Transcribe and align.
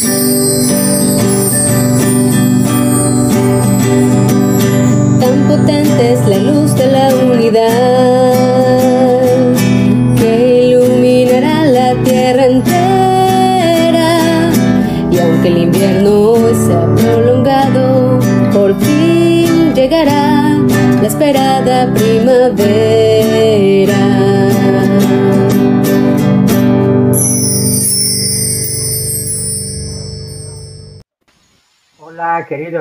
Tan 0.00 0.49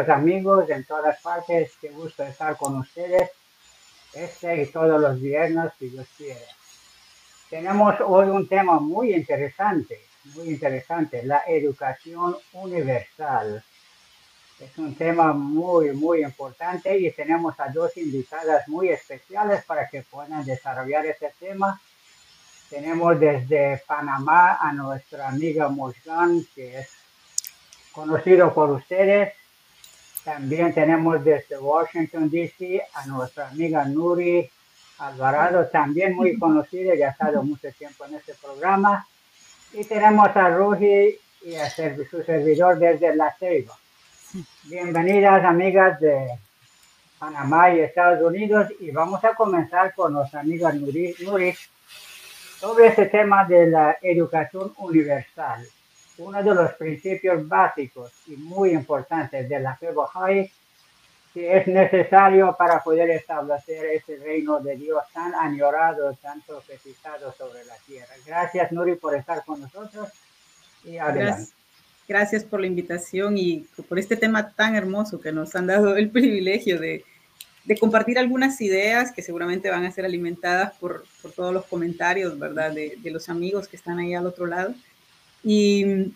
amigos 0.10 0.70
en 0.70 0.86
todas 0.86 1.22
partes, 1.22 1.74
qué 1.80 1.90
gusto 1.90 2.24
estar 2.24 2.58
con 2.58 2.78
ustedes 2.78 3.30
este 4.14 4.64
y 4.64 4.66
todos 4.68 5.00
los 5.00 5.22
viernes, 5.22 5.72
si 5.78 5.90
Dios 5.90 6.08
quiere. 6.18 6.46
Tenemos 7.50 7.96
hoy 8.06 8.30
un 8.30 8.48
tema 8.48 8.80
muy 8.80 9.14
interesante, 9.14 10.00
muy 10.36 10.50
interesante, 10.50 11.24
la 11.24 11.44
educación 11.48 12.36
universal. 12.54 13.64
Es 14.60 14.78
un 14.78 14.96
tema 14.96 15.34
muy, 15.34 15.92
muy 15.94 16.22
importante 16.24 16.98
y 16.98 17.12
tenemos 17.12 17.60
a 17.60 17.70
dos 17.70 17.96
invitadas 17.98 18.68
muy 18.68 18.90
especiales 18.90 19.64
para 19.66 19.88
que 19.88 20.02
puedan 20.04 20.44
desarrollar 20.44 21.06
este 21.06 21.34
tema. 21.40 21.80
Tenemos 22.70 23.20
desde 23.20 23.82
Panamá 23.88 24.58
a 24.62 24.74
nuestra 24.74 25.30
amiga 25.30 25.70
Mosgan, 25.70 26.46
que 26.54 26.80
es 26.80 26.90
conocido 27.92 28.54
por 28.54 28.70
ustedes. 28.72 29.39
También 30.30 30.72
tenemos 30.76 31.24
desde 31.26 31.58
Washington, 31.58 32.30
D.C. 32.30 32.84
a 32.94 33.08
nuestra 33.08 33.50
amiga 33.50 33.84
Nuri 33.86 34.48
Alvarado, 35.00 35.66
también 35.70 36.16
muy 36.16 36.38
conocida, 36.38 36.94
ya 36.94 37.08
ha 37.08 37.12
estado 37.14 37.42
mucho 37.42 37.72
tiempo 37.72 38.06
en 38.06 38.14
este 38.14 38.36
programa. 38.36 39.08
Y 39.74 39.84
tenemos 39.86 40.28
a 40.36 40.50
Ruji 40.50 41.18
y 41.42 41.56
a 41.56 41.68
su 41.72 42.22
servidor 42.24 42.78
desde 42.78 43.16
La 43.16 43.36
Ceiba. 43.40 43.76
Bienvenidas 44.66 45.44
amigas 45.44 46.00
de 46.00 46.28
Panamá 47.18 47.74
y 47.74 47.80
Estados 47.80 48.22
Unidos 48.22 48.68
y 48.80 48.92
vamos 48.92 49.24
a 49.24 49.34
comenzar 49.34 49.96
con 49.96 50.14
nuestra 50.14 50.42
amiga 50.42 50.72
Nuri, 50.72 51.16
Nuri 51.22 51.56
sobre 52.60 52.90
este 52.90 53.08
tema 53.08 53.46
de 53.46 53.66
la 53.66 53.98
educación 54.00 54.74
universal 54.78 55.66
uno 56.20 56.44
de 56.44 56.54
los 56.54 56.74
principios 56.74 57.48
básicos 57.48 58.12
y 58.28 58.36
muy 58.36 58.72
importantes 58.72 59.48
de 59.48 59.60
la 59.60 59.76
fe 59.76 59.92
Bahá'í 59.92 60.50
que 61.34 61.58
es 61.58 61.68
necesario 61.68 62.56
para 62.58 62.84
poder 62.84 63.10
establecer 63.12 63.86
ese 63.86 64.18
reino 64.18 64.60
de 64.60 64.76
Dios 64.76 65.04
tan 65.14 65.34
añorado, 65.36 66.14
tan 66.22 66.42
profetizado 66.42 67.32
sobre 67.34 67.64
la 67.66 67.76
tierra. 67.86 68.14
Gracias, 68.26 68.72
Nuri, 68.72 68.96
por 68.96 69.16
estar 69.16 69.46
con 69.46 69.62
nosotros. 69.62 70.10
Y 70.84 70.94
Gracias, 70.94 71.54
gracias 72.08 72.44
por 72.44 72.62
la 72.62 72.68
invitación 72.68 73.38
y 73.38 73.68
por 73.88 74.00
este 74.00 74.16
tema 74.16 74.54
tan 74.54 74.76
hermoso 74.76 75.20
que 75.20 75.32
nos 75.32 75.56
han 75.56 75.68
dado 75.68 75.96
el 75.98 76.10
privilegio 76.10 76.80
de, 76.80 77.06
de 77.66 77.78
compartir 77.78 78.18
algunas 78.18 78.60
ideas 78.62 79.12
que 79.12 79.22
seguramente 79.22 79.70
van 79.70 79.86
a 79.86 79.92
ser 79.92 80.06
alimentadas 80.06 80.74
por, 80.80 81.06
por 81.22 81.32
todos 81.32 81.54
los 81.54 81.66
comentarios, 81.66 82.40
¿verdad? 82.40 82.72
De, 82.72 82.98
de, 82.98 83.12
los 83.12 83.30
amigos 83.30 83.68
que 83.68 83.76
están 83.76 84.00
ahí 84.00 84.16
al 84.16 84.26
otro 84.26 84.48
lado. 84.48 84.74
Y 85.44 86.14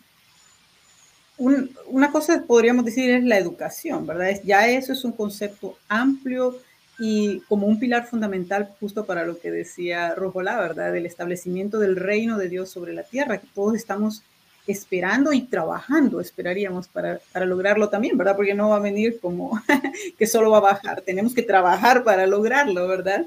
una 1.86 2.12
cosa 2.12 2.44
podríamos 2.46 2.84
decir 2.84 3.10
es 3.10 3.24
la 3.24 3.38
educación, 3.38 4.06
¿verdad? 4.06 4.40
Ya 4.44 4.68
eso 4.68 4.92
es 4.92 5.04
un 5.04 5.12
concepto 5.12 5.76
amplio 5.88 6.58
y 6.98 7.40
como 7.48 7.66
un 7.66 7.78
pilar 7.78 8.06
fundamental 8.06 8.70
justo 8.78 9.04
para 9.04 9.24
lo 9.24 9.38
que 9.38 9.50
decía 9.50 10.14
Rojolá, 10.14 10.60
¿verdad? 10.60 10.92
Del 10.92 11.06
establecimiento 11.06 11.78
del 11.78 11.96
reino 11.96 12.38
de 12.38 12.48
Dios 12.48 12.70
sobre 12.70 12.92
la 12.92 13.02
tierra, 13.02 13.38
que 13.38 13.48
todos 13.54 13.74
estamos 13.74 14.22
esperando 14.66 15.32
y 15.32 15.42
trabajando, 15.42 16.20
esperaríamos 16.20 16.88
para, 16.88 17.20
para 17.32 17.44
lograrlo 17.44 17.88
también, 17.90 18.16
¿verdad? 18.16 18.36
Porque 18.36 18.54
no 18.54 18.70
va 18.70 18.76
a 18.76 18.80
venir 18.80 19.18
como 19.20 19.60
que 20.18 20.26
solo 20.26 20.50
va 20.50 20.58
a 20.58 20.72
bajar, 20.72 21.02
tenemos 21.02 21.34
que 21.34 21.42
trabajar 21.42 22.04
para 22.04 22.26
lograrlo, 22.26 22.86
¿verdad? 22.86 23.26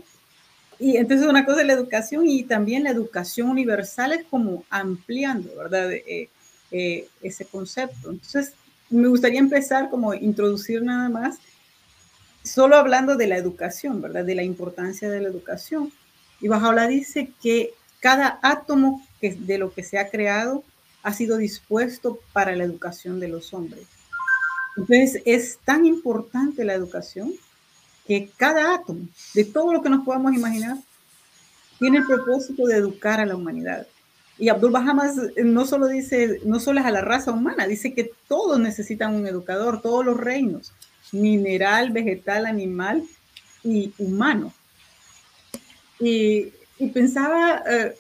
Y 0.80 0.98
entonces 0.98 1.28
una 1.28 1.46
cosa 1.46 1.62
es 1.62 1.68
la 1.68 1.74
educación 1.74 2.28
y 2.28 2.44
también 2.44 2.84
la 2.84 2.92
educación 2.92 3.50
universal 3.50 4.14
es 4.14 4.26
como 4.26 4.64
ampliando, 4.70 5.56
¿verdad? 5.56 5.92
Eh, 5.92 6.30
eh, 6.72 7.08
ese 7.22 7.46
concepto. 7.46 8.12
Entonces, 8.12 8.54
me 8.90 9.08
gustaría 9.08 9.40
empezar 9.40 9.90
como 9.90 10.14
introducir 10.14 10.84
nada 10.84 11.10
más, 11.10 11.38
solo 12.44 12.76
hablando 12.76 13.16
de 13.16 13.28
la 13.28 13.38
educación, 13.38 14.02
¿verdad? 14.02 14.24
De 14.24 14.36
la 14.36 14.44
importancia 14.44 15.10
de 15.10 15.22
la 15.22 15.30
educación. 15.30 15.92
Y 16.40 16.48
Bajaola 16.48 16.88
dice 16.88 17.32
que 17.42 17.74
cada 18.00 18.40
átomo 18.44 19.06
que, 19.20 19.34
de 19.34 19.58
lo 19.58 19.74
que 19.74 19.84
se 19.84 19.98
ha 19.98 20.10
creado 20.10 20.64
ha 21.04 21.14
sido 21.14 21.38
dispuesto 21.38 22.20
para 22.34 22.56
la 22.56 22.64
educación 22.64 23.20
de 23.20 23.30
los 23.30 23.54
hombres. 23.54 23.88
Entonces, 24.76 25.22
es 25.26 25.58
tan 25.66 25.86
importante 25.86 26.64
la 26.64 26.74
educación 26.74 27.34
que 28.07 28.29
cada 28.38 28.75
átomo, 28.75 29.07
de 29.34 29.44
todo 29.44 29.73
lo 29.73 29.81
que 29.81 29.90
nos 29.90 30.06
podamos 30.06 30.34
imaginar, 30.34 30.78
tiene 31.79 32.00
el 32.00 32.06
propósito 32.06 32.66
de 32.66 32.78
educar 32.78 33.19
a 33.19 33.25
la 33.25 33.35
humanidad. 33.35 33.85
Y 34.40 34.50
Abdul 34.50 34.72
Bahamas 34.72 35.16
no 35.44 35.66
solo 35.66 35.88
dice, 35.88 36.40
no 36.45 36.59
solo 36.59 36.79
es 36.79 36.85
a 36.85 36.91
la 36.91 37.01
raza 37.01 37.31
humana, 37.31 37.68
dice 37.68 37.94
que 37.94 38.12
todos 38.28 38.59
necesitan 38.59 39.16
un 39.16 39.28
educador, 39.28 39.81
todos 39.81 40.06
los 40.06 40.18
reinos, 40.18 40.73
mineral, 41.12 41.91
vegetal, 41.91 42.45
animal 42.45 43.03
y 43.63 43.94
humano. 43.97 44.53
Y, 46.00 46.53
y 46.78 46.88
pensaba 46.89 47.63
eh, 47.68 47.95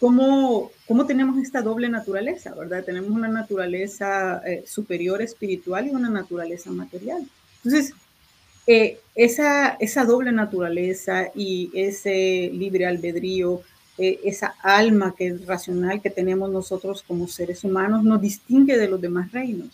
cómo, 0.00 0.70
cómo, 0.86 1.04
tenemos 1.04 1.38
esta 1.38 1.60
doble 1.60 1.90
naturaleza, 1.90 2.54
¿verdad? 2.54 2.82
Tenemos 2.82 3.10
una 3.10 3.28
naturaleza 3.28 4.40
eh, 4.46 4.64
superior 4.66 5.20
espiritual 5.20 5.86
y 5.86 5.90
una 5.90 6.08
naturaleza 6.08 6.70
material. 6.70 7.28
Entonces, 7.62 7.94
eh, 8.66 8.98
esa, 9.14 9.76
esa 9.78 10.04
doble 10.04 10.32
naturaleza 10.32 11.30
y 11.34 11.70
ese 11.74 12.50
libre 12.52 12.86
albedrío, 12.86 13.62
eh, 13.98 14.20
esa 14.24 14.54
alma 14.62 15.14
que 15.16 15.28
es 15.28 15.46
racional 15.46 16.00
que 16.00 16.10
tenemos 16.10 16.50
nosotros 16.50 17.04
como 17.06 17.28
seres 17.28 17.62
humanos 17.62 18.02
nos 18.02 18.20
distingue 18.20 18.76
de 18.76 18.88
los 18.88 19.00
demás 19.00 19.30
reinos, 19.32 19.68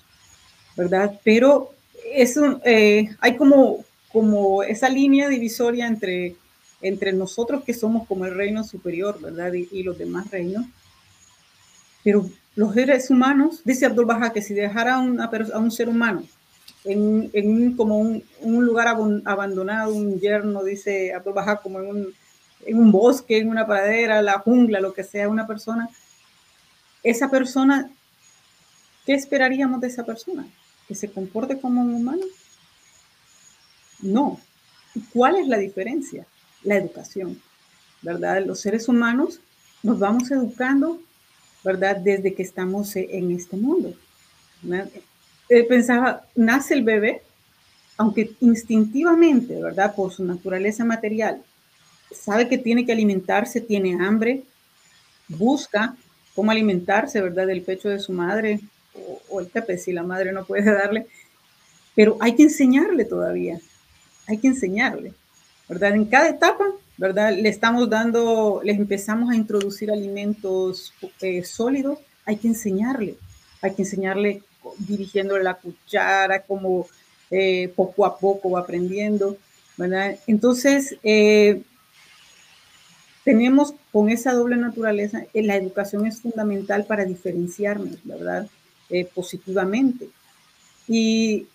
¿verdad? 0.77 1.19
Pero 1.25 1.73
eso, 2.13 2.61
eh, 2.65 3.09
hay 3.21 3.37
como, 3.37 3.85
como 4.13 4.63
esa 4.63 4.89
línea 4.89 5.29
divisoria 5.29 5.87
entre, 5.87 6.37
entre 6.83 7.13
nosotros 7.13 7.63
que 7.65 7.73
somos 7.73 8.07
como 8.09 8.27
el 8.27 8.35
reino 8.35 8.65
superior, 8.65 9.21
¿verdad? 9.21 9.53
Y, 9.53 9.83
los 9.85 9.97
demás 9.97 10.31
reinos. 10.31 10.67
Pero 12.03 12.29
los 12.57 12.75
seres 12.75 13.09
humanos, 13.09 13.63
dice 13.65 13.87
Abdul 13.87 14.07
Baha, 14.07 14.33
que 14.33 14.43
si 14.43 14.53
dejara 14.53 14.97
a, 14.97 14.99
a 15.01 15.59
un 15.59 15.71
ser 15.71 15.89
humano 15.89 16.25
en, 16.85 17.31
en 17.33 17.77
como 17.77 17.99
un, 17.99 18.25
un, 18.41 18.65
lugar 18.65 18.89
abandonado, 18.89 19.95
un 19.95 20.19
yerno, 20.19 20.65
dice 20.65 21.13
Abdul 21.15 21.35
Baha, 21.35 21.57
como 21.57 21.81
en 21.81 21.87
un 21.87 22.15
en 22.67 22.79
un 22.79 22.93
bosque, 22.93 23.39
en 23.39 23.49
una 23.49 23.67
pradera, 23.67 24.23
la 24.23 24.39
jungla, 24.39 24.81
lo 24.81 24.93
que 24.93 25.05
sea, 25.05 25.29
una 25.29 25.47
persona, 25.47 25.89
esa 27.03 27.31
persona, 27.31 27.91
¿qué 29.07 29.15
esperaríamos 29.15 29.81
de 29.81 29.89
esa 29.89 30.05
persona? 30.05 30.47
¿Que 30.87 30.95
se 30.95 31.11
comporte 31.11 31.59
como 31.59 31.81
un 31.83 31.95
humano? 31.95 32.25
No. 34.01 34.41
¿Cuál 35.13 35.37
es 35.37 35.47
la 35.47 35.59
diferencia? 35.59 36.27
La 36.63 36.77
educación, 36.77 37.41
¿verdad? 38.03 38.45
Los 38.45 38.61
seres 38.61 38.89
humanos 38.89 39.41
nos 39.83 39.99
vamos 39.99 40.31
educando, 40.31 41.01
¿verdad? 41.65 41.97
Desde 41.97 42.35
que 42.35 42.43
estamos 42.43 42.95
en 42.97 43.31
este 43.31 43.57
mundo. 43.57 43.95
Eh, 45.51 45.65
pensaba, 45.65 46.25
nace 46.37 46.75
el 46.75 46.85
bebé, 46.85 47.23
aunque 47.97 48.31
instintivamente, 48.41 49.61
¿verdad? 49.61 49.97
Por 49.97 50.13
su 50.13 50.25
naturaleza 50.25 50.85
material, 50.85 51.43
sabe 52.13 52.49
que 52.49 52.57
tiene 52.57 52.87
que 52.87 52.93
alimentarse, 52.93 53.61
tiene 53.61 54.01
hambre, 54.01 54.45
busca 55.27 55.97
cómo 56.37 56.53
alimentarse, 56.53 57.21
¿verdad? 57.21 57.49
Del 57.49 57.63
pecho 57.63 57.89
de 57.89 57.99
su 57.99 58.13
madre 58.13 58.61
o, 59.29 59.41
el 59.41 59.49
pepe 59.49 59.77
si 59.77 59.93
la 59.93 60.05
madre 60.05 60.31
no 60.31 60.45
puede 60.45 60.73
darle, 60.73 61.09
pero 61.97 62.17
hay 62.21 62.37
que 62.37 62.45
enseñarle 62.45 63.05
todavía, 63.05 63.59
hay 64.29 64.39
que 64.39 64.47
enseñarle, 64.47 65.15
¿verdad? 65.69 65.97
En 65.97 66.05
cada 66.05 66.29
etapa, 66.29 66.65
¿verdad? 66.97 67.37
Le 67.37 67.49
estamos 67.49 67.91
dando, 67.91 68.61
les 68.63 68.79
empezamos 68.79 69.31
a 69.31 69.35
introducir 69.35 69.91
alimentos 69.91 70.95
eh, 71.21 71.43
sólidos, 71.43 71.99
hay 72.25 72.37
que 72.37 72.47
enseñarle, 72.47 73.17
hay 73.63 73.75
que 73.75 73.83
enseñarle 73.83 74.45
dirigiéndole 74.79 75.45
la 75.45 75.55
cuchara, 75.55 76.43
como 76.43 76.87
eh, 77.31 77.73
poco 77.77 78.05
a 78.05 78.19
poco 78.19 78.51
va 78.51 78.61
aprendiendo, 78.61 79.37
¿verdad? 79.77 80.19
Entonces, 80.27 80.97
eh, 81.03 81.63
tenemos 83.25 83.75
con 83.93 84.11
esa 84.11 84.33
doble 84.33 84.57
naturaleza, 84.57 85.25
eh, 85.33 85.43
la 85.43 85.57
educación 85.57 86.07
es 86.07 86.21
fundamental 86.21 86.85
para 86.87 87.05
diferenciarnos, 87.05 87.99
¿verdad? 88.05 88.49
positivamente. 89.15 90.09
Y 90.89 91.47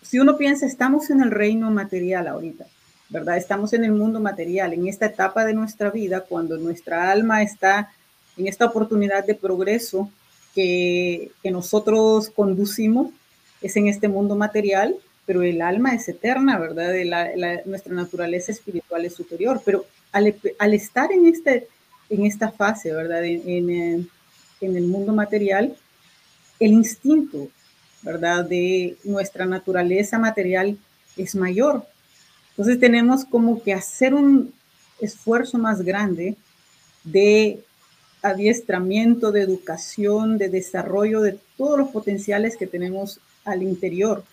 si 0.00 0.20
uno 0.20 0.36
piensa, 0.36 0.64
estamos 0.64 1.10
en 1.10 1.20
el 1.20 1.32
reino 1.32 1.68
material 1.72 2.28
ahorita, 2.28 2.66
¿verdad? 3.08 3.36
Estamos 3.36 3.72
en 3.72 3.82
el 3.82 3.90
mundo 3.90 4.20
material, 4.20 4.72
en 4.72 4.86
esta 4.86 5.06
etapa 5.06 5.44
de 5.44 5.54
nuestra 5.54 5.90
vida, 5.90 6.20
cuando 6.20 6.56
nuestra 6.56 7.10
alma 7.10 7.42
está 7.42 7.90
en 8.36 8.46
esta 8.46 8.66
oportunidad 8.66 9.26
de 9.26 9.34
progreso 9.34 10.08
que, 10.56 11.30
nosotros 11.44 12.30
conducimos, 12.30 13.10
es 13.60 13.76
en 13.76 13.88
este 13.88 14.08
mundo 14.08 14.34
material, 14.34 14.96
pero 15.26 15.42
el 15.42 15.60
alma 15.60 15.94
es 15.94 16.08
eterna, 16.08 16.58
¿verdad? 16.58 16.92
nuestra 17.66 17.94
naturaleza 17.94 18.52
espiritual 18.52 19.04
es 19.04 19.14
superior, 19.14 19.60
pero 19.64 19.84
al, 20.12 20.74
estar 20.74 21.12
en, 21.12 21.26
este, 21.26 21.68
en 22.08 22.24
esta 22.24 22.50
fase, 22.50 22.92
¿verdad? 22.92 23.24
En, 23.24 23.70
en, 24.60 24.76
el 24.76 24.86
mundo 24.86 25.12
material, 25.12 25.76
el 26.58 26.72
instinto, 26.72 27.48
¿verdad? 28.02 28.44
De 28.44 28.96
nuestra 29.04 29.44
naturaleza 29.44 30.18
material 30.18 30.78
es 31.16 31.34
mayor. 31.34 31.86
Entonces 32.50 32.80
tenemos 32.80 33.24
como 33.24 33.62
que 33.62 33.74
hacer 33.74 34.14
un 34.14 34.54
esfuerzo 35.00 35.58
más 35.58 35.82
grande 35.82 36.36
de 37.04 37.60
adiestramiento, 38.28 39.32
de 39.32 39.42
educación, 39.42 40.38
de 40.38 40.48
desarrollo 40.48 41.20
de 41.20 41.38
todos 41.56 41.78
los 41.78 41.88
potenciales 41.88 42.56
que 42.56 42.66
tenemos 42.66 43.20
al 43.44 43.62
interior 43.62 44.24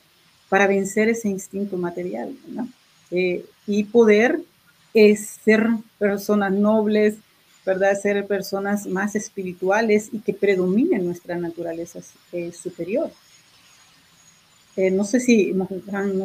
para 0.50 0.68
vencer 0.68 1.10
ese 1.10 1.30
instinto 1.30 1.78
material 1.78 2.36
eh, 3.12 3.46
y 3.66 3.84
poder 3.86 4.40
eh, 4.94 5.16
ser 5.16 5.68
personas 5.98 6.52
nobles, 6.52 7.16
¿verdad? 7.66 8.00
Ser 8.00 8.28
personas 8.28 8.86
más 8.86 9.16
espirituales 9.16 10.10
y 10.12 10.20
que 10.20 10.34
predominen 10.34 11.06
nuestra 11.06 11.38
naturaleza 11.38 12.00
eh, 12.32 12.52
superior. 12.52 13.12
No 14.76 15.04
sé 15.04 15.20
si, 15.20 15.54
no, 15.54 15.68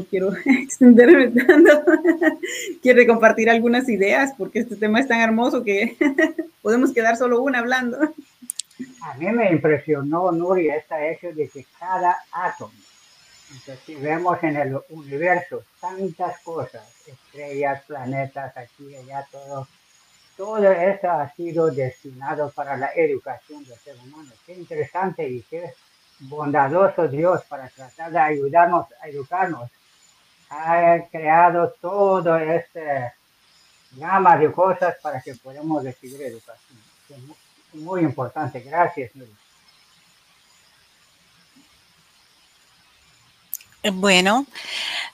quiero 0.09 0.33
extenderme 0.45 1.29
tanto, 1.29 1.83
quiere 2.83 3.07
compartir 3.07 3.51
algunas 3.51 3.89
ideas 3.89 4.33
porque 4.37 4.61
este 4.61 4.77
tema 4.77 5.01
es 5.01 5.09
tan 5.09 5.21
hermoso 5.21 5.63
que 5.63 5.97
podemos 6.63 6.93
quedar 6.93 7.17
solo 7.17 7.43
una 7.43 7.59
hablando. 7.59 7.99
A 9.03 9.15
mí 9.17 9.27
me 9.33 9.51
impresionó, 9.51 10.33
Nuria, 10.33 10.77
este 10.77 11.13
hecho 11.13 11.33
de 11.35 11.49
que 11.49 11.67
cada 11.79 12.17
átomo 12.33 12.73
entonces, 13.51 13.81
si 13.87 13.95
vemos 13.95 14.43
en 14.43 14.57
el 14.57 14.79
universo 14.91 15.65
tantas 15.81 16.41
cosas, 16.41 16.87
estrellas, 17.07 17.83
planetas, 17.87 18.55
aquí 18.57 18.95
allá, 18.95 19.27
todo, 19.31 19.67
todo 20.37 20.71
eso 20.71 21.11
ha 21.11 21.33
sido 21.35 21.71
destinado 21.71 22.51
para 22.51 22.77
la 22.77 22.91
educación 22.95 23.65
del 23.65 23.79
ser 23.79 23.97
humano. 23.97 24.31
Qué 24.45 24.53
interesante 24.53 25.27
y 25.27 25.41
qué 25.43 25.73
bondadoso 26.21 27.09
Dios 27.09 27.43
para 27.49 27.69
tratar 27.69 28.11
de 28.11 28.19
ayudarnos 28.19 28.87
a 29.01 29.09
educarnos. 29.09 29.71
Ha 30.51 30.99
creado 31.11 31.75
todo 31.81 32.37
este 32.37 33.13
gama 33.93 34.37
de 34.37 34.51
cosas 34.53 34.97
para 35.03 35.21
que 35.21 35.35
podamos 35.35 35.85
recibir 35.85 36.23
educación. 36.23 36.79
Muy 37.73 38.03
importante. 38.03 38.61
Gracias, 38.61 39.15
Luis. 39.15 39.31
Bueno, 43.93 44.45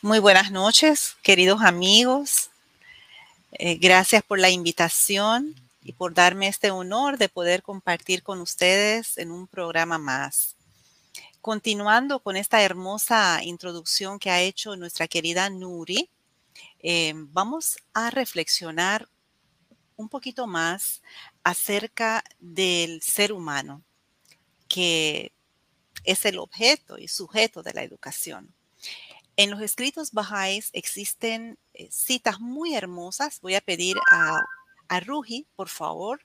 muy 0.00 0.18
buenas 0.18 0.50
noches, 0.50 1.16
queridos 1.22 1.62
amigos. 1.62 2.50
Eh, 3.52 3.76
gracias 3.76 4.22
por 4.22 4.38
la 4.38 4.50
invitación 4.50 5.54
y 5.82 5.92
por 5.92 6.14
darme 6.14 6.48
este 6.48 6.70
honor 6.70 7.18
de 7.18 7.28
poder 7.28 7.62
compartir 7.62 8.22
con 8.22 8.40
ustedes 8.40 9.18
en 9.18 9.30
un 9.30 9.46
programa 9.46 9.98
más. 9.98 10.56
Continuando 11.44 12.20
con 12.20 12.38
esta 12.38 12.62
hermosa 12.62 13.40
introducción 13.44 14.18
que 14.18 14.30
ha 14.30 14.40
hecho 14.40 14.76
nuestra 14.76 15.06
querida 15.08 15.50
Nuri, 15.50 16.08
eh, 16.78 17.12
vamos 17.14 17.76
a 17.92 18.08
reflexionar 18.08 19.10
un 19.96 20.08
poquito 20.08 20.46
más 20.46 21.02
acerca 21.42 22.24
del 22.40 23.02
ser 23.02 23.30
humano, 23.30 23.82
que 24.68 25.34
es 26.04 26.24
el 26.24 26.38
objeto 26.38 26.96
y 26.96 27.08
sujeto 27.08 27.62
de 27.62 27.74
la 27.74 27.82
educación. 27.82 28.54
En 29.36 29.50
los 29.50 29.60
escritos 29.60 30.12
bajáis 30.12 30.70
existen 30.72 31.58
eh, 31.74 31.90
citas 31.92 32.40
muy 32.40 32.74
hermosas. 32.74 33.42
Voy 33.42 33.54
a 33.54 33.60
pedir 33.60 33.98
a, 34.10 34.40
a 34.88 35.00
Ruji, 35.00 35.46
por 35.56 35.68
favor, 35.68 36.24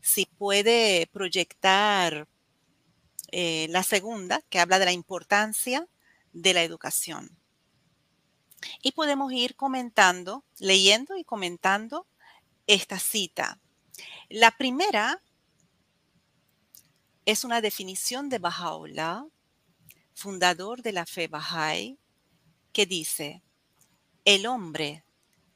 si 0.00 0.26
puede 0.26 1.08
proyectar 1.12 2.28
eh, 3.32 3.66
la 3.70 3.82
segunda, 3.82 4.42
que 4.48 4.60
habla 4.60 4.78
de 4.78 4.86
la 4.86 4.92
importancia 4.92 5.86
de 6.32 6.54
la 6.54 6.62
educación. 6.62 7.36
Y 8.82 8.92
podemos 8.92 9.32
ir 9.32 9.56
comentando, 9.56 10.44
leyendo 10.58 11.16
y 11.16 11.24
comentando 11.24 12.06
esta 12.66 12.98
cita. 12.98 13.58
La 14.28 14.50
primera 14.50 15.22
es 17.24 17.44
una 17.44 17.60
definición 17.60 18.28
de 18.28 18.38
Baha'u'llah, 18.38 19.24
fundador 20.14 20.82
de 20.82 20.92
la 20.92 21.06
fe 21.06 21.28
Baha'i, 21.28 21.98
que 22.72 22.86
dice, 22.86 23.42
el 24.24 24.46
hombre 24.46 25.04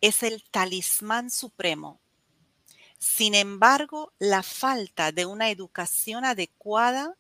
es 0.00 0.23
el 0.23 0.43
talismán 0.50 1.31
supremo. 1.31 2.00
Sin 2.99 3.35
embargo, 3.35 4.12
la 4.19 4.43
falta 4.43 5.12
de 5.12 5.26
una 5.26 5.50
educación 5.50 6.25
adecuada 6.25 7.17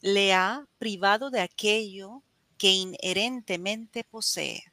le 0.00 0.32
ha 0.32 0.66
privado 0.78 1.30
de 1.30 1.40
aquello 1.40 2.22
que 2.56 2.70
inherentemente 2.72 4.04
posee. 4.04 4.72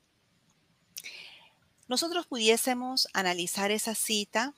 Nosotros 1.88 2.26
pudiésemos 2.26 3.08
analizar 3.14 3.72
esa 3.72 3.94
cita 3.94 4.56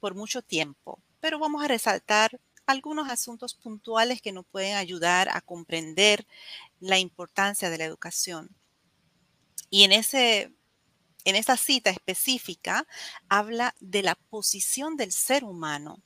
por 0.00 0.14
mucho 0.14 0.42
tiempo, 0.42 1.00
pero 1.20 1.38
vamos 1.38 1.64
a 1.64 1.68
resaltar 1.68 2.40
algunos 2.66 3.08
asuntos 3.08 3.54
puntuales 3.54 4.22
que 4.22 4.32
nos 4.32 4.46
pueden 4.46 4.76
ayudar 4.76 5.28
a 5.28 5.40
comprender 5.40 6.26
la 6.80 6.98
importancia 6.98 7.70
de 7.70 7.78
la 7.78 7.84
educación. 7.84 8.50
Y 9.70 9.84
en, 9.84 9.92
ese, 9.92 10.52
en 11.24 11.36
esa 11.36 11.56
cita 11.56 11.90
específica 11.90 12.86
habla 13.28 13.74
de 13.80 14.02
la 14.02 14.14
posición 14.14 14.96
del 14.96 15.12
ser 15.12 15.44
humano 15.44 16.00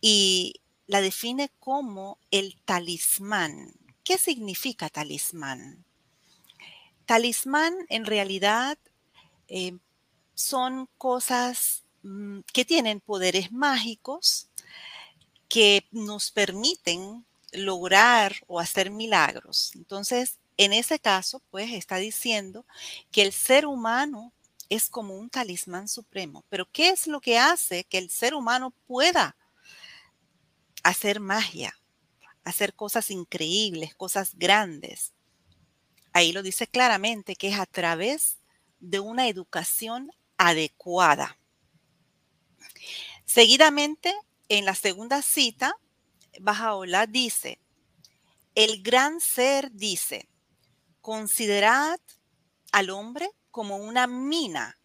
y 0.00 0.60
la 0.90 1.00
define 1.00 1.52
como 1.60 2.18
el 2.32 2.56
talismán. 2.64 3.72
¿Qué 4.02 4.18
significa 4.18 4.88
talismán? 4.88 5.84
Talismán 7.06 7.72
en 7.88 8.04
realidad 8.04 8.76
eh, 9.46 9.78
son 10.34 10.88
cosas 10.98 11.84
mm, 12.02 12.40
que 12.52 12.64
tienen 12.64 12.98
poderes 12.98 13.52
mágicos 13.52 14.48
que 15.48 15.86
nos 15.92 16.32
permiten 16.32 17.24
lograr 17.52 18.34
o 18.48 18.58
hacer 18.58 18.90
milagros. 18.90 19.70
Entonces, 19.76 20.40
en 20.56 20.72
ese 20.72 20.98
caso, 20.98 21.40
pues 21.52 21.72
está 21.72 21.98
diciendo 21.98 22.66
que 23.12 23.22
el 23.22 23.30
ser 23.30 23.64
humano 23.64 24.32
es 24.68 24.90
como 24.90 25.14
un 25.14 25.30
talismán 25.30 25.86
supremo. 25.86 26.44
Pero 26.48 26.68
¿qué 26.72 26.88
es 26.88 27.06
lo 27.06 27.20
que 27.20 27.38
hace 27.38 27.84
que 27.84 27.98
el 27.98 28.10
ser 28.10 28.34
humano 28.34 28.72
pueda 28.88 29.36
hacer 30.82 31.20
magia, 31.20 31.78
hacer 32.44 32.74
cosas 32.74 33.10
increíbles, 33.10 33.94
cosas 33.94 34.34
grandes? 34.36 35.12
Ahí 36.12 36.32
lo 36.32 36.42
dice 36.42 36.66
claramente 36.66 37.36
que 37.36 37.48
es 37.48 37.58
a 37.58 37.66
través 37.66 38.38
de 38.80 39.00
una 39.00 39.28
educación 39.28 40.10
adecuada. 40.36 41.38
Seguidamente 43.24 44.14
en 44.48 44.64
la 44.64 44.74
segunda 44.74 45.22
cita, 45.22 45.76
Bajaola 46.40 47.06
dice, 47.06 47.60
el 48.54 48.82
gran 48.82 49.20
ser 49.20 49.70
dice, 49.72 50.28
considerad 51.00 52.00
al 52.72 52.90
hombre 52.90 53.30
como 53.50 53.76
una 53.76 54.06
mina 54.06 54.78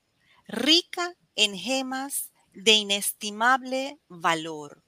rica 0.47 1.15
en 1.35 1.57
gemas 1.57 2.31
de 2.53 2.73
inestimable 2.73 3.99
valor. 4.07 4.84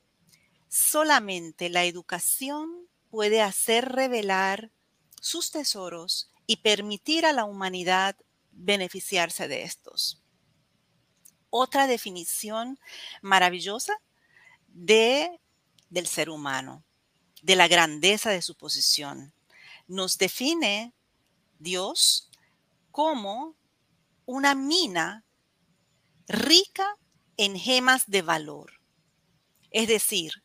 Solamente 0.67 1.69
la 1.69 1.85
educación 1.85 2.87
puede 3.09 3.41
hacer 3.41 3.89
revelar 3.89 4.71
sus 5.21 5.51
tesoros 5.51 6.29
y 6.45 6.57
permitir 6.57 7.25
a 7.25 7.33
la 7.33 7.45
humanidad 7.45 8.15
beneficiarse 8.51 9.47
de 9.47 9.63
estos. 9.63 10.21
Otra 11.49 11.87
definición 11.87 12.79
maravillosa 13.21 13.93
de, 14.67 15.39
del 15.89 16.07
ser 16.07 16.29
humano, 16.29 16.83
de 17.41 17.55
la 17.55 17.67
grandeza 17.67 18.29
de 18.29 18.41
su 18.41 18.55
posición. 18.55 19.33
Nos 19.87 20.17
define 20.17 20.93
Dios 21.59 22.29
como 22.91 23.55
una 24.25 24.55
mina 24.55 25.23
rica 26.27 26.97
en 27.37 27.57
gemas 27.57 28.03
de 28.07 28.21
valor. 28.21 28.73
Es 29.71 29.87
decir, 29.87 30.43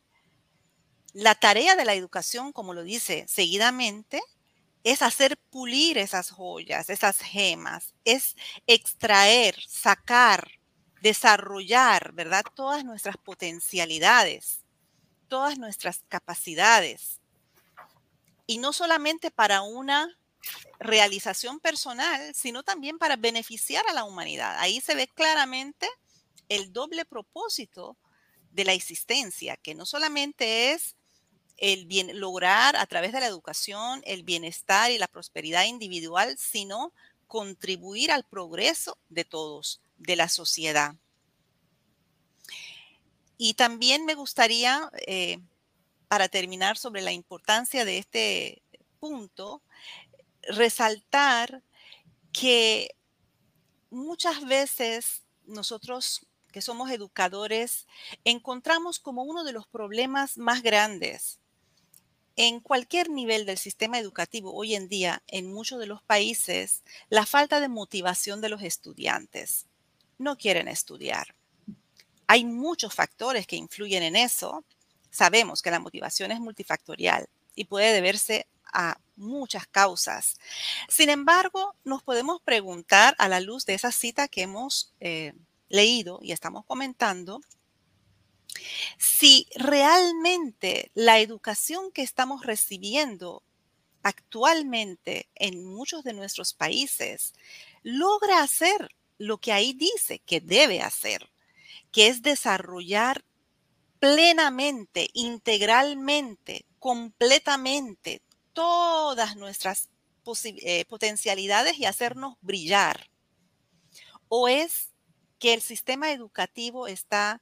La 1.13 1.35
tarea 1.35 1.75
de 1.75 1.85
la 1.85 1.93
educación, 1.93 2.51
como 2.51 2.73
lo 2.73 2.83
dice 2.83 3.25
seguidamente, 3.27 4.21
es 4.83 5.01
hacer 5.01 5.37
pulir 5.37 5.97
esas 5.97 6.31
joyas, 6.31 6.89
esas 6.89 7.19
gemas, 7.19 7.93
es 8.03 8.35
extraer, 8.67 9.55
sacar, 9.67 10.51
desarrollar, 11.01 12.13
¿verdad? 12.13 12.43
Todas 12.55 12.83
nuestras 12.83 13.15
potencialidades, 13.17 14.63
todas 15.27 15.57
nuestras 15.57 16.01
capacidades. 16.09 17.21
Y 18.45 18.57
no 18.57 18.73
solamente 18.73 19.31
para 19.31 19.61
una 19.61 20.17
realización 20.79 21.59
personal, 21.59 22.33
sino 22.35 22.63
también 22.63 22.97
para 22.97 23.15
beneficiar 23.15 23.85
a 23.87 23.93
la 23.93 24.03
humanidad. 24.03 24.57
Ahí 24.59 24.81
se 24.81 24.95
ve 24.95 25.07
claramente 25.07 25.87
el 26.49 26.73
doble 26.73 27.05
propósito 27.05 27.97
de 28.51 28.65
la 28.65 28.73
existencia, 28.73 29.55
que 29.57 29.75
no 29.75 29.85
solamente 29.85 30.71
es 30.71 30.95
el 31.57 31.85
bien, 31.85 32.19
lograr 32.19 32.75
a 32.75 32.85
través 32.85 33.11
de 33.11 33.19
la 33.19 33.27
educación 33.27 34.01
el 34.05 34.23
bienestar 34.23 34.91
y 34.91 34.97
la 34.97 35.07
prosperidad 35.07 35.65
individual, 35.65 36.35
sino 36.37 36.93
contribuir 37.27 38.11
al 38.11 38.23
progreso 38.23 38.97
de 39.09 39.25
todos, 39.25 39.81
de 39.97 40.15
la 40.15 40.29
sociedad. 40.29 40.95
Y 43.37 43.55
también 43.55 44.05
me 44.05 44.15
gustaría, 44.15 44.89
eh, 45.07 45.39
para 46.07 46.29
terminar 46.29 46.77
sobre 46.77 47.01
la 47.01 47.11
importancia 47.11 47.85
de 47.85 47.97
este 47.97 48.61
punto, 48.99 49.61
resaltar 50.43 51.63
que 52.31 52.95
muchas 53.89 54.45
veces 54.45 55.23
nosotros 55.45 56.25
que 56.51 56.61
somos 56.61 56.91
educadores 56.91 57.87
encontramos 58.23 58.99
como 58.99 59.23
uno 59.23 59.43
de 59.43 59.53
los 59.53 59.67
problemas 59.67 60.37
más 60.37 60.61
grandes 60.61 61.39
en 62.35 62.59
cualquier 62.59 63.09
nivel 63.09 63.45
del 63.45 63.57
sistema 63.57 63.99
educativo 63.99 64.53
hoy 64.53 64.75
en 64.75 64.89
día, 64.89 65.21
en 65.27 65.51
muchos 65.51 65.79
de 65.79 65.85
los 65.85 66.01
países, 66.01 66.83
la 67.09 67.25
falta 67.25 67.59
de 67.59 67.67
motivación 67.67 68.41
de 68.41 68.49
los 68.49 68.63
estudiantes. 68.63 69.67
No 70.17 70.37
quieren 70.37 70.67
estudiar. 70.67 71.35
Hay 72.27 72.45
muchos 72.45 72.93
factores 72.93 73.45
que 73.45 73.55
influyen 73.55 74.03
en 74.03 74.15
eso. 74.15 74.63
Sabemos 75.11 75.61
que 75.61 75.71
la 75.71 75.79
motivación 75.79 76.31
es 76.31 76.39
multifactorial 76.39 77.27
y 77.55 77.65
puede 77.65 77.93
deberse 77.93 78.47
a 78.65 78.97
muchas 79.15 79.67
causas. 79.67 80.37
Sin 80.89 81.09
embargo, 81.09 81.75
nos 81.83 82.01
podemos 82.01 82.41
preguntar 82.41 83.15
a 83.19 83.29
la 83.29 83.39
luz 83.39 83.65
de 83.65 83.75
esa 83.75 83.91
cita 83.91 84.27
que 84.27 84.41
hemos 84.41 84.93
eh, 84.99 85.33
leído 85.69 86.19
y 86.23 86.31
estamos 86.31 86.65
comentando, 86.65 87.41
si 88.97 89.47
realmente 89.55 90.91
la 90.93 91.19
educación 91.19 91.91
que 91.91 92.01
estamos 92.01 92.45
recibiendo 92.45 93.43
actualmente 94.03 95.29
en 95.35 95.63
muchos 95.63 96.03
de 96.03 96.13
nuestros 96.13 96.53
países 96.53 97.33
logra 97.83 98.41
hacer 98.41 98.89
lo 99.17 99.37
que 99.37 99.53
ahí 99.53 99.73
dice 99.73 100.19
que 100.19 100.41
debe 100.41 100.81
hacer, 100.81 101.31
que 101.91 102.07
es 102.07 102.21
desarrollar 102.21 103.23
plenamente, 103.99 105.09
integralmente, 105.13 106.65
completamente 106.79 108.21
todas 108.51 109.37
nuestras 109.37 109.89
eh, 110.43 110.85
potencialidades 110.85 111.77
y 111.79 111.85
hacernos 111.85 112.35
brillar. 112.41 113.09
O 114.27 114.47
es 114.47 114.93
que 115.39 115.53
el 115.53 115.61
sistema 115.61 116.11
educativo 116.11 116.87
está 116.87 117.41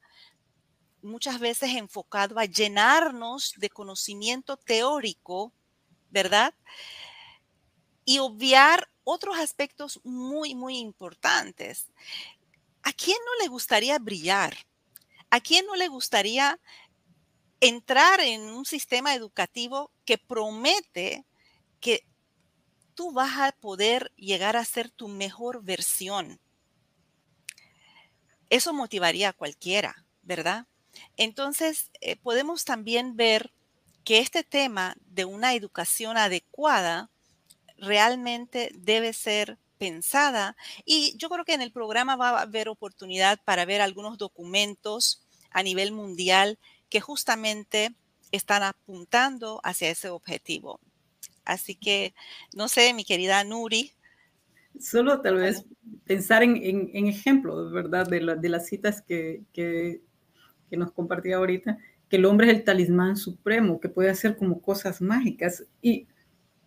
muchas 1.01 1.39
veces 1.39 1.71
enfocado 1.75 2.39
a 2.39 2.45
llenarnos 2.45 3.53
de 3.57 3.69
conocimiento 3.69 4.57
teórico, 4.57 5.51
¿verdad? 6.09 6.53
Y 8.05 8.19
obviar 8.19 8.89
otros 9.03 9.37
aspectos 9.37 9.99
muy, 10.03 10.55
muy 10.55 10.77
importantes. 10.77 11.87
¿A 12.83 12.93
quién 12.93 13.17
no 13.25 13.43
le 13.43 13.49
gustaría 13.49 13.97
brillar? 13.99 14.55
¿A 15.29 15.39
quién 15.39 15.65
no 15.65 15.75
le 15.75 15.87
gustaría 15.87 16.59
entrar 17.59 18.19
en 18.19 18.41
un 18.41 18.65
sistema 18.65 19.13
educativo 19.13 19.91
que 20.05 20.17
promete 20.17 21.25
que 21.79 22.05
tú 22.95 23.11
vas 23.11 23.37
a 23.37 23.51
poder 23.53 24.11
llegar 24.15 24.57
a 24.57 24.65
ser 24.65 24.89
tu 24.89 25.07
mejor 25.07 25.63
versión? 25.63 26.39
Eso 28.49 28.73
motivaría 28.73 29.29
a 29.29 29.33
cualquiera, 29.33 30.05
¿verdad? 30.23 30.67
Entonces, 31.17 31.91
eh, 32.01 32.15
podemos 32.15 32.65
también 32.65 33.15
ver 33.15 33.51
que 34.03 34.19
este 34.19 34.43
tema 34.43 34.95
de 35.05 35.25
una 35.25 35.53
educación 35.53 36.17
adecuada 36.17 37.09
realmente 37.77 38.71
debe 38.75 39.13
ser 39.13 39.57
pensada 39.77 40.55
y 40.85 41.15
yo 41.17 41.29
creo 41.29 41.43
que 41.43 41.53
en 41.53 41.61
el 41.61 41.71
programa 41.71 42.15
va 42.15 42.29
a 42.29 42.41
haber 42.41 42.69
oportunidad 42.69 43.39
para 43.43 43.65
ver 43.65 43.81
algunos 43.81 44.17
documentos 44.19 45.23
a 45.49 45.63
nivel 45.63 45.91
mundial 45.91 46.59
que 46.89 47.01
justamente 47.01 47.95
están 48.31 48.63
apuntando 48.63 49.59
hacia 49.63 49.89
ese 49.89 50.09
objetivo. 50.09 50.79
Así 51.45 51.75
que, 51.75 52.13
no 52.53 52.67
sé, 52.67 52.93
mi 52.93 53.03
querida 53.03 53.43
Nuri. 53.43 53.91
Solo 54.79 55.21
tal 55.21 55.37
vez 55.37 55.65
pensar 56.05 56.43
en, 56.43 57.07
ejemplos, 57.07 57.71
¿verdad? 57.71 58.07
De, 58.07 58.19
de 58.19 58.49
las 58.49 58.67
citas 58.67 59.01
que, 59.01 59.41
que 59.51 60.01
que 60.71 60.77
nos 60.77 60.93
compartía 60.93 61.35
ahorita, 61.35 61.77
que 62.09 62.15
el 62.15 62.25
hombre 62.25 62.47
es 62.47 62.53
el 62.55 62.63
talismán 62.63 63.17
supremo, 63.17 63.81
que 63.81 63.89
puede 63.89 64.09
hacer 64.09 64.37
como 64.37 64.61
cosas 64.61 65.01
mágicas. 65.01 65.65
Y 65.81 66.07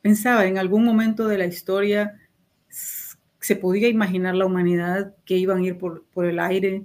pensaba, 0.03 0.45
en 0.47 0.59
algún 0.59 0.85
momento 0.85 1.27
de 1.27 1.39
la 1.39 1.47
historia 1.47 2.21
se 2.69 3.57
podía 3.57 3.89
imaginar 3.89 4.35
la 4.35 4.45
humanidad 4.45 5.15
que 5.25 5.37
iban 5.37 5.59
a 5.59 5.67
ir 5.67 5.79
por, 5.79 6.05
por 6.13 6.27
el 6.27 6.39
aire, 6.39 6.85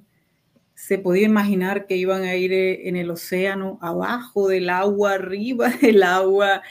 se 0.76 0.98
podía 0.98 1.26
imaginar 1.26 1.88
que 1.88 1.98
iban 1.98 2.24
a 2.24 2.36
ir 2.36 2.54
eh, 2.54 2.88
en 2.88 2.96
el 2.96 3.12
océano, 3.12 3.80
abajo 3.82 4.48
del 4.48 4.70
agua, 4.70 5.14
arriba 5.16 5.70
del 5.82 6.04
agua, 6.04 6.62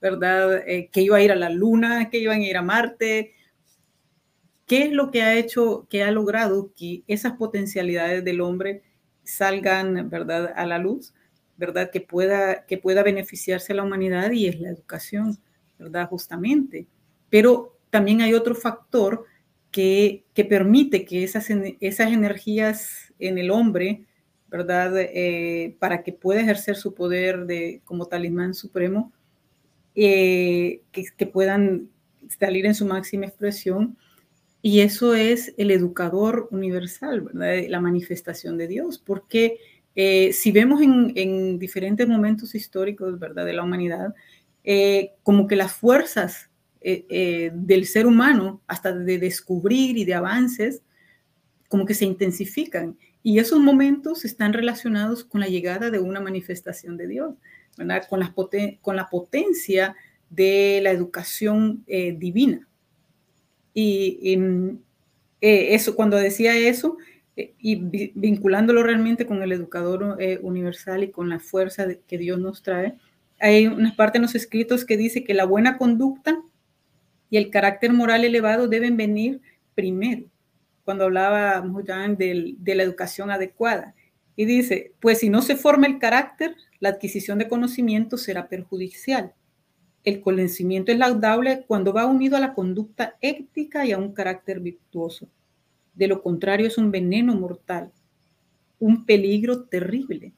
¿verdad? 0.00 0.66
Eh, 0.66 0.88
que 0.90 1.02
iba 1.02 1.18
a 1.18 1.22
ir 1.22 1.32
a 1.32 1.36
la 1.36 1.50
luna, 1.50 2.08
que 2.08 2.18
iban 2.18 2.40
a 2.40 2.46
ir 2.46 2.56
a 2.56 2.62
Marte. 2.62 3.34
¿Qué 4.66 4.84
es 4.84 4.92
lo 4.92 5.10
que 5.10 5.22
ha 5.22 5.34
hecho, 5.34 5.86
que 5.90 6.02
ha 6.02 6.10
logrado 6.10 6.72
que 6.74 7.02
esas 7.08 7.32
potencialidades 7.32 8.24
del 8.24 8.40
hombre 8.40 8.82
salgan, 9.28 10.08
¿verdad?, 10.10 10.52
a 10.56 10.66
la 10.66 10.78
luz, 10.78 11.14
¿verdad?, 11.56 11.90
que 11.90 12.00
pueda, 12.00 12.64
que 12.66 12.78
pueda 12.78 13.02
beneficiarse 13.02 13.72
a 13.72 13.76
la 13.76 13.82
humanidad 13.82 14.30
y 14.32 14.46
es 14.48 14.60
la 14.60 14.70
educación, 14.70 15.38
¿verdad?, 15.78 16.08
justamente. 16.08 16.86
Pero 17.30 17.76
también 17.90 18.22
hay 18.22 18.34
otro 18.34 18.54
factor 18.54 19.24
que, 19.70 20.24
que 20.34 20.44
permite 20.44 21.04
que 21.04 21.24
esas, 21.24 21.48
esas 21.80 22.12
energías 22.12 23.12
en 23.18 23.38
el 23.38 23.50
hombre, 23.50 24.04
¿verdad?, 24.48 24.92
eh, 24.96 25.76
para 25.78 26.02
que 26.02 26.12
pueda 26.12 26.40
ejercer 26.40 26.76
su 26.76 26.94
poder 26.94 27.46
de, 27.46 27.82
como 27.84 28.06
talismán 28.06 28.54
supremo, 28.54 29.12
eh, 29.94 30.82
que, 30.92 31.04
que 31.16 31.26
puedan 31.26 31.90
salir 32.38 32.66
en 32.66 32.74
su 32.74 32.86
máxima 32.86 33.26
expresión, 33.26 33.96
y 34.60 34.80
eso 34.80 35.14
es 35.14 35.54
el 35.56 35.70
educador 35.70 36.48
universal, 36.50 37.20
¿verdad? 37.20 37.64
La 37.68 37.80
manifestación 37.80 38.58
de 38.58 38.66
Dios, 38.66 38.98
porque 38.98 39.58
eh, 39.94 40.32
si 40.32 40.50
vemos 40.52 40.80
en, 40.82 41.58
diferentes 41.58 42.08
momentos 42.08 42.54
históricos, 42.54 43.18
¿verdad? 43.18 43.46
De 43.46 43.52
la 43.52 43.62
humanidad, 43.62 44.14
eh, 44.64 45.12
como 45.22 45.46
que 45.46 45.56
las 45.56 45.72
fuerzas 45.72 46.50
eh, 46.80 47.50
del 47.52 47.86
ser 47.86 48.06
humano, 48.06 48.62
hasta 48.66 48.92
de 48.92 49.18
descubrir 49.18 49.96
y 49.96 50.04
de 50.04 50.14
avances, 50.14 50.82
como 51.68 51.84
que 51.84 51.94
se 51.94 52.04
intensifican. 52.04 52.96
Y 53.22 53.38
esos 53.38 53.60
momentos 53.60 54.24
están 54.24 54.52
relacionados 54.52 55.24
con 55.24 55.40
la 55.40 55.48
llegada 55.48 55.90
de 55.90 55.98
una 56.00 56.20
manifestación 56.20 56.96
de 56.96 57.06
Dios, 57.06 57.34
¿verdad? 57.76 58.04
Con, 58.08 58.22
con 58.80 58.96
la 58.96 59.08
potencia 59.08 59.94
de 60.30 60.80
la 60.82 60.90
educación 60.90 61.84
divina. 61.86 62.67
Y, 63.80 64.36
eh, 65.40 65.74
eso, 65.74 65.94
cuando 65.94 66.16
decía 66.16 66.56
eso, 66.56 66.96
eh, 67.36 67.54
y 67.60 67.76
vinculándolo 68.16 68.82
realmente 68.82 69.24
con 69.24 69.40
el 69.40 69.52
educador 69.52 70.16
eh, 70.18 70.40
universal 70.42 71.04
y 71.04 71.12
con 71.12 71.28
la 71.28 71.38
fuerza 71.38 71.86
que 72.08 72.18
Dios 72.18 72.40
nos 72.40 72.64
trae, 72.64 72.96
hay 73.38 73.68
una 73.68 73.94
parte 73.94 74.18
en 74.18 74.22
los 74.22 74.34
escritos 74.34 74.84
que 74.84 74.96
dice 74.96 75.22
que 75.22 75.32
la 75.32 75.44
buena 75.44 75.78
conducta 75.78 76.42
y 77.30 77.36
el 77.36 77.50
carácter 77.50 77.92
moral 77.92 78.24
elevado 78.24 78.66
deben 78.66 78.96
venir 78.96 79.40
primero, 79.76 80.24
cuando 80.84 81.04
hablaba 81.04 81.60
de, 81.60 82.54
de 82.58 82.74
la 82.74 82.82
educación 82.82 83.30
adecuada. 83.30 83.94
Y 84.34 84.44
dice, 84.44 84.92
pues 84.98 85.20
si 85.20 85.30
no 85.30 85.40
se 85.40 85.54
forma 85.54 85.86
el 85.86 86.00
carácter, 86.00 86.56
la 86.80 86.88
adquisición 86.88 87.38
de 87.38 87.46
conocimiento 87.46 88.16
será 88.16 88.48
perjudicial. 88.48 89.34
El 90.04 90.20
conocimiento 90.20 90.92
es 90.92 90.98
laudable 90.98 91.64
cuando 91.66 91.92
va 91.92 92.06
unido 92.06 92.36
a 92.36 92.40
la 92.40 92.54
conducta 92.54 93.16
ética 93.20 93.84
y 93.84 93.92
a 93.92 93.98
un 93.98 94.12
carácter 94.12 94.60
virtuoso. 94.60 95.28
De 95.94 96.06
lo 96.06 96.22
contrario, 96.22 96.66
es 96.66 96.78
un 96.78 96.90
veneno 96.90 97.34
mortal, 97.34 97.90
un 98.78 99.04
peligro 99.04 99.64
terrible. 99.64 100.32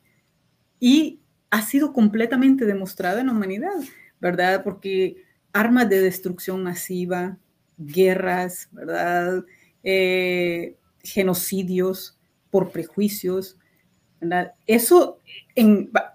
Y 0.79 1.21
ha 1.51 1.63
sido 1.63 1.93
completamente 1.93 2.65
demostrada 2.65 3.21
en 3.21 3.27
la 3.27 3.33
humanidad, 3.33 3.75
¿verdad? 4.21 4.65
Porque 4.65 5.17
armas 5.53 5.89
de 5.89 6.01
destrucción 6.01 6.63
masiva, 6.63 7.37
guerras, 7.77 8.69
¿verdad? 8.73 9.45
Eh, 9.83 10.77
genocidios 11.03 12.19
por 12.51 12.71
prejuicios, 12.71 13.59
¿verdad? 14.21 14.55
Eso 14.67 15.19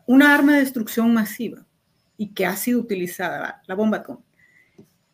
una 0.07 0.33
arma 0.33 0.53
de 0.53 0.59
destrucción 0.59 1.13
masiva 1.13 1.65
y 2.17 2.33
que 2.33 2.45
ha 2.45 2.55
sido 2.55 2.79
utilizada, 2.79 3.61
la, 3.67 3.75
bomba 3.75 3.97
atómica, 3.97 4.25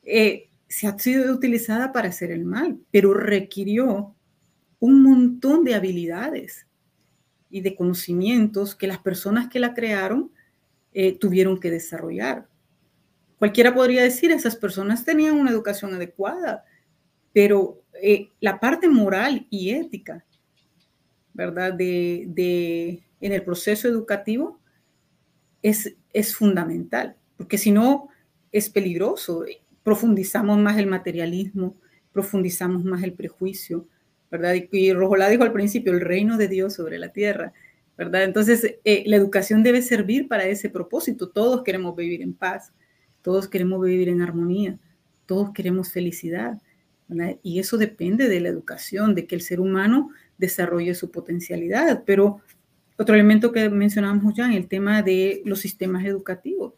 eh, 0.03 0.49
se 0.67 0.87
ha 0.87 0.97
sido 0.97 1.33
utilizada 1.33 1.91
para 1.91 2.09
hacer 2.09 2.31
el 2.31 2.45
mal, 2.45 2.79
pero 2.91 3.13
requirió 3.13 4.15
un 4.79 5.03
montón 5.03 5.63
de 5.63 5.75
habilidades 5.75 6.65
y 7.49 7.61
de 7.61 7.75
conocimientos 7.75 8.73
que 8.75 8.87
las 8.87 8.99
personas 8.99 9.49
que 9.49 9.59
la 9.59 9.73
crearon 9.73 10.31
eh, 10.93 11.17
tuvieron 11.17 11.59
que 11.59 11.69
desarrollar. 11.69 12.47
Cualquiera 13.37 13.73
podría 13.73 14.03
decir, 14.03 14.31
esas 14.31 14.55
personas 14.55 15.03
tenían 15.03 15.35
una 15.35 15.51
educación 15.51 15.93
adecuada, 15.93 16.63
pero 17.33 17.81
eh, 18.01 18.29
la 18.39 18.59
parte 18.59 18.87
moral 18.87 19.47
y 19.49 19.71
ética, 19.71 20.25
¿verdad? 21.33 21.73
De, 21.73 23.03
en 23.19 23.33
el 23.33 23.43
proceso 23.43 23.87
educativo 23.87 24.60
es, 25.61 25.95
es 26.13 26.35
fundamental, 26.35 27.15
porque 27.37 27.57
si 27.57 27.71
no 27.71 28.11
es 28.51 28.69
peligroso. 28.69 29.45
Profundizamos 29.83 30.59
más 30.59 30.77
el 30.77 30.87
materialismo, 30.87 31.75
profundizamos 32.11 32.83
más 32.83 33.03
el 33.03 33.13
prejuicio, 33.13 33.87
¿verdad? 34.29 34.55
Y, 34.71 34.93
Rojolá 34.93 35.29
dijo 35.29 35.43
al 35.43 35.53
principio, 35.53 35.93
el 35.93 36.01
reino 36.01 36.37
de 36.37 36.47
Dios 36.47 36.73
sobre 36.73 36.99
la 36.99 37.09
tierra, 37.09 37.53
¿verdad? 37.97 38.23
Entonces, 38.23 38.75
eh, 38.83 39.03
la 39.07 39.15
educación 39.15 39.63
debe 39.63 39.81
servir 39.81 40.27
para 40.27 40.45
ese 40.45 40.69
propósito. 40.69 41.29
Todos 41.29 41.63
queremos 41.63 41.95
vivir 41.95 42.21
en 42.21 42.33
paz, 42.33 42.73
todos 43.21 43.47
queremos 43.47 43.83
vivir 43.83 44.09
en 44.09 44.21
armonía, 44.21 44.77
todos 45.25 45.51
queremos 45.51 45.91
felicidad, 45.91 46.61
¿verdad? 47.07 47.37
Y 47.43 47.59
eso 47.59 47.77
depende 47.77 48.27
de 48.27 48.39
la 48.39 48.49
educación, 48.49 49.15
de 49.15 49.25
que 49.25 49.35
el 49.35 49.41
ser 49.41 49.59
humano 49.59 50.11
desarrolle 50.37 50.95
su 50.95 51.11
potencialidad. 51.11 52.03
Pero 52.05 52.41
otro 52.97 53.15
elemento 53.15 53.51
que 53.51 53.69
mencionamos 53.69 54.33
ya 54.33 54.45
en 54.45 54.53
el 54.53 54.67
tema 54.67 55.01
de 55.01 55.41
los 55.45 55.59
sistemas 55.59 56.05
educativos. 56.05 56.73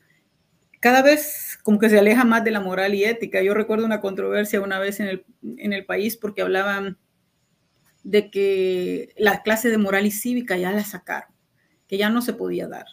Cada 0.79 1.01
vez 1.01 1.57
como 1.63 1.79
que 1.79 1.89
se 1.89 1.99
aleja 1.99 2.25
más 2.25 2.43
de 2.43 2.51
la 2.51 2.59
moral 2.59 2.93
y 2.93 3.05
ética. 3.05 3.41
Yo 3.41 3.53
recuerdo 3.53 3.85
una 3.85 4.01
controversia 4.01 4.61
una 4.61 4.79
vez 4.79 4.99
en 4.99 5.07
el, 5.07 5.25
en 5.57 5.73
el 5.73 5.85
país 5.85 6.17
porque 6.17 6.41
hablaban 6.41 6.97
de 8.03 8.29
que 8.29 9.13
la 9.17 9.41
clase 9.43 9.69
de 9.69 9.77
moral 9.77 10.05
y 10.05 10.11
cívica 10.11 10.57
ya 10.57 10.71
la 10.71 10.83
sacaron, 10.83 11.33
que 11.87 11.97
ya 11.97 12.09
no 12.09 12.21
se 12.21 12.33
podía 12.33 12.67
dar, 12.67 12.85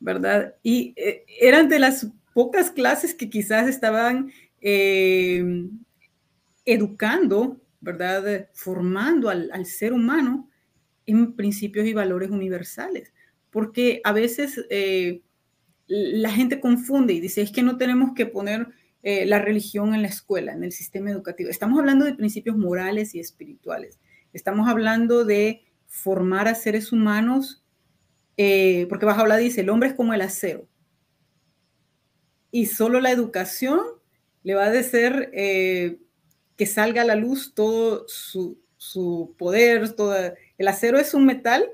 ¿verdad? 0.00 0.54
Y 0.62 0.94
eh, 0.96 1.24
eran 1.40 1.68
de 1.68 1.78
las 1.78 2.08
pocas 2.32 2.70
clases 2.70 3.14
que 3.14 3.30
quizás 3.30 3.68
estaban 3.68 4.32
eh, 4.60 5.44
educando, 6.64 7.60
¿verdad? 7.80 8.48
Formando 8.54 9.28
al, 9.28 9.66
ser 9.66 9.92
humano 9.92 10.48
en 11.06 11.34
principios 11.34 11.86
y 11.86 11.92
valores 11.92 12.30
universales, 12.30 13.12
porque 13.50 14.00
a 14.04 14.12
veces 14.12 14.64
eh, 14.70 15.22
la 15.86 16.30
gente 16.30 16.60
confunde 16.60 17.12
y 17.12 17.20
dice, 17.20 17.42
es 17.42 17.52
que 17.52 17.62
no 17.62 17.76
tenemos 17.76 18.12
que 18.14 18.26
poner 18.26 18.68
la 19.06 19.38
religión 19.38 19.94
en 19.94 20.00
la 20.00 20.08
escuela, 20.08 20.54
en 20.54 20.64
el 20.64 20.72
sistema 20.72 21.10
educativo. 21.10 21.50
Estamos 21.50 21.78
hablando 21.78 22.06
de 22.06 22.14
principios 22.14 22.56
morales 22.56 23.14
y 23.14 23.20
espirituales. 23.20 23.98
Estamos 24.32 24.66
hablando 24.66 25.26
de 25.26 25.62
formar 25.94 26.48
a 26.48 26.56
seres 26.56 26.90
humanos, 26.90 27.64
eh, 28.36 28.86
porque 28.88 29.06
bajo 29.06 29.20
habla 29.20 29.36
dice, 29.36 29.60
el 29.60 29.70
hombre 29.70 29.90
es 29.90 29.94
como 29.94 30.12
el 30.12 30.20
acero. 30.20 30.66
Y 32.50 32.66
solo 32.66 33.00
la 33.00 33.12
educación 33.12 33.80
le 34.42 34.54
va 34.54 34.64
a 34.64 34.70
hacer 34.70 35.30
eh, 35.32 35.98
que 36.56 36.66
salga 36.66 37.02
a 37.02 37.06
la 37.06 37.14
luz 37.14 37.54
todo 37.54 38.06
su, 38.08 38.58
poder, 39.38 39.94
todo, 39.94 40.14
el 40.58 40.68
acero 40.68 40.98
es 40.98 41.14
un 41.14 41.26
metal 41.26 41.68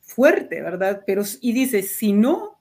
fuerte, 0.00 0.62
¿verdad? 0.62 1.02
Pero, 1.06 1.22
y 1.40 1.52
dice, 1.52 1.82
si 1.82 2.12
no, 2.12 2.60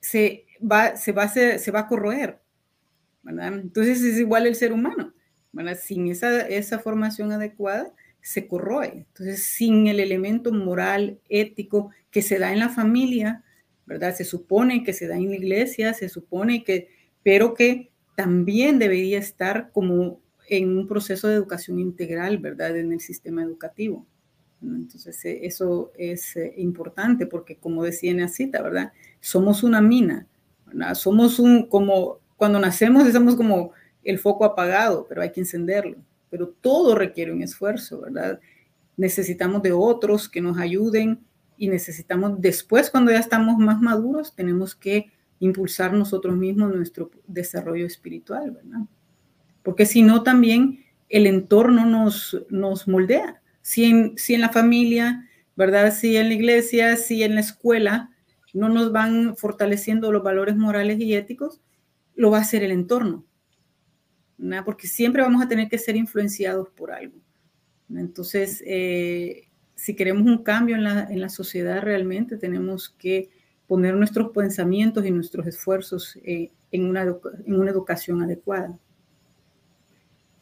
se 0.00 0.46
va, 0.60 0.96
se 0.96 1.12
va, 1.12 1.24
a, 1.24 1.28
se 1.28 1.70
va 1.70 1.80
a 1.80 1.86
corroer, 1.88 2.40
¿verdad? 3.22 3.54
Entonces 3.54 4.02
es 4.02 4.18
igual 4.18 4.46
el 4.46 4.54
ser 4.54 4.72
humano, 4.72 5.12
¿verdad? 5.52 5.78
Sin 5.80 6.08
esa, 6.08 6.46
esa 6.48 6.78
formación 6.78 7.32
adecuada, 7.32 7.92
se 8.20 8.46
corroe. 8.46 9.06
Entonces, 9.08 9.42
sin 9.42 9.86
el 9.86 10.00
elemento 10.00 10.52
moral, 10.52 11.20
ético 11.28 11.90
que 12.10 12.22
se 12.22 12.38
da 12.38 12.52
en 12.52 12.58
la 12.58 12.68
familia, 12.68 13.44
¿verdad? 13.86 14.14
Se 14.14 14.24
supone 14.24 14.84
que 14.84 14.92
se 14.92 15.08
da 15.08 15.16
en 15.16 15.30
la 15.30 15.36
iglesia, 15.36 15.94
se 15.94 16.08
supone 16.08 16.62
que, 16.62 16.90
pero 17.22 17.54
que 17.54 17.90
también 18.16 18.78
debería 18.78 19.18
estar 19.18 19.70
como 19.72 20.20
en 20.48 20.76
un 20.76 20.86
proceso 20.86 21.28
de 21.28 21.34
educación 21.34 21.78
integral, 21.78 22.38
¿verdad? 22.38 22.76
En 22.76 22.92
el 22.92 23.00
sistema 23.00 23.42
educativo. 23.42 24.06
Entonces, 24.62 25.24
eh, 25.24 25.40
eso 25.42 25.92
es 25.96 26.36
eh, 26.36 26.54
importante 26.56 27.26
porque, 27.26 27.56
como 27.56 27.84
decía 27.84 28.10
en 28.10 28.26
¿verdad? 28.50 28.92
Somos 29.20 29.62
una 29.62 29.80
mina, 29.80 30.26
¿verdad? 30.66 30.94
Somos 30.94 31.38
un, 31.38 31.66
como, 31.68 32.18
cuando 32.36 32.58
nacemos, 32.58 33.06
estamos 33.06 33.36
como 33.36 33.72
el 34.02 34.18
foco 34.18 34.44
apagado, 34.44 35.06
pero 35.08 35.22
hay 35.22 35.32
que 35.32 35.40
encenderlo 35.40 35.96
pero 36.30 36.48
todo 36.60 36.94
requiere 36.94 37.32
un 37.32 37.42
esfuerzo, 37.42 38.00
¿verdad? 38.00 38.40
Necesitamos 38.96 39.62
de 39.62 39.72
otros 39.72 40.28
que 40.28 40.40
nos 40.40 40.58
ayuden 40.58 41.20
y 41.56 41.68
necesitamos 41.68 42.40
después, 42.40 42.90
cuando 42.90 43.10
ya 43.10 43.18
estamos 43.18 43.58
más 43.58 43.80
maduros, 43.80 44.34
tenemos 44.34 44.74
que 44.74 45.10
impulsar 45.40 45.92
nosotros 45.92 46.36
mismos 46.36 46.74
nuestro 46.74 47.10
desarrollo 47.26 47.86
espiritual, 47.86 48.50
¿verdad? 48.50 48.80
Porque 49.62 49.86
si 49.86 50.02
no, 50.02 50.22
también 50.22 50.84
el 51.08 51.26
entorno 51.26 51.84
nos, 51.84 52.36
nos 52.50 52.86
moldea. 52.86 53.37
Si 53.68 53.84
en, 53.84 54.40
la 54.40 54.48
familia, 54.48 55.28
¿verdad? 55.56 55.94
Si 55.94 56.16
en 56.16 56.28
la 56.28 56.34
iglesia, 56.34 56.96
si 56.96 57.22
en 57.22 57.34
la 57.34 57.40
escuela 57.40 58.10
no 58.54 58.68
nos 58.68 58.92
van 58.92 59.36
fortaleciendo 59.36 60.10
los 60.10 60.22
valores 60.22 60.56
morales 60.56 60.98
y 61.00 61.14
éticos, 61.14 61.60
lo 62.14 62.30
va 62.30 62.38
a 62.38 62.42
hacer 62.42 62.62
el 62.62 62.72
entorno 62.72 63.28
porque 64.64 64.86
siempre 64.86 65.22
vamos 65.22 65.42
a 65.42 65.48
tener 65.48 65.68
que 65.68 65.78
ser 65.78 65.96
influenciados 65.96 66.68
por 66.70 66.92
algo. 66.92 67.18
Entonces, 67.90 68.62
eh, 68.66 69.48
si 69.74 69.96
queremos 69.96 70.26
un 70.26 70.42
cambio 70.42 70.76
en 70.76 70.84
la, 71.20 71.28
sociedad 71.28 71.82
realmente, 71.82 72.36
tenemos 72.36 72.90
que 72.90 73.30
poner 73.66 73.94
nuestros 73.94 74.30
pensamientos 74.30 75.04
y 75.04 75.10
nuestros 75.10 75.46
esfuerzos 75.46 76.18
eh, 76.22 76.50
en 76.70 76.84
una 76.84 77.70
educación 77.70 78.22
adecuada. 78.22 78.78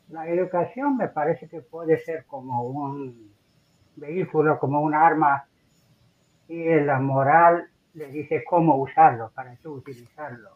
La 0.08 0.28
educación 0.28 0.96
me 0.96 1.08
parece 1.08 1.48
que 1.48 1.60
puede 1.60 1.98
ser 1.98 2.24
como 2.26 2.62
un 2.62 3.34
vehículo, 3.96 4.58
como 4.58 4.80
un 4.80 4.94
arma, 4.94 5.46
y 6.48 6.80
la 6.80 7.00
moral 7.00 7.68
le 7.94 8.06
dice 8.06 8.44
cómo 8.44 8.76
usarlo 8.76 9.30
para 9.34 9.56
tú 9.56 9.74
utilizarlo. 9.74 10.50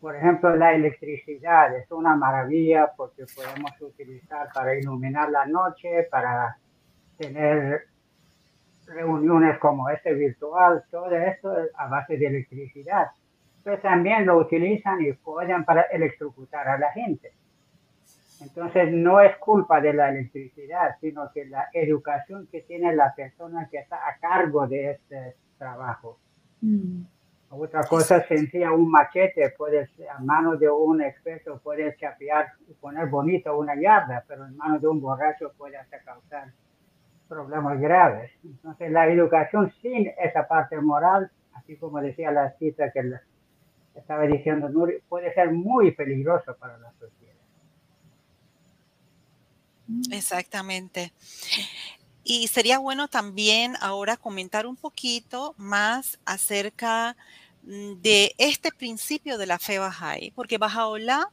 Por 0.00 0.16
ejemplo, 0.16 0.54
la 0.56 0.74
electricidad 0.74 1.76
es 1.76 1.90
una 1.92 2.16
maravilla 2.16 2.92
porque 2.96 3.24
podemos 3.34 3.70
utilizar 3.80 4.48
para 4.52 4.74
iluminar 4.74 5.30
la 5.30 5.46
noche, 5.46 6.02
para 6.10 6.58
tener 7.16 7.84
reuniones 8.86 9.58
como 9.58 9.88
este 9.88 10.12
virtual, 10.12 10.84
todo 10.90 11.14
esto 11.14 11.54
a 11.76 11.88
base 11.88 12.16
de 12.16 12.26
electricidad. 12.26 13.06
Pero 13.62 13.78
también 13.78 14.26
lo 14.26 14.36
utilizan 14.38 15.00
y 15.00 15.12
pueden 15.12 15.64
para 15.64 15.82
electrocutar 15.82 16.68
a 16.68 16.78
la 16.78 16.90
gente. 16.92 17.32
Entonces 18.40 18.92
no 18.92 19.20
es 19.20 19.36
culpa 19.38 19.80
de 19.80 19.92
la 19.92 20.10
electricidad, 20.10 20.96
sino 21.00 21.30
que 21.32 21.44
la 21.46 21.68
educación 21.72 22.48
que 22.50 22.62
tiene 22.62 22.94
la 22.94 23.14
persona 23.14 23.68
que 23.70 23.78
está 23.78 23.96
a 23.96 24.18
cargo 24.18 24.66
de 24.66 24.92
este 24.92 25.36
trabajo. 25.56 26.18
Mm. 26.60 27.02
Otra 27.56 27.84
cosa 27.84 28.20
sencilla, 28.26 28.72
un 28.72 28.90
machete, 28.90 29.50
puede 29.56 29.88
a 30.10 30.18
mano 30.18 30.56
de 30.56 30.68
un 30.68 31.00
experto 31.02 31.60
puede 31.62 31.96
chapear 31.96 32.48
y 32.68 32.72
poner 32.74 33.06
bonito 33.06 33.56
una 33.56 33.76
yarda, 33.76 34.24
pero 34.26 34.44
en 34.46 34.56
manos 34.56 34.82
de 34.82 34.88
un 34.88 35.00
borracho 35.00 35.52
puede 35.56 35.76
hasta 35.76 36.00
causar 36.00 36.48
problemas 37.28 37.80
graves. 37.80 38.32
Entonces 38.44 38.90
la 38.90 39.06
educación 39.08 39.72
sin 39.80 40.10
esa 40.18 40.48
parte 40.48 40.80
moral, 40.80 41.30
así 41.54 41.76
como 41.76 42.00
decía 42.00 42.32
la 42.32 42.50
cita 42.58 42.90
que 42.90 43.12
estaba 43.94 44.24
diciendo 44.24 44.68
Nuri, 44.68 44.98
puede 45.08 45.32
ser 45.34 45.52
muy 45.52 45.92
peligroso 45.92 46.56
para 46.56 46.76
la 46.78 46.90
sociedad. 46.92 47.23
Exactamente. 50.10 51.12
Y 52.22 52.48
sería 52.48 52.78
bueno 52.78 53.08
también 53.08 53.76
ahora 53.80 54.16
comentar 54.16 54.66
un 54.66 54.76
poquito 54.76 55.54
más 55.58 56.18
acerca 56.24 57.16
Mm, 57.66 58.02
de 58.02 58.34
este 58.38 58.70
principio 58.72 59.38
de 59.38 59.46
la 59.46 59.58
fe 59.58 59.78
Bahá'í, 59.78 60.32
porque 60.34 60.58
Bahá'u'lláh 60.58 61.30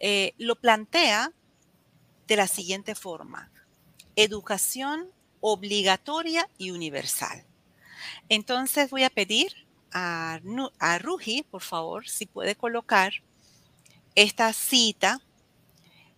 eh, 0.00 0.34
lo 0.38 0.56
plantea 0.56 1.32
de 2.26 2.36
la 2.36 2.46
siguiente 2.46 2.94
forma. 2.94 3.50
Educación 4.16 5.10
obligatoria 5.40 6.48
y 6.58 6.70
universal. 6.72 7.46
Entonces 8.28 8.90
voy 8.90 9.04
a 9.04 9.10
pedir 9.10 9.52
a, 9.92 10.40
a 10.78 10.98
Ruji, 10.98 11.44
por 11.44 11.62
favor, 11.62 12.06
si 12.08 12.26
puede 12.26 12.54
colocar 12.54 13.12
esta 14.14 14.52
cita. 14.52 15.20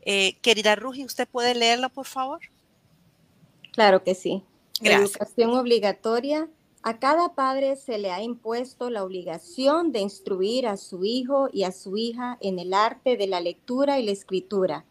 Eh, 0.02 0.36
querida 0.42 0.76
Ruji, 0.76 1.04
¿usted 1.04 1.28
puede 1.28 1.54
leerla, 1.54 1.88
por 1.88 2.06
favor? 2.06 2.40
Claro 3.72 4.02
que 4.02 4.14
sí. 4.14 4.42
Gracias. 4.80 5.10
educación 5.10 5.50
obligatoria. 5.54 6.48
A 6.82 6.98
cada 6.98 7.34
padre 7.34 7.76
se 7.76 7.98
le 7.98 8.10
ha 8.10 8.22
impuesto 8.22 8.88
la 8.88 9.04
obligación 9.04 9.92
de 9.92 10.00
instruir 10.00 10.66
a 10.66 10.78
su 10.78 11.04
hijo 11.04 11.50
y 11.52 11.64
a 11.64 11.72
su 11.72 11.98
hija 11.98 12.38
en 12.40 12.58
el 12.58 12.72
arte 12.72 13.18
de 13.18 13.26
la 13.26 13.40
lectura 13.40 14.00
y 14.00 14.06
la 14.06 14.12
escritura 14.12 14.84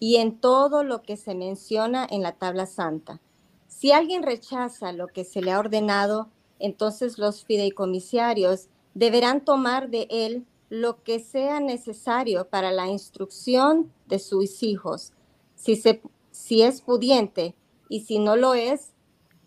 y 0.00 0.16
en 0.16 0.38
todo 0.38 0.84
lo 0.84 1.02
que 1.02 1.16
se 1.16 1.34
menciona 1.34 2.06
en 2.10 2.22
la 2.22 2.32
tabla 2.32 2.66
santa. 2.66 3.20
Si 3.68 3.92
alguien 3.92 4.22
rechaza 4.22 4.92
lo 4.92 5.08
que 5.08 5.24
se 5.24 5.42
le 5.42 5.52
ha 5.52 5.58
ordenado, 5.58 6.28
entonces 6.58 7.18
los 7.18 7.44
fideicomisarios 7.44 8.68
deberán 8.94 9.44
tomar 9.44 9.90
de 9.90 10.06
él 10.10 10.46
lo 10.74 11.04
que 11.04 11.20
sea 11.20 11.60
necesario 11.60 12.48
para 12.48 12.72
la 12.72 12.88
instrucción 12.88 13.92
de 14.06 14.18
sus 14.18 14.64
hijos. 14.64 15.12
Si, 15.54 15.76
se, 15.76 16.02
si 16.32 16.62
es 16.62 16.80
pudiente 16.80 17.54
y 17.88 18.00
si 18.00 18.18
no 18.18 18.34
lo 18.34 18.54
es, 18.54 18.90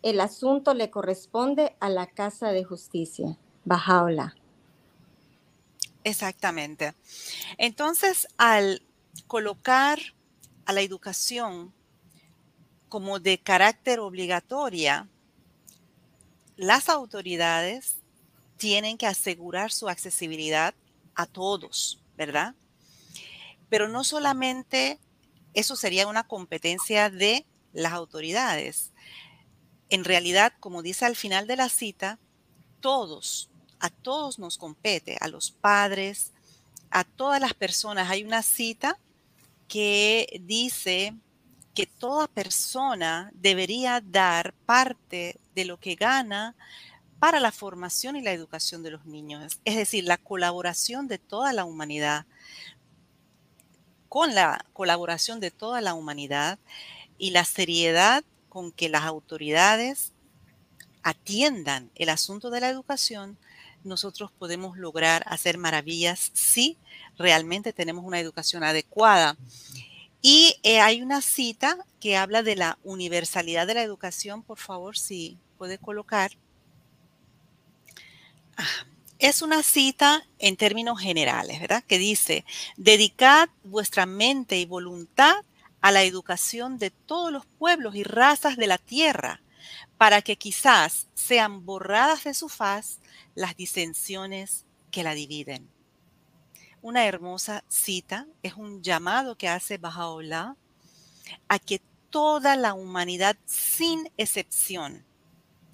el 0.03 0.21
asunto 0.21 0.73
le 0.73 0.89
corresponde 0.89 1.75
a 1.81 1.89
la 1.89 2.07
Casa 2.07 2.53
de 2.53 2.63
Justicia. 2.63 3.37
Bajaola. 3.65 4.37
Exactamente. 6.05 6.93
Entonces, 7.57 8.29
al 8.37 8.81
colocar 9.27 9.99
a 10.63 10.71
la 10.71 10.79
educación 10.79 11.73
como 12.87 13.19
de 13.19 13.37
carácter 13.37 13.99
obligatoria, 13.99 15.09
las 16.55 16.87
autoridades 16.87 17.97
tienen 18.55 18.97
que 18.97 19.07
asegurar 19.07 19.73
su 19.73 19.89
accesibilidad 19.89 20.73
a 21.17 21.25
todos, 21.25 21.99
¿verdad? 22.15 22.55
Pero 23.67 23.89
no 23.89 24.05
solamente 24.05 24.99
eso 25.53 25.75
sería 25.75 26.07
una 26.07 26.27
competencia 26.27 27.09
de 27.09 27.45
las 27.73 27.91
autoridades. 27.91 28.93
En 29.89 30.05
realidad, 30.05 30.53
como 30.59 30.83
dice 30.83 31.05
al 31.05 31.15
final 31.15 31.47
de 31.47 31.57
la 31.57 31.67
cita, 31.67 32.19
todos, 32.79 33.49
a 33.79 33.89
todos 33.89 34.37
nos 34.39 34.57
compete, 34.57 35.17
a 35.19 35.27
los 35.27 35.51
padres, 35.51 36.31
a 36.91 37.03
todas 37.03 37.41
las 37.41 37.55
personas. 37.55 38.09
Hay 38.09 38.23
una 38.23 38.43
cita 38.43 38.99
que 39.67 40.39
dice 40.43 41.15
que 41.73 41.87
toda 41.87 42.27
persona 42.27 43.31
debería 43.33 44.01
dar 44.01 44.53
parte 44.65 45.39
de 45.55 45.65
lo 45.65 45.79
que 45.79 45.95
gana 45.95 46.55
para 47.19 47.39
la 47.39 47.51
formación 47.51 48.15
y 48.15 48.21
la 48.21 48.31
educación 48.31 48.83
de 48.83 48.91
los 48.91 49.05
niños, 49.05 49.59
es 49.65 49.75
decir, 49.75 50.03
la 50.03 50.17
colaboración 50.17 51.07
de 51.07 51.17
toda 51.17 51.53
la 51.53 51.65
humanidad. 51.65 52.25
Con 54.09 54.35
la 54.35 54.65
colaboración 54.73 55.39
de 55.39 55.51
toda 55.51 55.81
la 55.81 55.93
humanidad 55.93 56.59
y 57.17 57.31
la 57.31 57.43
seriedad 57.43 58.23
con 58.49 58.71
que 58.71 58.89
las 58.89 59.03
autoridades 59.03 60.13
atiendan 61.03 61.91
el 61.95 62.09
asunto 62.09 62.49
de 62.49 62.61
la 62.61 62.69
educación, 62.69 63.37
nosotros 63.83 64.31
podemos 64.31 64.77
lograr 64.77 65.23
hacer 65.27 65.57
maravillas 65.57 66.31
si 66.33 66.77
realmente 67.17 67.73
tenemos 67.73 68.05
una 68.05 68.19
educación 68.19 68.63
adecuada. 68.63 69.37
Y 70.21 70.55
eh, 70.63 70.79
hay 70.79 71.01
una 71.01 71.21
cita 71.21 71.77
que 71.99 72.17
habla 72.17 72.43
de 72.43 72.55
la 72.55 72.77
universalidad 72.83 73.67
de 73.67 73.75
la 73.75 73.83
educación, 73.83 74.43
por 74.43 74.57
favor, 74.57 74.97
si 74.97 75.37
puede 75.57 75.77
colocar. 75.77 76.31
Es 79.19 79.41
una 79.41 79.63
cita 79.63 80.27
en 80.39 80.57
términos 80.57 80.99
generales, 80.99 81.59
¿verdad? 81.59 81.83
Que 81.83 81.97
dice, 81.97 82.45
dedicad 82.75 83.49
vuestra 83.63 84.05
mente 84.05 84.59
y 84.59 84.65
voluntad 84.65 85.35
a 85.81 85.91
la 85.91 86.03
educación 86.03 86.77
de 86.77 86.91
todos 86.91 87.31
los 87.31 87.45
pueblos 87.45 87.95
y 87.95 88.03
razas 88.03 88.57
de 88.57 88.67
la 88.67 88.77
tierra, 88.77 89.41
para 89.97 90.21
que 90.21 90.35
quizás 90.35 91.07
sean 91.15 91.65
borradas 91.65 92.23
de 92.25 92.33
su 92.33 92.49
faz 92.49 92.99
las 93.33 93.55
disensiones 93.55 94.65
que 94.91 95.03
la 95.03 95.13
dividen 95.13 95.69
una 96.87 97.05
hermosa 97.05 97.65
cita, 97.67 98.27
es 98.43 98.53
un 98.53 98.81
llamado 98.81 99.37
que 99.37 99.49
hace 99.49 99.77
Bajaola 99.77 100.55
a 101.49 101.59
que 101.59 101.81
toda 102.09 102.55
la 102.55 102.73
humanidad, 102.73 103.35
sin 103.45 104.09
excepción, 104.15 105.05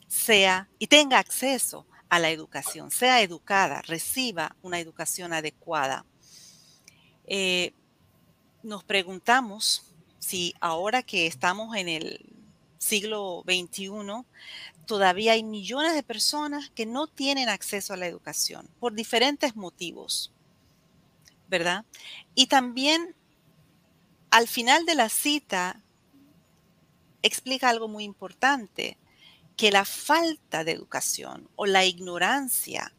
sea 0.07 0.67
y 0.79 0.87
tenga 0.87 1.19
acceso 1.19 1.85
a 2.13 2.19
la 2.19 2.30
educación, 2.30 2.91
sea 2.91 3.21
educada, 3.21 3.82
reciba 3.82 4.56
una 4.62 4.80
educación 4.80 5.34
adecuada. 5.34 6.06
Eh, 7.26 7.73
nos 8.62 8.84
preguntamos 8.84 9.91
si 10.19 10.54
ahora 10.60 11.02
que 11.02 11.26
estamos 11.26 11.76
en 11.76 11.89
el 11.89 12.23
siglo 12.78 13.43
XXI, 13.47 13.89
todavía 14.86 15.32
hay 15.32 15.41
millones 15.41 15.95
de 15.95 16.04
personas 16.04 16.69
que 16.69 16.86
no 16.86 17.08
tienen 17.08 17.49
acceso 17.49 17.95
a 17.95 17.97
la 17.97 18.06
educación 18.06 18.69
por 18.80 18.93
diferentes 18.93 19.56
motivos. 19.56 20.32
¿verdad? 21.47 21.84
Y 22.36 22.45
también 22.45 23.15
al 24.30 24.47
final 24.47 24.86
de 24.86 24.93
la 24.93 25.10
cita 25.10 25.82
explica 27.23 27.69
algo 27.69 27.88
muy 27.88 28.04
importante, 28.04 28.97
que 29.55 29.71
la 29.71 29.85
falta 29.85 30.63
de 30.63 30.71
educación 30.71 31.49
o 31.55 31.65
la 31.65 31.85
ignorancia 31.85 32.93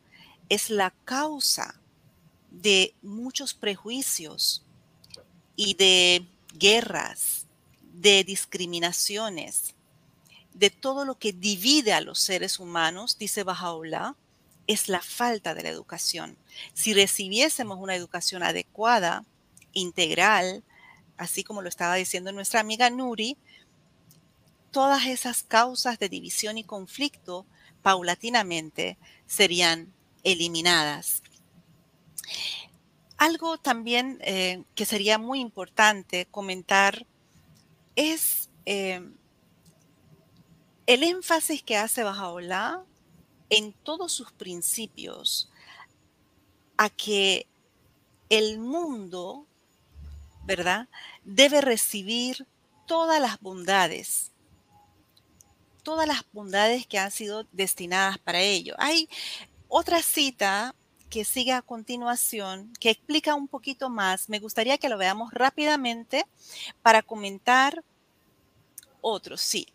es 0.48 0.70
la 0.70 0.92
causa 1.04 1.80
de 2.50 2.94
muchos 3.02 3.54
prejuicios 3.54 4.64
y 5.56 5.74
de 5.74 6.26
guerras, 6.54 7.46
de 7.92 8.24
discriminaciones, 8.24 9.74
de 10.52 10.70
todo 10.70 11.04
lo 11.04 11.18
que 11.18 11.32
divide 11.32 11.92
a 11.92 12.00
los 12.00 12.20
seres 12.20 12.60
humanos, 12.60 13.18
dice 13.18 13.42
Bajaola, 13.42 14.16
es 14.66 14.88
la 14.88 15.00
falta 15.00 15.54
de 15.54 15.64
la 15.64 15.68
educación. 15.68 16.38
Si 16.72 16.94
recibiésemos 16.94 17.78
una 17.78 17.96
educación 17.96 18.42
adecuada, 18.42 19.24
integral, 19.72 20.62
así 21.16 21.44
como 21.44 21.62
lo 21.62 21.68
estaba 21.68 21.96
diciendo 21.96 22.32
nuestra 22.32 22.60
amiga 22.60 22.88
Nuri, 22.90 23.36
todas 24.74 25.06
esas 25.06 25.44
causas 25.44 26.00
de 26.00 26.08
división 26.08 26.58
y 26.58 26.64
conflicto 26.64 27.46
paulatinamente 27.80 28.98
serían 29.24 29.94
eliminadas. 30.24 31.22
Algo 33.16 33.56
también 33.56 34.18
eh, 34.22 34.64
que 34.74 34.84
sería 34.84 35.16
muy 35.16 35.38
importante 35.38 36.26
comentar 36.26 37.06
es 37.94 38.50
eh, 38.66 39.00
el 40.87 41.04
énfasis 41.04 41.62
que 41.62 41.76
hace 41.76 42.02
Bajaola 42.02 42.82
en 43.50 43.74
todos 43.84 44.10
sus 44.10 44.32
principios 44.32 45.52
a 46.76 46.90
que 46.90 47.46
el 48.28 48.58
mundo, 48.58 49.46
¿verdad? 50.44 50.88
Debe 51.22 51.60
recibir 51.60 52.48
todas 52.88 53.20
las 53.20 53.38
bondades, 53.38 54.33
todas 55.84 56.08
las 56.08 56.24
bondades 56.32 56.86
que 56.88 56.98
han 56.98 57.12
sido 57.12 57.46
destinadas 57.52 58.18
para 58.18 58.40
ello. 58.40 58.74
Hay 58.78 59.08
otra 59.68 60.02
cita 60.02 60.74
que 61.08 61.24
sigue 61.24 61.52
a 61.52 61.62
continuación 61.62 62.72
que 62.80 62.90
explica 62.90 63.36
un 63.36 63.46
poquito 63.46 63.88
más. 63.88 64.28
Me 64.28 64.40
gustaría 64.40 64.78
que 64.78 64.88
lo 64.88 64.98
veamos 64.98 65.32
rápidamente 65.32 66.26
para 66.82 67.02
comentar 67.02 67.84
otros. 69.00 69.40
Sí, 69.40 69.68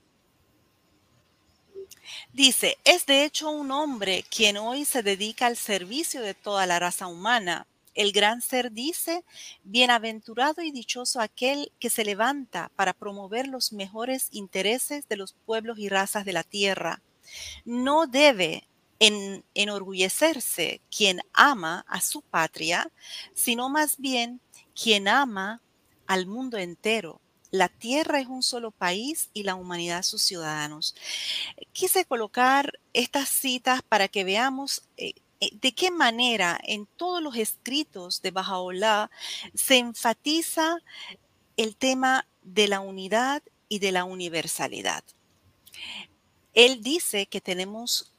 Dice, 2.33 2.77
es 2.83 3.05
de 3.05 3.23
hecho 3.25 3.49
un 3.49 3.71
hombre 3.71 4.23
quien 4.29 4.57
hoy 4.57 4.85
se 4.85 5.03
dedica 5.03 5.47
al 5.47 5.57
servicio 5.57 6.21
de 6.21 6.33
toda 6.33 6.65
la 6.65 6.79
raza 6.79 7.07
humana. 7.07 7.67
El 7.95 8.11
gran 8.11 8.41
ser 8.41 8.71
dice, 8.71 9.23
bienaventurado 9.63 10.61
y 10.61 10.71
dichoso 10.71 11.19
aquel 11.19 11.71
que 11.79 11.89
se 11.89 12.05
levanta 12.05 12.71
para 12.75 12.93
promover 12.93 13.47
los 13.47 13.73
mejores 13.73 14.27
intereses 14.31 15.07
de 15.07 15.17
los 15.17 15.33
pueblos 15.33 15.79
y 15.79 15.89
razas 15.89 16.25
de 16.25 16.33
la 16.33 16.43
tierra. 16.43 17.01
No 17.65 18.07
debe 18.07 18.67
enorgullecerse 18.99 20.81
quien 20.95 21.21
ama 21.33 21.85
a 21.87 22.01
su 22.01 22.21
patria, 22.21 22.91
sino 23.33 23.69
más 23.69 23.97
bien 23.97 24.41
quien 24.73 25.07
ama 25.07 25.61
al 26.05 26.25
mundo 26.25 26.57
entero 26.57 27.21
la 27.51 27.67
tierra 27.67 28.19
es 28.19 28.27
un 28.27 28.43
solo 28.43 28.71
país 28.71 29.29
y 29.33 29.43
la 29.43 29.55
humanidad 29.55 30.03
sus 30.03 30.21
ciudadanos. 30.21 30.95
Quise 31.73 32.05
colocar 32.05 32.79
estas 32.93 33.29
citas 33.29 33.81
para 33.81 34.07
que 34.07 34.23
veamos 34.23 34.83
eh, 34.97 35.13
de 35.39 35.71
qué 35.73 35.91
manera 35.91 36.59
en 36.63 36.85
todos 36.85 37.21
los 37.21 37.35
escritos 37.35 38.21
de 38.21 38.31
Bajaola 38.31 39.09
se 39.53 39.77
enfatiza 39.77 40.77
el 41.57 41.75
tema 41.75 42.27
de 42.41 42.67
la 42.67 42.79
unidad 42.79 43.43
y 43.67 43.79
de 43.79 43.91
la 43.91 44.03
universalidad. 44.03 45.03
Él 46.53 46.81
dice 46.81 47.27
que 47.27 47.41
tenemos 47.41 48.11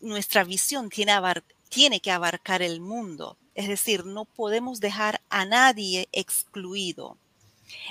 nuestra 0.00 0.44
visión 0.44 0.90
tiene, 1.68 2.00
que 2.00 2.10
abarcar 2.10 2.62
el 2.62 2.80
mundo. 2.80 3.36
Es 3.54 3.68
decir, 3.68 4.04
no 4.04 4.24
podemos 4.24 4.80
dejar 4.80 5.20
a 5.30 5.44
nadie 5.44 6.08
excluido. 6.12 7.16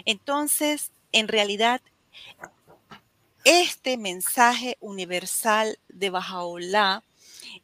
Entonces, 0.06 0.92
en 1.12 1.28
realidad, 1.28 1.82
este 3.44 3.98
mensaje 3.98 4.78
universal 4.80 5.78
de 5.90 6.10
Bajaola 6.10 7.04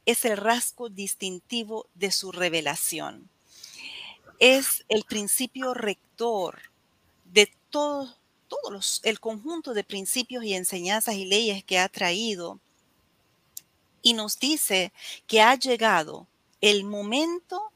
es 0.05 0.25
el 0.25 0.37
rasgo 0.37 0.89
distintivo 0.89 1.87
de 1.93 2.11
su 2.11 2.31
revelación. 2.31 3.29
Es 4.39 4.85
el 4.89 5.03
principio 5.03 5.73
rector 5.73 6.59
de 7.25 7.51
todo, 7.69 8.15
todos 8.47 9.01
el 9.03 9.19
conjunto 9.19 9.73
de 9.73 9.83
principios 9.83 10.43
y 10.43 10.53
enseñanzas 10.53 11.15
y 11.15 11.25
leyes 11.25 11.63
que 11.63 11.79
ha 11.79 11.87
traído 11.89 12.59
y 14.01 14.13
nos 14.13 14.39
dice 14.39 14.91
que 15.27 15.41
ha 15.41 15.55
llegado 15.55 16.27
el 16.59 16.83
momento 16.83 17.71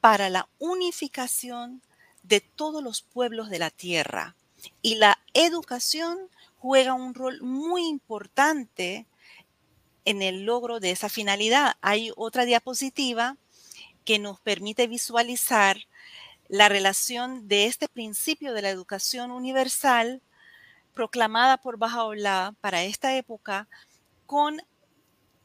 para 0.00 0.30
la 0.30 0.48
unificación 0.58 1.82
de 2.22 2.40
todos 2.40 2.82
los 2.82 3.02
pueblos 3.02 3.50
de 3.50 3.58
la 3.58 3.70
tierra. 3.70 4.34
Y 4.82 4.96
la 4.96 5.18
educación 5.34 6.18
juega 6.58 6.94
un 6.94 7.14
rol 7.14 7.40
muy 7.42 7.86
importante 7.86 9.06
en 10.04 10.22
el 10.22 10.44
logro 10.44 10.80
de 10.80 10.90
esa 10.90 11.08
finalidad. 11.08 11.74
Hay 11.80 12.12
otra 12.16 12.44
diapositiva 12.44 13.36
que 14.04 14.18
nos 14.18 14.40
permite 14.40 14.86
visualizar 14.86 15.78
la 16.48 16.68
relación 16.68 17.46
de 17.46 17.66
este 17.66 17.88
principio 17.88 18.52
de 18.52 18.62
la 18.62 18.70
educación 18.70 19.30
universal 19.30 20.20
proclamada 20.94 21.58
por 21.58 21.78
Baha'u'llah 21.78 22.54
para 22.60 22.82
esta 22.82 23.16
época 23.16 23.68
con 24.26 24.60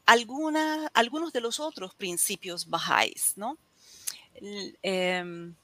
algunos 0.04 1.32
de 1.32 1.40
los 1.40 1.60
otros 1.60 1.94
principios 1.94 2.68
bajáis, 2.68 3.36
¿no? 3.36 3.58
Em, 4.82 5.54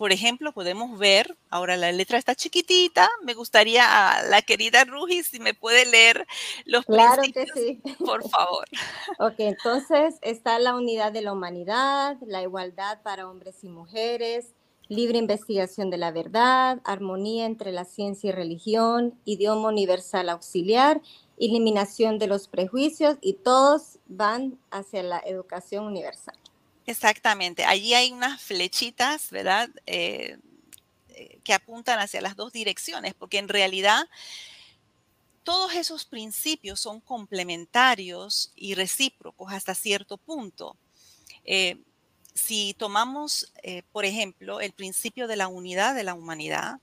por 0.00 0.12
ejemplo, 0.12 0.52
podemos 0.52 0.98
ver, 0.98 1.36
ahora 1.50 1.76
la 1.76 1.92
letra 1.92 2.16
está 2.16 2.34
chiquitita, 2.34 3.06
me 3.22 3.34
gustaría 3.34 3.84
a 3.84 4.22
la 4.22 4.40
querida 4.40 4.84
Ruji 4.84 5.22
si 5.22 5.40
me 5.40 5.52
puede 5.52 5.84
leer 5.84 6.26
los 6.64 6.86
claro 6.86 7.20
que 7.20 7.44
sí. 7.54 7.82
por 7.98 8.26
favor. 8.26 8.64
ok, 9.18 9.34
entonces 9.40 10.14
está 10.22 10.58
la 10.58 10.74
unidad 10.74 11.12
de 11.12 11.20
la 11.20 11.34
humanidad, 11.34 12.16
la 12.22 12.40
igualdad 12.40 13.02
para 13.02 13.28
hombres 13.28 13.62
y 13.62 13.68
mujeres, 13.68 14.54
libre 14.88 15.18
investigación 15.18 15.90
de 15.90 15.98
la 15.98 16.12
verdad, 16.12 16.80
armonía 16.84 17.44
entre 17.44 17.70
la 17.70 17.84
ciencia 17.84 18.30
y 18.30 18.32
religión, 18.32 19.20
idioma 19.26 19.68
universal 19.68 20.30
auxiliar 20.30 21.02
eliminación 21.36 22.18
de 22.18 22.26
los 22.26 22.48
prejuicios 22.48 23.18
y 23.20 23.34
todos 23.34 23.98
van 24.06 24.58
hacia 24.70 25.02
la 25.02 25.18
educación 25.18 25.84
universal. 25.84 26.36
Exactamente, 26.86 27.64
allí 27.64 27.94
hay 27.94 28.10
unas 28.12 28.40
flechitas, 28.42 29.30
¿verdad? 29.30 29.68
Eh, 29.86 30.38
eh, 31.08 31.38
que 31.44 31.52
apuntan 31.54 31.98
hacia 32.00 32.20
las 32.22 32.36
dos 32.36 32.52
direcciones, 32.52 33.14
porque 33.14 33.38
en 33.38 33.48
realidad 33.48 34.08
todos 35.44 35.74
esos 35.74 36.04
principios 36.04 36.80
son 36.80 37.00
complementarios 37.00 38.52
y 38.56 38.74
recíprocos 38.74 39.52
hasta 39.52 39.74
cierto 39.74 40.18
punto. 40.18 40.76
Eh, 41.44 41.78
si 42.34 42.74
tomamos, 42.78 43.52
por 43.92 44.04
ejemplo, 44.04 44.60
el 44.60 44.72
principio 44.72 45.26
de 45.26 45.36
la 45.36 45.48
unidad 45.48 45.94
de 45.94 46.04
la 46.04 46.14
humanidad, 46.14 46.80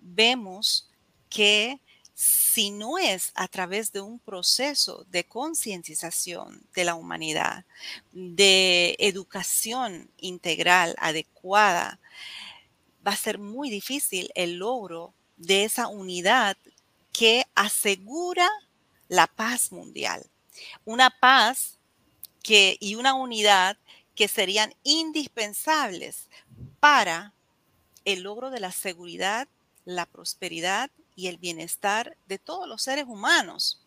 vemos 0.00 0.90
que 1.30 1.80
si 2.20 2.70
no 2.70 2.98
es 2.98 3.32
a 3.34 3.48
través 3.48 3.92
de 3.92 4.02
un 4.02 4.18
proceso 4.18 5.06
de 5.10 5.24
concientización 5.24 6.62
de 6.74 6.84
la 6.84 6.94
humanidad, 6.94 7.64
de 8.12 8.94
educación 8.98 10.10
integral 10.18 10.94
adecuada, 10.98 11.98
va 13.06 13.12
a 13.12 13.16
ser 13.16 13.38
muy 13.38 13.70
difícil 13.70 14.30
el 14.34 14.56
logro 14.56 15.14
de 15.38 15.64
esa 15.64 15.88
unidad 15.88 16.58
que 17.10 17.46
asegura 17.54 18.50
la 19.08 19.26
paz 19.26 19.72
mundial. 19.72 20.26
Una 20.84 21.08
paz 21.08 21.78
y 22.42 22.96
una 22.96 23.14
unidad 23.14 23.78
que 24.14 24.28
serían 24.28 24.74
indispensables 24.82 26.28
para 26.80 27.32
el 28.04 28.24
logro 28.24 28.50
de 28.50 28.60
la 28.60 28.72
seguridad, 28.72 29.48
la 29.86 30.04
prosperidad 30.04 30.90
y 31.20 31.28
el 31.28 31.36
bienestar 31.36 32.16
de 32.26 32.38
todos 32.38 32.66
los 32.66 32.80
seres 32.80 33.04
humanos. 33.06 33.82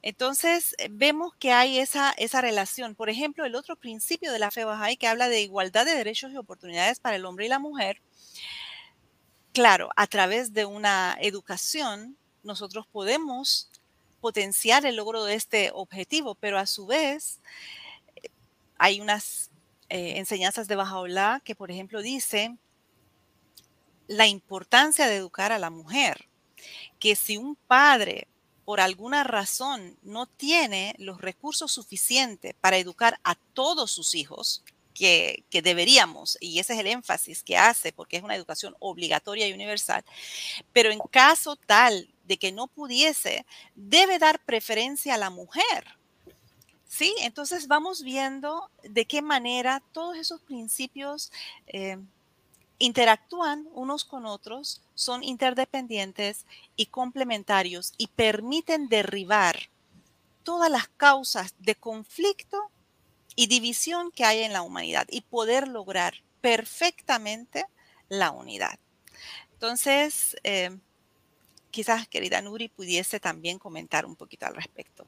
Entonces, 0.00 0.76
eh, 0.78 0.88
vemos 0.90 1.34
que 1.34 1.50
hay 1.50 1.78
esa, 1.78 2.12
esa 2.12 2.40
relación. 2.40 2.94
Por 2.94 3.10
ejemplo, 3.10 3.44
el 3.44 3.56
otro 3.56 3.74
principio 3.74 4.32
de 4.32 4.38
la 4.38 4.52
fe 4.52 4.64
Bahá'í 4.64 4.96
que 4.96 5.08
habla 5.08 5.28
de 5.28 5.40
igualdad 5.40 5.84
de 5.84 5.96
derechos 5.96 6.30
y 6.32 6.36
oportunidades 6.36 7.00
para 7.00 7.16
el 7.16 7.24
hombre 7.24 7.46
y 7.46 7.48
la 7.48 7.58
mujer. 7.58 8.00
Claro, 9.52 9.90
a 9.96 10.06
través 10.06 10.52
de 10.52 10.64
una 10.66 11.16
educación, 11.20 12.16
nosotros 12.44 12.86
podemos 12.86 13.68
potenciar 14.20 14.86
el 14.86 14.96
logro 14.96 15.24
de 15.24 15.34
este 15.34 15.72
objetivo, 15.74 16.36
pero 16.36 16.58
a 16.58 16.66
su 16.66 16.86
vez, 16.86 17.40
eh, 18.22 18.28
hay 18.78 19.00
unas 19.00 19.50
eh, 19.88 20.18
enseñanzas 20.18 20.68
de 20.68 20.76
Bahá'u'lláh 20.76 21.42
que, 21.42 21.56
por 21.56 21.72
ejemplo, 21.72 22.02
dice 22.02 22.56
la 24.06 24.28
importancia 24.28 25.08
de 25.08 25.16
educar 25.16 25.50
a 25.50 25.58
la 25.58 25.70
mujer 25.70 26.28
que 26.98 27.16
si 27.16 27.36
un 27.36 27.56
padre 27.56 28.28
por 28.64 28.80
alguna 28.80 29.24
razón 29.24 29.96
no 30.02 30.26
tiene 30.26 30.94
los 30.98 31.20
recursos 31.20 31.72
suficientes 31.72 32.54
para 32.60 32.78
educar 32.78 33.18
a 33.24 33.34
todos 33.34 33.90
sus 33.90 34.14
hijos, 34.14 34.62
que, 34.94 35.44
deberíamos, 35.50 36.38
y 36.40 36.58
ese 36.58 36.74
es 36.74 36.78
el 36.78 36.86
énfasis 36.86 37.42
que 37.42 37.56
hace, 37.56 37.92
porque 37.92 38.16
es 38.16 38.22
una 38.22 38.36
educación 38.36 38.76
obligatoria 38.78 39.48
y 39.48 39.52
universal, 39.52 40.04
pero 40.72 40.90
en 40.90 41.00
caso 41.10 41.56
tal 41.56 42.08
de 42.24 42.36
que 42.36 42.52
no 42.52 42.68
pudiese, 42.68 43.44
debe 43.74 44.18
dar 44.18 44.38
preferencia 44.44 45.14
a 45.14 45.18
la 45.18 45.30
mujer. 45.30 45.96
¿Sí? 46.86 47.14
Entonces 47.20 47.68
vamos 47.68 48.02
viendo 48.02 48.70
de 48.82 49.06
qué 49.06 49.22
manera 49.22 49.82
todos 49.92 50.14
esos 50.18 50.42
principios 50.42 51.32
eh, 51.66 51.96
interactúan 52.82 53.68
unos 53.74 54.04
con 54.04 54.26
otros, 54.26 54.82
son 54.96 55.22
interdependientes 55.22 56.46
y 56.74 56.86
complementarios 56.86 57.94
y 57.96 58.08
permiten 58.08 58.88
derribar 58.88 59.70
todas 60.42 60.68
las 60.68 60.88
causas 60.88 61.54
de 61.60 61.76
conflicto 61.76 62.58
y 63.36 63.46
división 63.46 64.10
que 64.10 64.24
hay 64.24 64.42
en 64.42 64.52
la 64.52 64.62
humanidad 64.62 65.06
y 65.10 65.20
poder 65.20 65.68
lograr 65.68 66.14
perfectamente 66.40 67.66
la 68.08 68.32
unidad. 68.32 68.80
Entonces, 69.52 70.36
eh, 70.42 70.76
quizás 71.70 72.08
querida 72.08 72.42
Nuri 72.42 72.66
pudiese 72.66 73.20
también 73.20 73.60
comentar 73.60 74.04
un 74.06 74.16
poquito 74.16 74.46
al 74.46 74.56
respecto 74.56 75.06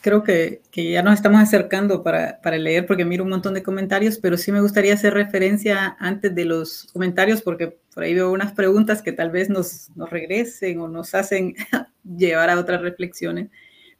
creo 0.00 0.22
que, 0.22 0.62
que, 0.70 0.90
ya 0.90 1.02
nos 1.02 1.14
estamos 1.14 1.40
acercando 1.40 2.02
para, 2.02 2.40
para, 2.40 2.58
leer 2.58 2.86
porque 2.86 3.04
miro 3.04 3.24
un 3.24 3.30
montón 3.30 3.54
de 3.54 3.62
comentarios, 3.62 4.18
pero 4.18 4.36
sí 4.36 4.52
me 4.52 4.60
gustaría 4.60 4.94
hacer 4.94 5.14
referencia 5.14 5.96
antes 5.98 6.34
de 6.34 6.44
los 6.44 6.88
comentarios 6.92 7.42
porque 7.42 7.78
por 7.94 8.04
ahí 8.04 8.14
veo 8.14 8.32
unas 8.32 8.52
preguntas 8.52 9.02
que 9.02 9.12
tal 9.12 9.30
vez 9.30 9.48
nos, 9.48 9.90
nos 9.96 10.10
regresen 10.10 10.80
o 10.80 10.88
nos 10.88 11.14
hacen 11.14 11.54
llevar 12.04 12.50
a 12.50 12.58
otras 12.58 12.80
reflexiones. 12.82 13.50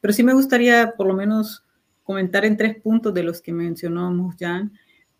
Pero 0.00 0.14
sí 0.14 0.22
me 0.22 0.34
gustaría 0.34 0.94
por 0.96 1.06
lo 1.06 1.14
menos 1.14 1.64
comentar 2.02 2.44
en 2.44 2.56
tres 2.56 2.80
puntos 2.80 3.12
de 3.14 3.22
los 3.22 3.40
que 3.42 3.52
mencionó 3.52 4.34
Jan. 4.38 4.72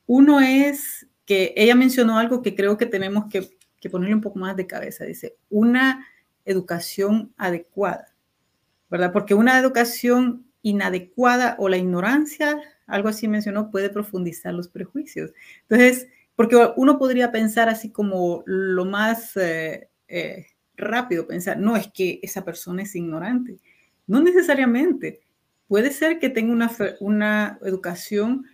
Uno 0.06 0.40
es 0.40 1.06
que 1.26 1.52
ella 1.56 1.74
mencionó 1.74 2.18
algo 2.18 2.42
que 2.42 2.54
creo 2.54 2.76
que 2.76 2.86
tenemos 2.86 3.26
que, 3.30 3.48
que 3.80 3.90
ponerle 3.90 4.14
un 4.14 4.20
poco 4.20 4.38
más 4.38 4.56
de 4.56 4.66
cabeza. 4.66 5.04
Dice, 5.04 5.36
una 5.48 6.06
educación 6.44 7.32
adecuada 7.36 8.09
¿verdad? 8.90 9.12
Porque 9.12 9.34
una 9.34 9.58
educación 9.58 10.46
inadecuada 10.62 11.56
o 11.58 11.68
la 11.68 11.78
ignorancia, 11.78 12.60
algo 12.86 13.08
así 13.08 13.28
mencionó, 13.28 13.70
puede 13.70 13.88
profundizar 13.88 14.52
los 14.52 14.68
prejuicios. 14.68 15.32
Entonces, 15.62 16.08
porque 16.36 16.56
uno 16.76 16.98
podría 16.98 17.32
pensar 17.32 17.68
así 17.68 17.90
como 17.90 18.42
lo 18.46 18.84
más 18.84 19.36
eh, 19.36 19.88
eh, 20.08 20.46
rápido, 20.76 21.26
pensar, 21.26 21.58
no, 21.58 21.76
es 21.76 21.88
que 21.92 22.18
esa 22.22 22.44
persona 22.44 22.82
es 22.82 22.94
ignorante. 22.96 23.58
No 24.06 24.20
necesariamente. 24.20 25.20
Puede 25.68 25.92
ser 25.92 26.18
que 26.18 26.30
tenga 26.30 26.52
una, 26.52 26.70
una 26.98 27.58
educación 27.62 28.44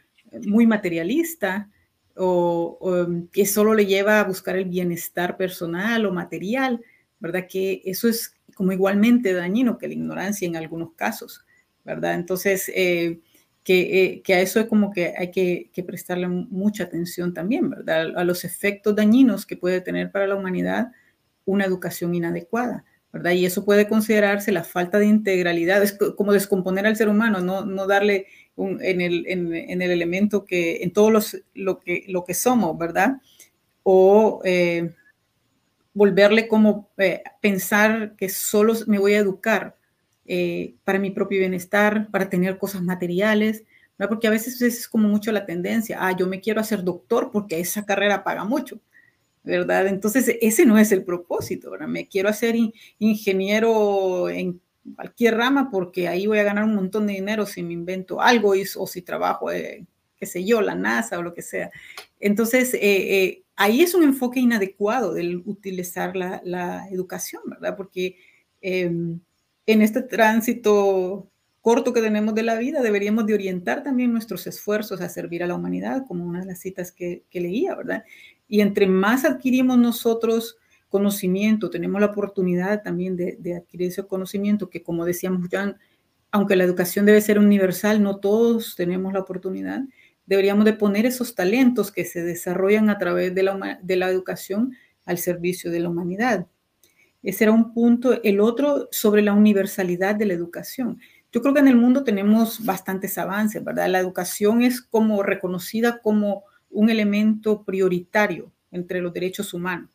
muy 0.47 0.67
materialista 0.67 1.71
o, 2.15 2.77
o, 2.81 3.29
que 3.33 3.47
solo 3.47 3.73
le 3.73 3.87
lleva 3.87 4.21
a 4.21 4.25
buscar 4.25 4.57
el 4.57 4.67
bienestar 4.67 5.37
personal 5.39 6.05
o 6.05 6.13
material, 6.13 6.83
¿verdad? 7.21 7.47
Que 7.49 7.81
eso 7.87 8.09
es 8.09 8.36
como 8.57 8.73
igualmente 8.73 9.35
dañino 9.35 9.77
que 9.77 9.87
la 9.87 9.93
ignorancia 9.93 10.49
en 10.49 10.57
algunos 10.57 10.95
casos, 10.95 11.45
¿verdad? 11.85 12.15
Entonces, 12.15 12.73
eh, 12.75 13.21
que, 13.63 14.03
eh, 14.03 14.23
que, 14.23 14.33
a 14.33 14.41
eso 14.41 14.61
es 14.61 14.67
como 14.67 14.91
que 14.91 15.13
hay 15.17 15.31
que, 15.31 15.71
que, 15.75 15.83
prestarle 15.83 16.27
mucha 16.27 16.85
atención 16.85 17.35
también, 17.35 17.69
¿verdad? 17.69 18.17
A 18.17 18.25
los 18.25 18.45
efectos 18.45 18.97
dañinos 18.97 19.45
que 19.45 19.59
puede 19.59 19.83
tener 19.83 20.11
para 20.11 20.27
la 20.27 20.37
humanidad 20.37 20.91
una 21.45 21.67
educación 21.67 22.15
inadecuada, 22.15 22.87
¿verdad? 23.13 23.33
Y 23.33 23.45
eso 23.45 23.63
puede 23.67 23.89
considerarse 23.89 24.53
la 24.53 24.65
falta 24.65 24.99
de 24.99 25.07
integralidad, 25.07 25.83
es 25.83 25.93
como 26.17 26.33
descomponer 26.33 26.87
al 26.87 26.97
ser 26.97 27.11
humano, 27.11 27.41
no, 27.41 27.67
no 27.67 27.87
darle 27.87 28.27
un, 28.55 28.83
en, 28.83 29.03
el, 29.03 29.27
en, 29.27 29.55
en, 29.55 29.83
el, 29.83 29.91
elemento 29.91 30.47
que, 30.47 30.83
en 30.83 30.95
todos 30.95 31.13
los, 31.13 31.37
lo 31.53 31.79
que, 31.79 32.05
lo 32.09 32.25
que 32.25 32.33
somos, 32.33 32.79
¿verdad? 32.79 33.21
O 33.83 34.41
eh, 34.45 34.95
volverle 35.97 36.47
como 36.47 36.91
eh, 36.99 37.23
pensar 37.41 38.17
que 38.17 38.29
solo 38.29 38.75
me 38.87 38.99
voy 38.99 39.15
a 39.15 39.19
educar 39.19 39.77
eh, 40.27 40.75
para 40.85 40.99
mi 40.99 41.11
propio 41.11 41.39
bienestar, 41.39 42.11
para 42.11 42.29
tener 42.29 42.59
cosas 42.59 42.83
materiales, 42.83 43.65
¿verdad? 43.97 44.11
porque 44.11 44.27
a 44.27 44.31
veces 44.31 44.61
es 44.61 44.89
como 44.89 45.09
mucho 45.09 45.33
la 45.33 45.47
tendencia, 45.47 45.97
ah, 45.99 46.15
yo 46.15 46.27
me 46.27 46.43
quiero 46.43 46.61
hacer 46.61 46.85
doctor 46.85 47.31
porque 47.33 47.59
esa 47.59 47.87
carrera 47.87 48.23
paga 48.25 48.45
mucho, 48.45 48.79
¿verdad? 49.43 49.87
Entonces 49.87 50.37
ese 50.43 50.67
no 50.67 50.77
es 50.77 50.93
el 50.93 51.03
propósito, 51.03 51.71
¿verdad? 51.71 51.89
Me 51.89 52.07
quiero 52.07 52.29
hacer 52.29 52.57
ingeniero 52.99 54.29
en 54.29 54.61
cualquier 54.95 55.39
rama 55.39 55.71
porque 55.71 56.09
ahí 56.09 56.27
voy 56.27 56.41
a 56.41 56.45
ganar 56.45 56.65
un 56.65 56.75
montón 56.75 57.07
de 57.07 57.15
dinero 57.15 57.47
si 57.47 57.63
me 57.63 57.73
invento 57.73 58.21
algo 58.21 58.53
o 58.77 58.87
si 58.87 59.01
trabajo, 59.01 59.51
eh, 59.51 59.87
qué 60.19 60.27
sé 60.27 60.45
yo, 60.45 60.61
la 60.61 60.75
NASA 60.75 61.19
o 61.19 61.23
lo 61.23 61.33
que 61.33 61.41
sea. 61.41 61.71
Entonces, 62.21 62.75
eh, 62.75 62.81
eh, 62.83 63.43
ahí 63.57 63.83
es 63.83 63.95
un 63.95 64.05
enfoque 64.05 64.41
inadecuado 64.41 65.15
del 65.15 65.43
utilizar 65.45 66.15
la, 66.17 66.41
la 66.45 66.89
educación, 66.91 67.43
¿verdad? 67.47 67.77
Porque 67.77 68.17
em, 68.61 69.21
en 69.67 69.83
este 69.83 70.03
tránsito 70.03 71.29
corto 71.63 71.93
que 71.93 72.01
tenemos 72.01 72.35
de 72.35 72.45
la 72.45 72.57
vida, 72.57 72.81
deberíamos 72.81 73.27
de 73.27 73.35
orientar 73.35 73.83
también 73.83 74.13
nuestros 74.13 74.47
esfuerzos 74.47 75.01
a 75.01 75.09
servir 75.09 75.43
a 75.43 75.49
la 75.49 75.57
humanidad, 75.57 76.05
como 76.07 76.25
una 76.25 76.41
de 76.41 76.47
las 76.47 76.61
citas 76.61 76.93
que, 76.93 77.25
que 77.29 77.41
leía, 77.41 77.75
¿verdad? 77.75 78.05
Y 78.47 78.61
entre 78.61 78.87
más 78.87 79.25
adquirimos 79.25 79.77
nosotros 79.77 80.59
conocimiento, 80.89 81.69
tenemos 81.69 82.01
la 82.01 82.07
oportunidad 82.07 82.83
también 82.83 83.17
de, 83.17 83.37
de 83.41 83.57
adquirir 83.57 83.89
ese 83.89 84.07
conocimiento 84.07 84.71
que, 84.71 84.85
como 84.85 85.05
decíamos 85.05 85.49
ya, 85.49 85.77
aunque 86.31 86.55
la 86.55 86.63
educación 86.63 87.05
debe 87.05 87.21
ser 87.21 87.41
universal, 87.41 88.01
no 88.01 88.19
todos 88.19 88.77
tenemos 88.77 89.13
la 89.13 89.21
oportunidad, 89.21 89.83
deberíamos 90.27 90.65
de 90.65 90.73
poner 90.73 91.07
esos 91.07 91.35
talentos 91.35 91.91
que 91.91 92.05
se 92.05 92.23
desarrollan 92.23 92.91
a 92.91 92.99
través 92.99 93.35
de 93.35 93.43
la, 93.43 93.79
de 93.83 93.97
la 93.97 94.09
educación 94.09 94.77
al 95.05 95.19
servicio 95.19 95.71
de 95.71 95.81
la 95.81 95.89
humanidad. 95.89 96.47
Ese 97.23 97.45
era 97.45 97.53
un 97.53 97.73
punto. 97.73 98.23
El 98.23 98.41
otro 98.41 98.89
sobre 98.91 99.23
la 99.23 99.33
universalidad 99.33 100.15
de 100.15 100.27
la 100.27 100.35
educación. 100.35 101.01
Yo 101.33 101.43
creo 101.43 101.55
que 101.55 101.61
en 101.61 101.69
el 101.69 101.77
mundo 101.77 102.05
tenemos 102.05 102.65
bastantes 102.65 103.19
avances, 103.19 103.63
¿verdad? 103.63 103.89
La 103.89 103.99
educación 103.99 104.63
es 104.63 104.81
como 104.81 105.23
reconocida 105.23 106.01
como 106.01 106.45
un 106.71 106.91
elemento 106.91 107.65
prioritario 107.65 108.53
entre 108.71 109.01
los 109.01 109.13
derechos 109.13 109.55
humanos, 109.55 109.91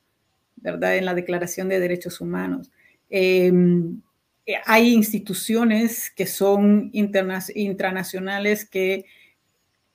¿verdad? 0.58 0.98
En 0.98 1.06
la 1.06 1.14
Declaración 1.14 1.70
de 1.70 1.80
Derechos 1.80 2.22
Humanos. 2.22 2.72
Em, 3.10 4.02
eh, 4.46 4.56
hay 4.66 4.94
instituciones 4.94 6.12
que 6.12 6.26
son 6.26 6.90
internacionales 6.92 8.66
que 8.66 9.06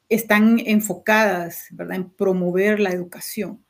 están 0.09 0.61
enfocadas, 0.65 1.67
¿verdad? 1.71 1.97
En 1.97 2.11
promover 2.11 2.81
la 2.81 2.91
educación. 2.91 3.63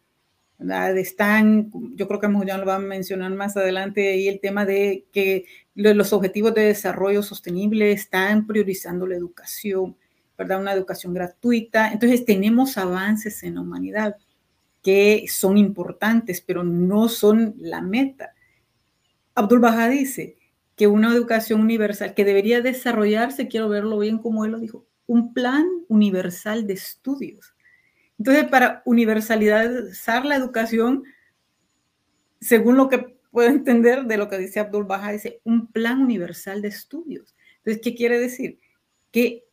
Están, 0.59 1.70
yo 1.94 2.09
creo 2.09 2.18
que 2.18 2.29
ya 2.46 2.57
lo 2.57 2.64
van 2.64 2.85
a 2.85 2.87
mencionar 2.87 3.31
más 3.33 3.57
adelante, 3.59 4.09
ahí 4.09 4.27
el 4.27 4.40
tema 4.40 4.64
de 4.64 5.07
que 5.12 5.44
los 5.75 6.14
objetivos 6.14 6.55
de 6.55 6.62
desarrollo 6.62 7.22
sostenible 7.22 7.92
están 7.92 8.46
priorizando 8.46 9.07
la 9.07 9.16
educación, 9.16 9.96
¿verdad? 10.38 10.61
Una 10.61 10.72
educación 10.72 11.12
gratuita. 11.12 11.92
Entonces 11.92 12.25
tenemos 12.25 12.79
avances 12.79 13.42
en 13.42 13.57
la 13.57 13.61
humanidad 13.61 14.16
que 14.83 15.27
son 15.29 15.59
importantes, 15.59 16.40
pero 16.40 16.64
no 16.64 17.09
son 17.09 17.55
la 17.59 17.83
meta. 17.83 18.33
Abdul 19.35 19.61
Baha 19.61 19.88
dice 19.90 20.37
que 20.75 20.87
una 20.87 21.12
educación 21.12 21.61
universal 21.61 22.14
que 22.14 22.25
debería 22.25 22.62
desarrollarse, 22.62 23.49
quiero 23.49 23.68
verlo 23.68 23.99
bien 23.99 24.18
como 24.18 24.44
él 24.44 24.53
lo 24.53 24.59
dijo, 24.59 24.87
un 25.07 25.33
plan 25.33 25.66
universal 25.88 26.66
de 26.66 26.75
estudios 26.75 27.57
entonces, 28.19 28.45
para 28.47 28.83
universalizar 28.85 30.25
la 30.25 30.37
educación, 30.37 31.05
según 32.40 32.77
lo 32.77 32.88
que 32.88 33.16
puedo 33.31 33.49
entender 33.49 34.05
de 34.05 34.16
lo 34.16 34.29
que 34.29 34.38
dice 34.38 34.61
Abdul 34.61 34.85
Baha, 34.85 35.12
dice 35.12 35.40
un 35.45 35.66
plan 35.66 36.01
universal 36.01 36.62
de 36.62 36.69
estudios. 36.69 37.35
Entonces, 37.59 37.83
¿qué 37.83 37.95
quiere 37.95 38.19
decir? 38.19 38.59
Que 39.11 39.45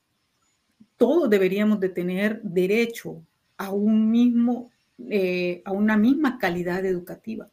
todos 0.97 1.29
deberíamos 1.29 1.79
de 1.79 1.89
tener 1.89 2.41
derecho 2.41 3.25
a 3.57 3.71
un 3.71 4.09
mismo, 4.09 4.71
eh, 5.09 5.61
a 5.65 5.71
una 5.71 5.97
misma 5.97 6.37
calidad 6.37 6.85
educativa, 6.85 7.49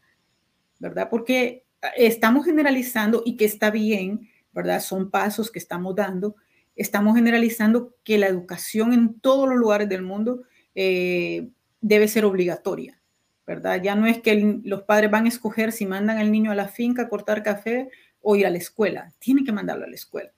¿verdad? 0.78 1.08
Porque 1.10 1.64
estamos 1.96 2.44
generalizando 2.44 3.22
y 3.24 3.36
que 3.36 3.46
está 3.46 3.70
bien, 3.70 4.28
¿verdad? 4.52 4.80
Son 4.80 5.10
pasos 5.10 5.50
que 5.50 5.58
estamos 5.58 5.96
dando. 5.96 6.36
Estamos 6.80 7.14
generalizando 7.14 7.94
que 8.04 8.16
la 8.16 8.26
educación 8.26 8.94
en 8.94 9.20
todos 9.20 9.46
los 9.46 9.58
lugares 9.58 9.86
del 9.86 10.00
mundo 10.00 10.44
eh, 10.74 11.50
debe 11.82 12.08
ser 12.08 12.24
obligatoria, 12.24 12.98
¿verdad? 13.46 13.82
Ya 13.82 13.94
no 13.94 14.06
es 14.06 14.22
que 14.22 14.62
los 14.64 14.84
padres 14.84 15.10
van 15.10 15.26
a 15.26 15.28
escoger 15.28 15.72
si 15.72 15.84
mandan 15.84 16.16
al 16.16 16.32
niño 16.32 16.50
a 16.50 16.54
la 16.54 16.68
finca 16.68 17.02
a 17.02 17.08
cortar 17.10 17.42
café 17.42 17.90
o 18.22 18.34
ir 18.34 18.46
a 18.46 18.50
la 18.50 18.56
escuela, 18.56 19.12
tienen 19.18 19.44
que 19.44 19.52
mandarlo 19.52 19.84
a 19.84 19.88
la 19.88 19.94
escuela, 19.94 20.32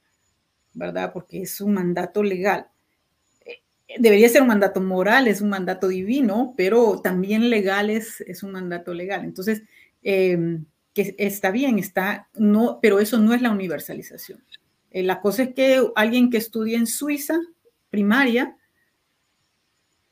¿verdad? 0.74 1.12
Porque 1.12 1.42
es 1.42 1.60
un 1.60 1.74
mandato 1.74 2.24
legal. 2.24 2.66
Eh, 3.46 3.60
debería 4.00 4.28
ser 4.28 4.42
un 4.42 4.48
mandato 4.48 4.80
moral, 4.80 5.28
es 5.28 5.42
un 5.42 5.48
mandato 5.48 5.86
divino, 5.86 6.54
pero 6.56 7.00
también 7.00 7.50
legal 7.50 7.88
es, 7.88 8.20
es 8.22 8.42
un 8.42 8.50
mandato 8.50 8.94
legal. 8.94 9.22
Entonces, 9.22 9.62
em, 10.02 10.64
que 10.92 11.14
está 11.18 11.52
bien, 11.52 11.78
está, 11.78 12.28
no, 12.34 12.80
pero 12.82 12.98
eso 12.98 13.18
no 13.18 13.32
es 13.32 13.42
la 13.42 13.52
universalización. 13.52 14.42
Eh, 14.92 15.02
la 15.02 15.20
cosa 15.20 15.44
es 15.44 15.54
que 15.54 15.84
alguien 15.96 16.30
que 16.30 16.36
estudia 16.36 16.78
en 16.78 16.86
Suiza, 16.86 17.38
primaria, 17.90 18.56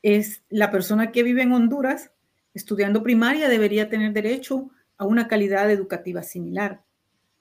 es 0.01 0.43
la 0.49 0.71
persona 0.71 1.11
que 1.11 1.23
vive 1.23 1.43
en 1.43 1.51
Honduras 1.51 2.11
estudiando 2.53 3.03
primaria 3.03 3.47
debería 3.47 3.89
tener 3.89 4.11
derecho 4.13 4.71
a 4.97 5.05
una 5.05 5.27
calidad 5.27 5.69
educativa 5.71 6.23
similar, 6.23 6.81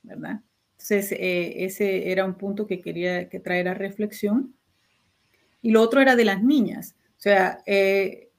¿verdad? 0.02 0.40
Entonces, 0.72 1.12
eh, 1.12 1.64
ese 1.64 2.10
era 2.10 2.24
un 2.24 2.34
punto 2.34 2.66
que 2.66 2.80
quería 2.80 3.28
que 3.28 3.40
traer 3.40 3.68
a 3.68 3.74
reflexión. 3.74 4.54
Y 5.62 5.72
lo 5.72 5.82
otro 5.82 6.00
era 6.00 6.16
de 6.16 6.24
las 6.24 6.42
niñas. 6.42 6.96
O 7.18 7.20
sea, 7.20 7.62
eh, 7.66 8.30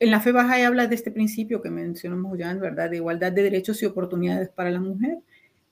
en 0.00 0.10
la 0.10 0.20
fe 0.20 0.32
baja 0.32 0.66
habla 0.66 0.88
de 0.88 0.94
este 0.96 1.12
principio 1.12 1.62
que 1.62 1.70
mencionamos 1.70 2.36
ya, 2.36 2.52
¿verdad? 2.54 2.90
De 2.90 2.96
igualdad 2.96 3.30
de 3.32 3.42
derechos 3.42 3.80
y 3.82 3.86
oportunidades 3.86 4.48
para 4.48 4.70
la 4.70 4.80
mujer. 4.80 5.18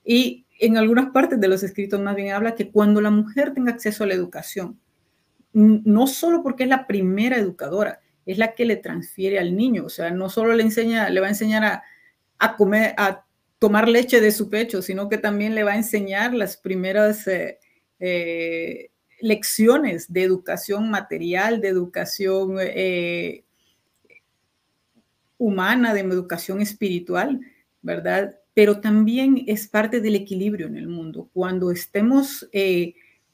Y 0.05 0.45
en 0.59 0.77
algunas 0.77 1.11
partes 1.11 1.39
de 1.39 1.47
los 1.47 1.63
escritos 1.63 1.99
más 1.99 2.15
bien 2.15 2.33
habla 2.33 2.55
que 2.55 2.69
cuando 2.69 3.01
la 3.01 3.09
mujer 3.09 3.53
tenga 3.53 3.71
acceso 3.71 4.03
a 4.03 4.07
la 4.07 4.13
educación, 4.13 4.79
no 5.53 6.07
solo 6.07 6.41
porque 6.41 6.63
es 6.63 6.69
la 6.69 6.87
primera 6.87 7.37
educadora, 7.37 8.01
es 8.25 8.37
la 8.37 8.53
que 8.53 8.65
le 8.65 8.77
transfiere 8.77 9.39
al 9.39 9.55
niño, 9.55 9.85
o 9.85 9.89
sea, 9.89 10.11
no 10.11 10.29
solo 10.29 10.53
le 10.53 10.63
enseña, 10.63 11.09
le 11.09 11.19
va 11.19 11.27
a 11.27 11.31
enseñar 11.31 11.83
a, 12.39 12.55
comer, 12.55 12.93
a 12.97 13.25
tomar 13.59 13.87
leche 13.87 14.21
de 14.21 14.31
su 14.31 14.49
pecho, 14.49 14.81
sino 14.81 15.09
que 15.09 15.17
también 15.17 15.55
le 15.55 15.63
va 15.63 15.73
a 15.73 15.77
enseñar 15.77 16.33
las 16.33 16.57
primeras 16.57 17.27
eh, 17.27 17.59
eh, 17.99 18.91
lecciones 19.19 20.11
de 20.11 20.23
educación 20.23 20.89
material, 20.89 21.61
de 21.61 21.67
educación 21.67 22.57
eh, 22.59 23.43
humana, 25.37 25.93
de 25.93 26.01
educación 26.01 26.61
espiritual, 26.61 27.39
¿verdad? 27.81 28.39
Pero 28.53 28.79
también 28.79 29.43
es 29.47 29.67
parte 29.67 29.99
del 29.99 30.15
equilibrio 30.15 30.67
en 30.67 30.77
el 30.77 30.87
mundo. 30.87 31.29
Cuando 31.33 31.71
estemos 31.71 32.47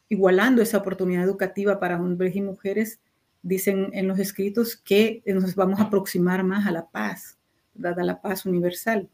igualando 0.07 0.61
esa 0.61 0.77
oportunidad 0.77 1.23
educativa 1.23 1.79
para 1.79 2.01
hombres 2.01 2.35
y 2.35 2.41
mujeres, 2.41 2.99
dicen 3.41 3.89
en 3.93 4.07
los 4.07 4.19
escritos 4.19 4.75
que 4.75 5.21
nos 5.25 5.55
vamos 5.55 5.79
a 5.79 5.83
aproximar 5.83 6.43
más 6.43 6.67
a 6.67 6.71
la 6.71 6.87
paz, 6.87 7.37
¿verdad? 7.73 7.99
a 7.99 8.03
la 8.03 8.21
paz 8.21 8.45
universal. 8.45 9.09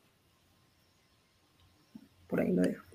Por 2.28 2.40
ahí 2.40 2.52
lo 2.52 2.64
dejo. 2.64 2.86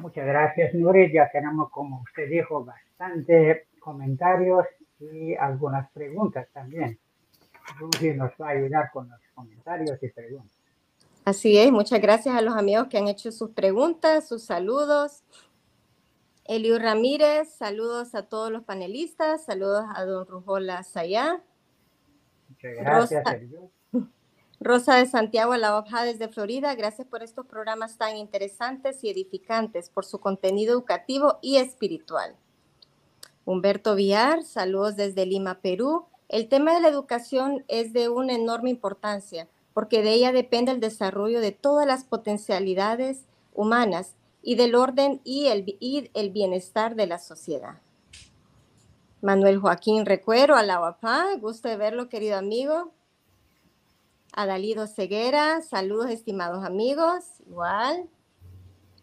Muchas 0.00 0.26
gracias, 0.26 0.74
Nurit. 0.74 1.12
Ya 1.12 1.28
tenemos, 1.30 1.70
como 1.70 2.02
usted 2.02 2.28
dijo, 2.28 2.64
bastante 2.64 3.66
comentarios 3.80 4.66
y 5.00 5.34
algunas 5.34 5.90
preguntas 5.90 6.48
también. 6.52 6.98
Lucy 7.80 8.14
nos 8.14 8.32
va 8.40 8.48
a 8.48 8.50
ayudar 8.50 8.90
con 8.92 9.08
los 9.08 9.20
comentarios 9.34 10.00
y 10.02 10.08
preguntas. 10.08 10.61
Así 11.24 11.56
es, 11.56 11.70
muchas 11.70 12.00
gracias 12.00 12.34
a 12.34 12.42
los 12.42 12.56
amigos 12.56 12.88
que 12.88 12.98
han 12.98 13.06
hecho 13.06 13.30
sus 13.30 13.50
preguntas, 13.50 14.26
sus 14.26 14.42
saludos. 14.42 15.22
Eliu 16.44 16.80
Ramírez, 16.80 17.48
saludos 17.48 18.16
a 18.16 18.24
todos 18.24 18.50
los 18.50 18.64
panelistas, 18.64 19.44
saludos 19.44 19.84
a 19.94 20.04
don 20.04 20.26
Rujola 20.26 20.82
Sayá. 20.82 21.40
Muchas 22.48 22.72
gracias, 22.74 23.24
Rosa, 23.24 23.40
Rosa 24.60 24.96
de 24.96 25.06
Santiago, 25.06 25.54
la 25.56 25.78
OPJA 25.78 26.02
desde 26.02 26.28
Florida, 26.28 26.74
gracias 26.74 27.06
por 27.06 27.22
estos 27.22 27.46
programas 27.46 27.96
tan 27.98 28.16
interesantes 28.16 29.04
y 29.04 29.10
edificantes, 29.10 29.90
por 29.90 30.04
su 30.04 30.18
contenido 30.18 30.72
educativo 30.72 31.38
y 31.40 31.58
espiritual. 31.58 32.34
Humberto 33.44 33.94
Villar, 33.94 34.42
saludos 34.42 34.96
desde 34.96 35.24
Lima, 35.24 35.60
Perú. 35.60 36.04
El 36.28 36.48
tema 36.48 36.74
de 36.74 36.80
la 36.80 36.88
educación 36.88 37.64
es 37.68 37.92
de 37.92 38.08
una 38.08 38.34
enorme 38.34 38.70
importancia 38.70 39.46
porque 39.74 40.02
de 40.02 40.12
ella 40.12 40.32
depende 40.32 40.72
el 40.72 40.80
desarrollo 40.80 41.40
de 41.40 41.52
todas 41.52 41.86
las 41.86 42.04
potencialidades 42.04 43.24
humanas 43.54 44.14
y 44.42 44.56
del 44.56 44.74
orden 44.74 45.20
y 45.24 45.46
el, 45.46 45.78
el 46.14 46.30
bienestar 46.30 46.94
de 46.94 47.06
la 47.06 47.18
sociedad. 47.18 47.80
Manuel 49.20 49.58
Joaquín 49.58 50.04
Recuero, 50.04 50.56
Alabapá, 50.56 51.26
gusto 51.40 51.68
de 51.68 51.76
verlo, 51.76 52.08
querido 52.08 52.36
amigo. 52.36 52.92
Adalido 54.32 54.86
Ceguera, 54.86 55.62
saludos, 55.62 56.10
estimados 56.10 56.64
amigos, 56.64 57.24
igual. 57.46 58.08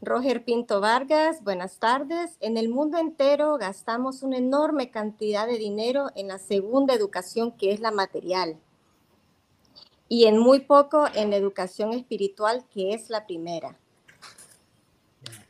Roger 0.02 0.44
Pinto 0.44 0.82
Vargas, 0.82 1.44
buenas 1.44 1.78
tardes. 1.78 2.38
En 2.40 2.58
el 2.58 2.70
mundo 2.70 2.98
entero 2.98 3.58
gastamos 3.58 4.24
una 4.24 4.38
enorme 4.38 4.92
cantidad 4.92 5.46
de 5.46 5.58
dinero 5.58 6.08
en 6.16 6.30
la 6.30 6.38
segunda 6.38 6.94
educación, 6.94 7.52
que 7.52 7.74
es 7.74 7.80
la 7.80 7.92
material, 7.92 8.58
y 10.10 10.26
en 10.26 10.40
muy 10.40 10.62
poco 10.62 11.06
en 11.14 11.30
la 11.30 11.38
educación 11.38 11.94
espiritual, 11.94 12.66
que 12.74 12.94
es 12.94 13.10
la 13.10 13.26
primera. 13.28 13.78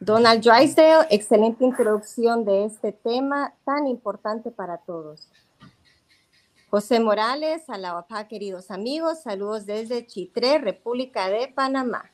Donald 0.02 0.44
Drysdale, 0.44 1.08
excelente 1.10 1.64
introducción 1.64 2.44
de 2.46 2.66
este 2.66 2.92
tema 2.92 3.54
tan 3.64 3.88
importante 3.88 4.52
para 4.52 4.78
todos. 4.78 5.30
José 6.70 7.00
Morales, 7.00 7.70
Alabapá, 7.70 8.28
queridos 8.28 8.70
amigos, 8.70 9.24
saludos 9.24 9.66
desde 9.66 10.06
Chitré, 10.06 10.60
República 10.60 11.30
de 11.30 11.48
Panamá. 11.48 12.12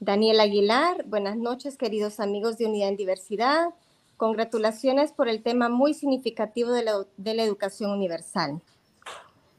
Daniel 0.00 0.40
Aguilar, 0.40 1.04
buenas 1.06 1.36
noches, 1.36 1.76
queridos 1.76 2.20
amigos 2.20 2.58
de 2.58 2.66
Unidad 2.66 2.90
en 2.90 2.96
Diversidad. 2.96 3.70
Congratulaciones 4.16 5.12
por 5.12 5.28
el 5.28 5.42
tema 5.42 5.68
muy 5.68 5.94
significativo 5.94 6.70
la, 6.70 7.06
de 7.16 7.34
la 7.34 7.42
educación 7.42 7.90
universal, 7.90 8.60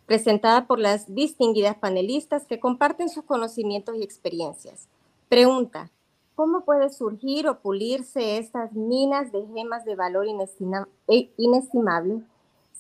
presentada 0.05 0.67
por 0.67 0.79
las 0.79 1.13
distinguidas 1.13 1.77
panelistas 1.77 2.45
que 2.45 2.59
comparten 2.59 3.09
sus 3.09 3.23
conocimientos 3.23 3.95
y 3.97 4.03
experiencias. 4.03 4.87
Pregunta, 5.29 5.89
¿Cómo 6.35 6.65
puede 6.65 6.89
surgir 6.89 7.47
o 7.47 7.59
pulirse 7.59 8.37
estas 8.37 8.73
minas 8.73 9.31
de 9.31 9.45
gemas 9.53 9.85
de 9.85 9.95
valor 9.95 10.25
e 11.07 11.29
inestimable? 11.37 12.21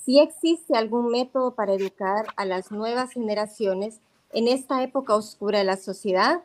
Si 0.03 0.19
existe 0.19 0.75
algún 0.75 1.11
método 1.11 1.53
para 1.53 1.73
educar 1.73 2.25
a 2.35 2.45
las 2.45 2.71
nuevas 2.71 3.11
generaciones 3.11 3.99
en 4.31 4.47
esta 4.47 4.81
época 4.81 5.15
oscura 5.15 5.59
de 5.59 5.65
la 5.65 5.77
sociedad, 5.77 6.41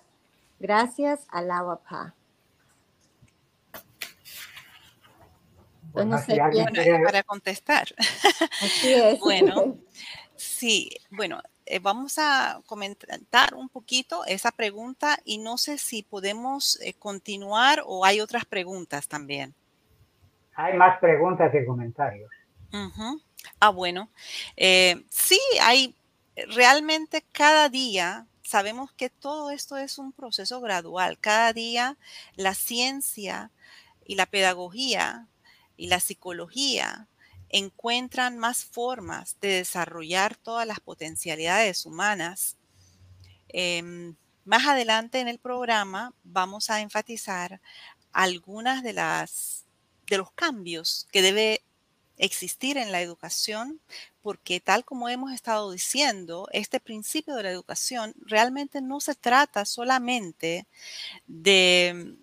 gracias 0.61 1.27
a 1.31 1.41
la 1.41 1.65
UAPA. 1.65 2.15
Bueno, 5.93 6.19
para 7.05 7.23
contestar. 7.23 7.89
Así 8.63 8.93
es. 8.93 9.19
bueno, 9.21 9.79
sí, 10.39 10.91
bueno, 11.11 11.43
eh, 11.67 11.81
vamos 11.81 12.19
a 12.19 12.63
comentar 12.65 13.55
un 13.55 13.69
poquito 13.69 14.25
esa 14.25 14.51
pregunta 14.51 15.19
y 15.25 15.37
no 15.37 15.59
sé 15.59 15.77
si 15.77 16.03
podemos 16.03 16.81
eh, 16.81 16.95
continuar 16.95 17.83
o 17.85 18.07
hay 18.07 18.21
otras 18.21 18.47
preguntas 18.47 19.07
también. 19.07 19.55
Hay 20.55 20.75
más 20.75 20.99
preguntas 20.99 21.53
que 21.53 21.67
comentarios. 21.67 22.31
Ah, 23.61 23.69
bueno. 23.69 24.09
Eh, 24.57 25.05
sí, 25.11 25.39
hay 25.61 25.95
realmente 26.55 27.23
cada 27.33 27.69
día, 27.69 28.27
sabemos 28.43 28.93
que 28.93 29.11
todo 29.11 29.51
esto 29.51 29.77
es 29.77 29.99
un 29.99 30.13
proceso 30.13 30.61
gradual. 30.61 31.19
Cada 31.19 31.53
día 31.53 31.97
la 32.35 32.55
ciencia 32.55 33.51
y 34.07 34.15
la 34.15 34.27
pedagogía 34.27 35.27
y 35.77 35.89
la 35.89 36.01
psicología 36.01 37.09
encuentran 37.51 38.39
más 38.39 38.65
formas 38.65 39.37
de 39.41 39.49
desarrollar 39.49 40.37
todas 40.37 40.67
las 40.67 40.81
potencialidades 40.81 41.87
humanas. 41.87 42.57
Em, 43.49 44.15
más 44.45 44.67
adelante 44.67 45.21
en 45.21 45.29
el 45.29 45.39
programa 45.39 46.13
vamos 46.25 46.71
a 46.71 46.81
enfatizar 46.81 47.61
algunas 48.13 48.83
de 48.83 48.93
las 48.95 49.65
de 50.09 50.19
los 50.19 50.33
cambios 50.33 51.07
que 51.13 51.23
debe 51.23 51.63
existir 52.17 52.77
en 52.77 52.93
la 52.93 53.01
educación, 53.01 53.81
porque 54.23 54.61
tal 54.61 54.85
como 54.85 55.09
hemos 55.09 55.33
estado 55.33 55.71
diciendo, 55.71 56.49
este 56.53 56.81
principio 56.81 57.35
de 57.35 57.45
la 57.45 57.51
educación 57.51 58.15
realmente 58.25 58.81
no 58.81 59.01
se 59.01 59.15
trata 59.15 59.65
solamente 59.65 60.67
de 61.27 62.17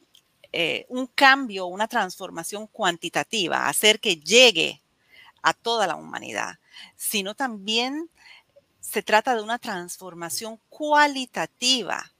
eh, 0.52 0.86
un 0.90 1.08
cambio, 1.08 1.68
una 1.68 1.88
transformación 1.88 2.68
cuantitativa, 2.68 3.68
hacer 3.68 4.00
que 4.00 4.18
llegue 4.18 4.82
a 5.46 5.54
toda 5.54 5.86
la 5.86 5.96
humanidad, 5.96 6.58
sino 6.96 7.36
también 7.36 8.10
se 8.82 9.04
trata 9.04 9.36
de 9.36 9.44
una 9.44 9.60
transformación 9.60 10.60
cualitativa 10.70 12.12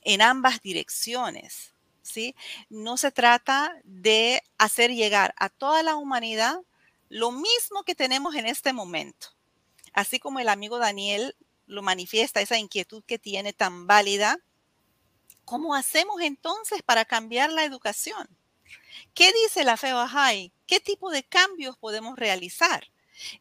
en 0.00 0.22
ambas 0.22 0.62
direcciones. 0.62 1.74
¿sí? 2.02 2.34
No 2.70 2.96
se 2.96 3.12
trata 3.12 3.74
de 3.84 4.42
hacer 4.56 4.90
llegar 4.90 5.34
a 5.36 5.50
toda 5.50 5.82
la 5.82 5.96
humanidad 5.96 6.62
lo 7.10 7.30
mismo 7.30 7.82
que 7.84 7.94
tenemos 7.94 8.34
en 8.34 8.46
este 8.46 8.72
momento. 8.72 9.28
Así 9.92 10.18
como 10.18 10.40
el 10.40 10.48
amigo 10.48 10.78
Daniel 10.78 11.36
lo 11.66 11.82
manifiesta, 11.82 12.40
esa 12.40 12.56
inquietud 12.56 13.04
que 13.04 13.18
tiene 13.18 13.52
tan 13.52 13.86
válida, 13.86 14.38
¿cómo 15.44 15.74
hacemos 15.74 16.22
entonces 16.22 16.82
para 16.82 17.04
cambiar 17.04 17.52
la 17.52 17.64
educación? 17.64 18.26
¿Qué 19.12 19.30
dice 19.44 19.62
la 19.62 19.76
fe 19.76 19.92
Bahá'í? 19.92 20.52
¿Qué 20.66 20.80
tipo 20.80 21.10
de 21.10 21.24
cambios 21.24 21.76
podemos 21.78 22.18
realizar? 22.18 22.84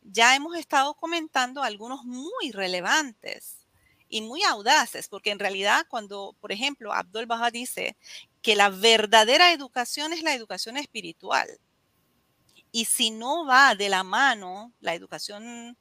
Ya 0.02 0.36
hemos 0.36 0.56
estado 0.58 0.94
comentando 0.96 1.64
algunos 1.64 2.06
muy 2.06 2.52
relevantes 2.52 3.66
y 4.08 4.22
muy 4.22 4.44
audaces, 4.44 5.08
porque 5.08 5.32
en 5.32 5.40
realidad 5.40 5.86
cuando, 5.90 6.36
por 6.40 6.52
ejemplo, 6.52 6.94
Abdul 6.94 7.26
Baha 7.26 7.52
dice 7.52 7.98
que 8.42 8.56
la 8.56 8.70
verdadera 8.70 9.52
educación 9.52 10.14
es 10.14 10.22
la 10.22 10.34
educación 10.34 10.78
espiritual, 10.78 11.60
y 12.72 12.86
si 12.86 13.10
no 13.10 13.46
va 13.46 13.74
de 13.74 13.88
la 13.90 14.04
mano 14.04 14.74
la 14.82 14.94
educación 14.94 15.78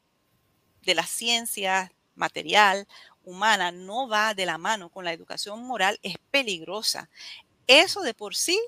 de 0.82 0.94
la 0.94 1.04
ciencia 1.04 1.92
material, 2.14 2.86
humana, 3.24 3.72
no 3.72 4.06
va 4.08 4.34
de 4.34 4.46
la 4.46 4.58
mano 4.58 4.90
con 4.90 5.04
la 5.04 5.12
educación 5.12 5.64
moral, 5.64 5.98
es 6.02 6.14
peligrosa. 6.30 7.10
Eso 7.66 8.02
de 8.02 8.14
por 8.14 8.36
sí 8.36 8.60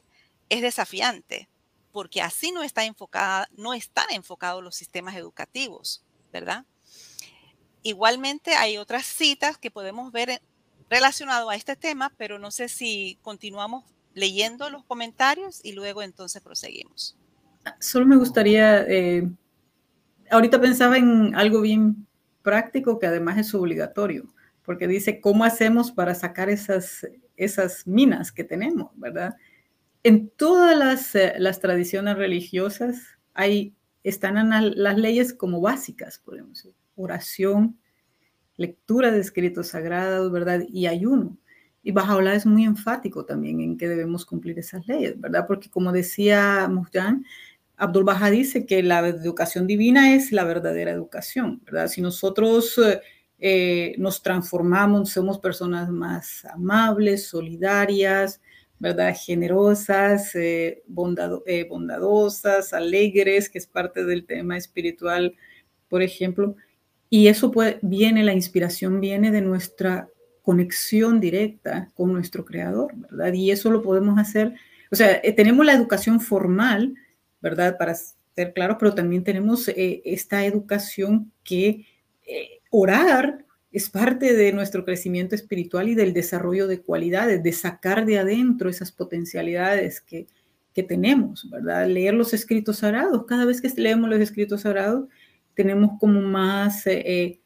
es 0.49 0.61
desafiante, 0.63 1.49
porque 1.97 2.21
así 2.21 2.53
no, 2.53 2.63
está 2.63 2.85
enfocada, 2.85 3.49
no 3.57 3.73
están 3.73 4.05
enfocados 4.11 4.63
los 4.63 4.75
sistemas 4.75 5.17
educativos, 5.17 6.05
¿verdad? 6.31 6.67
Igualmente 7.83 8.51
hay 8.53 8.77
otras 8.77 9.07
citas 9.07 9.57
que 9.57 9.71
podemos 9.71 10.13
ver 10.13 10.43
relacionado 10.91 11.49
a 11.49 11.57
este 11.57 11.75
tema, 11.75 12.13
pero 12.19 12.39
no 12.39 12.51
sé 12.51 12.69
si 12.69 13.19
continuamos 13.23 13.83
leyendo 14.13 14.69
los 14.69 14.85
comentarios 14.85 15.65
y 15.65 15.73
luego 15.73 16.03
entonces 16.03 16.43
proseguimos. 16.43 17.17
Solo 17.81 18.05
me 18.05 18.17
gustaría, 18.17 18.83
eh, 18.83 19.27
ahorita 20.31 20.61
pensaba 20.61 20.99
en 20.99 21.35
algo 21.35 21.63
bien 21.63 22.07
práctico 22.43 22.99
que 22.99 23.07
además 23.07 23.39
es 23.39 23.55
obligatorio, 23.55 24.27
porque 24.67 24.87
dice, 24.87 25.19
¿cómo 25.23 25.45
hacemos 25.45 25.93
para 25.93 26.15
sacar 26.15 26.51
esas, 26.51 27.07
esas 27.39 27.87
minas 27.87 28.33
que 28.33 28.45
tenemos, 28.45 28.91
verdad? 28.97 29.35
En 30.07 30.31
todas 30.31 31.17
eh, 31.17 31.35
las, 31.39 31.59
tradiciones 31.59 32.17
religiosas 32.17 33.19
hay, 33.35 33.75
están 34.05 34.37
las 34.77 34.97
leyes 34.97 35.35
como 35.35 35.61
básicas, 35.61 36.21
podemos 36.25 36.59
decir, 36.59 36.77
oración, 36.95 37.77
lectura 38.57 39.11
de 39.11 39.19
escritos 39.19 39.67
sagrados, 39.67 40.31
¿verdad? 40.31 40.63
Y 40.69 40.87
ayuno. 40.87 41.37
Y 41.83 41.91
Bajaola 41.91 42.35
es 42.35 42.47
muy 42.47 42.63
enfático 42.63 43.25
también 43.25 43.61
en 43.61 43.77
que 43.77 43.89
debemos 43.89 44.25
cumplir 44.25 44.57
esas 44.61 44.87
leyes, 44.87 45.21
¿verdad? 45.21 45.45
Porque 45.49 45.71
como 45.71 45.91
decía 45.91 46.69
Mujdan, 46.71 47.25
Abdul 47.77 48.05
Baha 48.05 48.31
dice 48.31 48.65
que 48.65 48.85
la 48.85 49.09
educación 49.09 49.67
divina 49.67 50.15
es 50.15 50.31
la 50.31 50.45
verdadera 50.45 50.93
educación, 50.93 51.61
¿verdad? 51.65 51.89
Si 51.89 52.01
nosotros 52.01 52.79
eh, 52.79 53.01
eh, 53.41 53.97
nos 53.99 54.23
transformamos, 54.23 55.11
somos 55.11 55.41
personas 55.41 55.91
más 55.91 56.45
amables, 56.45 57.27
solidarias, 57.27 58.41
¿verdad? 58.79 59.15
Generosas, 59.17 60.35
eh, 60.35 60.83
eh, 61.47 61.67
bondadosas, 61.69 62.73
alegres, 62.73 63.49
que 63.49 63.59
es 63.59 63.67
parte 63.67 64.05
del 64.05 64.27
tema 64.27 64.57
espiritual, 64.57 65.35
por 65.89 66.03
ejemplo. 66.03 66.57
Y 67.09 67.29
eso 67.29 67.53
viene, 67.83 68.25
la 68.25 68.35
inspiración 68.35 69.01
viene 69.01 69.31
de 69.31 69.41
nuestra 69.41 70.09
conexión 70.43 71.21
directa 71.21 71.91
con 71.95 72.13
nuestro 72.13 72.45
creador, 72.45 72.93
¿verdad? 72.97 73.33
Y 73.33 73.51
eso 73.51 73.71
lo 73.71 73.83
podemos 73.83 74.19
hacer, 74.19 74.55
o 74.91 74.97
sea, 74.97 75.21
eh, 75.23 75.33
tenemos 75.33 75.65
la 75.65 75.73
educación 75.73 76.21
formal, 76.21 76.95
¿verdad? 77.41 77.77
Para 77.79 77.95
ser 77.95 78.53
claros, 78.53 78.77
pero 78.79 78.95
también 78.95 79.25
tenemos 79.25 79.71
esta 79.75 80.45
educación 80.45 81.33
que 81.43 81.87
orar 82.71 83.46
es 83.77 83.91
parte 83.91 84.33
de 84.33 84.55
nuestro 84.55 84.87
crecimiento 84.87 85.35
espiritual 85.35 85.91
y 85.91 85.95
del 85.95 86.15
desarrollo 86.15 86.67
de 86.67 86.81
cualidades, 86.81 87.43
de 87.43 87.53
sacar 87.53 88.07
de 88.07 88.19
adentro 88.19 88.71
esas 88.71 88.91
potencialidades 88.91 90.01
que, 90.01 90.27
tenemos, 90.89 91.49
¿verdad? 91.51 91.87
Leer 91.87 92.15
los 92.15 92.33
escritos 92.33 92.79
sagrados. 92.79 93.27
Cada 93.27 93.45
vez 93.45 93.61
que 93.61 93.69
leemos 93.81 94.09
los 94.09 94.21
escritos 94.21 94.63
sagrados, 94.63 95.09
tenemos 95.55 95.99
como 96.01 96.23
más, 96.23 96.87
eh, 96.87 97.03
eh, 97.05 97.41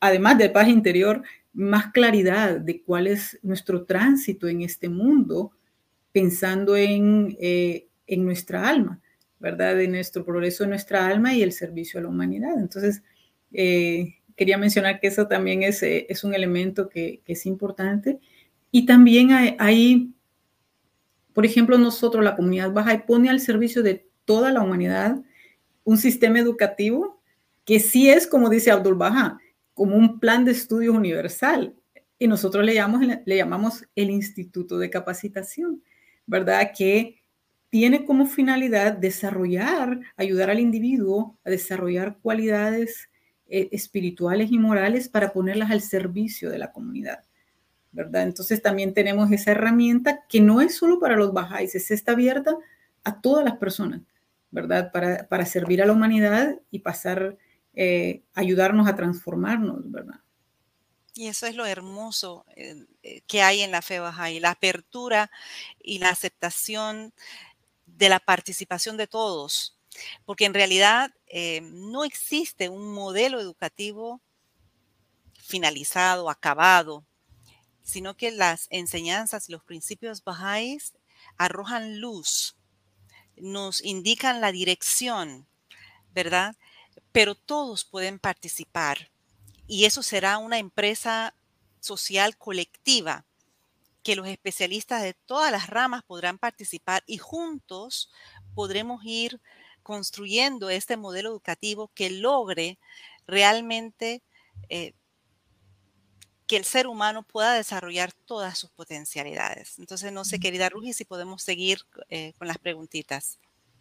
además 0.00 0.38
de 0.38 0.50
paz 0.50 0.68
interior, 0.68 1.22
más 1.52 1.90
claridad 1.90 2.60
de 2.60 2.80
cuál 2.82 3.08
es 3.08 3.36
nuestro 3.42 3.84
tránsito 3.86 4.46
en 4.46 4.62
este 4.62 4.88
mundo, 4.88 5.50
pensando 6.12 6.76
en, 6.76 7.36
eh, 7.40 7.88
en 8.06 8.24
nuestra 8.24 8.68
alma, 8.68 9.00
¿verdad? 9.40 9.74
De 9.74 9.88
nuestro 9.88 10.24
progreso 10.24 10.62
en 10.62 10.70
nuestra 10.70 11.04
alma 11.08 11.34
y 11.34 11.42
el 11.42 11.50
servicio 11.50 11.98
a 11.98 12.04
la 12.04 12.10
humanidad. 12.10 12.54
Entonces, 12.60 13.02
eh, 13.52 14.19
quería 14.40 14.56
mencionar 14.56 15.00
que 15.00 15.08
eso 15.08 15.28
también 15.28 15.62
es, 15.62 15.82
eh, 15.82 16.06
es 16.08 16.24
un 16.24 16.34
elemento 16.34 16.88
que, 16.88 17.20
es 17.26 17.44
importante. 17.44 18.20
Y 18.70 18.86
también 18.86 19.32
hay, 19.58 20.14
por 21.34 21.44
ejemplo, 21.44 21.76
nosotros, 21.76 22.24
la 22.24 22.36
comunidad 22.36 22.72
baja, 22.72 23.04
pone 23.04 23.28
al 23.28 23.40
servicio 23.40 23.82
de 23.82 24.08
toda 24.24 24.50
la 24.50 24.62
humanidad 24.62 25.20
un 25.84 25.98
sistema 25.98 26.38
educativo 26.38 27.20
que 27.66 27.80
sí 27.80 28.08
es, 28.08 28.26
como 28.26 28.48
dice 28.48 28.70
Abdul 28.70 28.94
Baha, 28.94 29.38
como 29.74 29.96
un 29.96 30.18
plan 30.18 30.46
de 30.46 30.52
estudios 30.52 30.96
universal. 30.96 31.74
Y 32.18 32.26
nosotros 32.26 32.64
le 32.64 32.72
llamamos, 32.72 33.06
le 33.22 33.36
llamamos 33.36 33.84
el 33.94 34.08
Instituto 34.08 34.78
de 34.78 34.88
Capacitación, 34.88 35.82
¿verdad? 36.24 36.70
Que 36.74 37.20
tiene 37.68 38.06
como 38.06 38.24
finalidad 38.24 38.94
desarrollar, 38.94 40.00
ayudar 40.16 40.48
al 40.48 40.60
individuo 40.60 41.38
a 41.44 41.50
desarrollar 41.50 42.16
cualidades 42.22 43.09
eh, 43.50 43.68
espirituales 43.72 44.50
y 44.50 44.58
morales 44.58 45.08
para 45.08 45.32
ponerlas 45.32 45.70
al 45.70 45.82
servicio 45.82 46.48
de 46.48 46.58
la 46.58 46.72
comunidad. 46.72 47.24
¿verdad? 47.92 48.22
Entonces 48.22 48.62
también 48.62 48.94
tenemos 48.94 49.30
esa 49.32 49.50
herramienta 49.52 50.24
que 50.28 50.40
no 50.40 50.60
es 50.60 50.76
solo 50.76 51.00
para 51.00 51.16
los 51.16 51.32
bajáis, 51.32 51.74
es 51.74 51.90
está 51.90 52.12
abierta 52.12 52.56
a 53.04 53.20
todas 53.20 53.44
las 53.44 53.56
personas, 53.56 54.02
¿verdad? 54.50 54.92
Para, 54.92 55.26
para 55.28 55.46
servir 55.46 55.82
a 55.82 55.86
la 55.86 55.92
humanidad 55.92 56.60
y 56.70 56.80
pasar, 56.80 57.36
eh, 57.74 58.22
ayudarnos 58.34 58.86
a 58.88 58.96
transformarnos, 58.96 59.90
¿verdad? 59.90 60.20
Y 61.14 61.26
eso 61.26 61.46
es 61.46 61.56
lo 61.56 61.66
hermoso 61.66 62.46
eh, 62.54 62.86
eh, 63.02 63.22
que 63.26 63.42
hay 63.42 63.62
en 63.62 63.72
la 63.72 63.82
fe 63.82 63.98
baja 63.98 64.30
y 64.30 64.38
la 64.38 64.50
apertura 64.50 65.30
y 65.82 65.98
la 65.98 66.10
aceptación 66.10 67.12
de 67.86 68.08
la 68.08 68.20
participación 68.20 68.96
de 68.96 69.08
todos, 69.08 69.76
porque 70.24 70.44
en 70.44 70.54
realidad 70.54 71.12
no 71.62 72.04
existe 72.04 72.68
un 72.68 72.92
modelo 72.92 73.40
educativo 73.40 74.20
finalizado, 75.34 76.30
acabado, 76.30 77.04
sino 77.82 78.16
que 78.16 78.30
las 78.30 78.66
enseñanzas 78.70 79.48
los 79.48 79.64
principios 79.64 80.22
bajáis 80.22 80.94
arrojan 81.36 82.00
luz 82.00 82.56
nos 83.36 83.82
indican 83.82 84.40
la 84.40 84.52
dirección, 84.52 85.46
¿verdad? 86.12 86.56
Pero 87.12 87.34
todos 87.34 87.84
pueden 87.84 88.18
participar 88.18 89.10
y 89.66 89.84
eso 89.84 90.02
será 90.02 90.38
una 90.38 90.58
empresa 90.58 91.34
social 91.80 92.36
colectiva 92.36 93.24
que 94.02 94.16
los 94.16 94.26
especialistas 94.26 95.02
de 95.02 95.14
todas 95.14 95.52
las 95.52 95.68
ramas 95.68 96.02
podrán 96.02 96.38
participar 96.38 97.02
y 97.06 97.18
juntos 97.18 98.10
podremos 98.54 99.04
ir 99.04 99.40
construyendo 99.90 100.70
este 100.70 100.96
modelo 100.96 101.30
educativo 101.30 101.90
que 101.96 102.10
logre 102.10 102.78
realmente 103.26 104.22
eh, 104.68 104.92
que 106.46 106.56
el 106.56 106.62
ser 106.62 106.86
humano 106.86 107.24
pueda 107.24 107.54
desarrollar 107.54 108.12
todas 108.24 108.56
sus 108.56 108.70
potencialidades. 108.70 109.80
Entonces, 109.80 110.12
no 110.12 110.24
sé, 110.24 110.38
querida 110.38 110.68
Rugi, 110.68 110.92
si 110.92 111.04
podemos 111.04 111.42
seguir 111.42 111.80
eh, 112.08 112.34
con 112.38 112.46
las 112.46 112.58
preguntitas. 112.58 113.40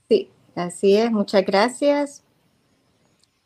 Sí, 0.09 0.31
así 0.55 0.95
es. 0.95 1.11
Muchas 1.11 1.45
gracias. 1.45 2.23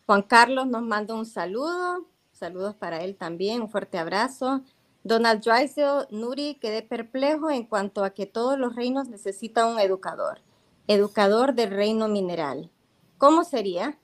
Juan 0.05 0.21
Carlos 0.21 0.65
nos 0.65 0.83
manda 0.83 1.13
un 1.13 1.25
saludo. 1.25 2.07
Saludos 2.31 2.75
para 2.75 3.03
él 3.03 3.17
también. 3.17 3.61
Un 3.61 3.69
fuerte 3.69 3.97
abrazo. 3.97 4.63
Donald 5.03 5.43
Drysdale, 5.43 6.07
Nuri, 6.11 6.55
quedé 6.61 6.81
perplejo 6.81 7.51
en 7.51 7.65
cuanto 7.65 8.05
a 8.05 8.11
que 8.11 8.25
todos 8.25 8.57
los 8.57 8.73
reinos 8.73 9.09
necesitan 9.09 9.67
un 9.67 9.79
educador. 9.81 10.39
Educador 10.87 11.53
del 11.53 11.71
reino 11.71 12.07
mineral. 12.07 12.71
¿Cómo 13.17 13.43
sería? 13.43 13.97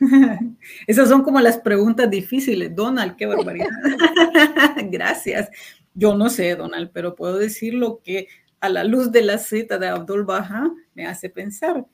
Esas 0.86 1.08
son 1.08 1.22
como 1.22 1.40
las 1.40 1.58
preguntas 1.58 2.10
difíciles. 2.10 2.74
Donald, 2.74 3.16
qué 3.16 3.26
barbaridad. 3.26 3.68
Gracias. 4.90 5.50
Yo 5.94 6.16
no 6.16 6.30
sé, 6.30 6.54
Donald, 6.54 6.90
pero 6.92 7.14
puedo 7.14 7.38
decir 7.38 7.74
lo 7.74 8.00
que 8.02 8.28
a 8.60 8.68
la 8.68 8.84
luz 8.84 9.10
de 9.10 9.22
la 9.22 9.38
cita 9.38 9.78
de 9.78 9.88
Abdul 9.88 10.24
Baha 10.24 10.70
me 10.94 11.06
hace 11.06 11.28
pensar. 11.28 11.86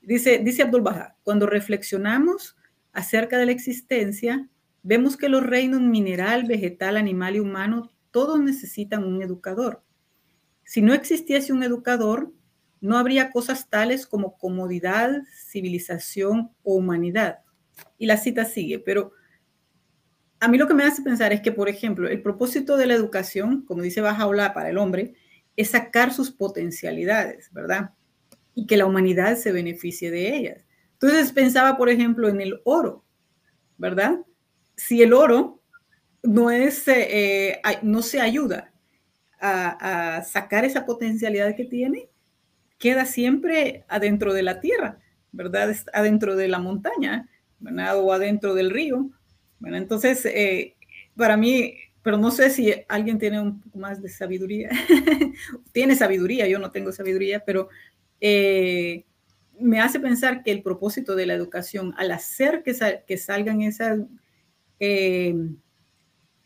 Dice, 0.00 0.38
dice 0.38 0.62
Abdul 0.62 0.82
Baha, 0.82 1.16
cuando 1.24 1.46
reflexionamos 1.46 2.56
acerca 2.92 3.38
de 3.38 3.46
la 3.46 3.52
existencia, 3.52 4.48
vemos 4.82 5.16
que 5.16 5.28
los 5.28 5.44
reinos 5.44 5.80
mineral, 5.80 6.44
vegetal, 6.44 6.96
animal 6.96 7.36
y 7.36 7.40
humano, 7.40 7.90
todos 8.12 8.40
necesitan 8.40 9.04
un 9.04 9.20
educador. 9.20 9.82
Si 10.64 10.80
no 10.80 10.94
existiese 10.94 11.52
un 11.52 11.62
educador, 11.62 12.32
no 12.80 12.98
habría 12.98 13.30
cosas 13.30 13.68
tales 13.68 14.06
como 14.06 14.36
comodidad, 14.36 15.22
civilización 15.50 16.50
o 16.62 16.74
humanidad. 16.74 17.40
Y 17.98 18.06
la 18.06 18.16
cita 18.16 18.44
sigue, 18.44 18.78
pero 18.78 19.12
a 20.40 20.48
mí 20.48 20.58
lo 20.58 20.66
que 20.66 20.74
me 20.74 20.84
hace 20.84 21.02
pensar 21.02 21.32
es 21.32 21.40
que, 21.40 21.52
por 21.52 21.68
ejemplo, 21.68 22.08
el 22.08 22.22
propósito 22.22 22.76
de 22.76 22.86
la 22.86 22.94
educación, 22.94 23.64
como 23.64 23.82
dice 23.82 24.00
Bajaola 24.00 24.52
para 24.52 24.70
el 24.70 24.78
hombre, 24.78 25.14
es 25.56 25.70
sacar 25.70 26.12
sus 26.12 26.30
potencialidades, 26.30 27.50
¿verdad? 27.52 27.92
Y 28.54 28.66
que 28.66 28.76
la 28.76 28.86
humanidad 28.86 29.36
se 29.36 29.52
beneficie 29.52 30.10
de 30.10 30.36
ellas. 30.36 30.64
Entonces 30.92 31.32
pensaba, 31.32 31.76
por 31.76 31.88
ejemplo, 31.88 32.28
en 32.28 32.40
el 32.40 32.60
oro, 32.64 33.04
¿verdad? 33.78 34.20
Si 34.76 35.02
el 35.02 35.14
oro 35.14 35.62
no, 36.22 36.50
es, 36.50 36.86
eh, 36.88 37.60
no 37.82 38.02
se 38.02 38.20
ayuda 38.20 38.72
a 39.38 40.22
sacar 40.26 40.64
esa 40.64 40.86
potencialidad 40.86 41.54
que 41.54 41.66
tiene, 41.66 42.08
queda 42.78 43.06
siempre 43.06 43.84
adentro 43.88 44.34
de 44.34 44.42
la 44.42 44.60
tierra, 44.60 44.98
¿verdad? 45.32 45.74
Adentro 45.92 46.36
de 46.36 46.48
la 46.48 46.58
montaña, 46.58 47.28
¿verdad? 47.58 47.98
O 47.98 48.12
adentro 48.12 48.54
del 48.54 48.70
río. 48.70 49.10
Bueno, 49.58 49.76
entonces, 49.76 50.24
eh, 50.26 50.76
para 51.16 51.36
mí, 51.36 51.74
pero 52.02 52.18
no 52.18 52.30
sé 52.30 52.50
si 52.50 52.72
alguien 52.88 53.18
tiene 53.18 53.40
un 53.40 53.60
poco 53.60 53.78
más 53.78 54.02
de 54.02 54.08
sabiduría. 54.08 54.70
tiene 55.72 55.96
sabiduría, 55.96 56.46
yo 56.46 56.58
no 56.58 56.70
tengo 56.70 56.92
sabiduría, 56.92 57.44
pero 57.44 57.68
eh, 58.20 59.04
me 59.58 59.80
hace 59.80 59.98
pensar 59.98 60.42
que 60.42 60.52
el 60.52 60.62
propósito 60.62 61.16
de 61.16 61.26
la 61.26 61.34
educación, 61.34 61.94
al 61.96 62.12
hacer 62.12 62.62
que, 62.62 63.16
salgan 63.16 63.62
esas, 63.62 64.00
eh, 64.80 65.34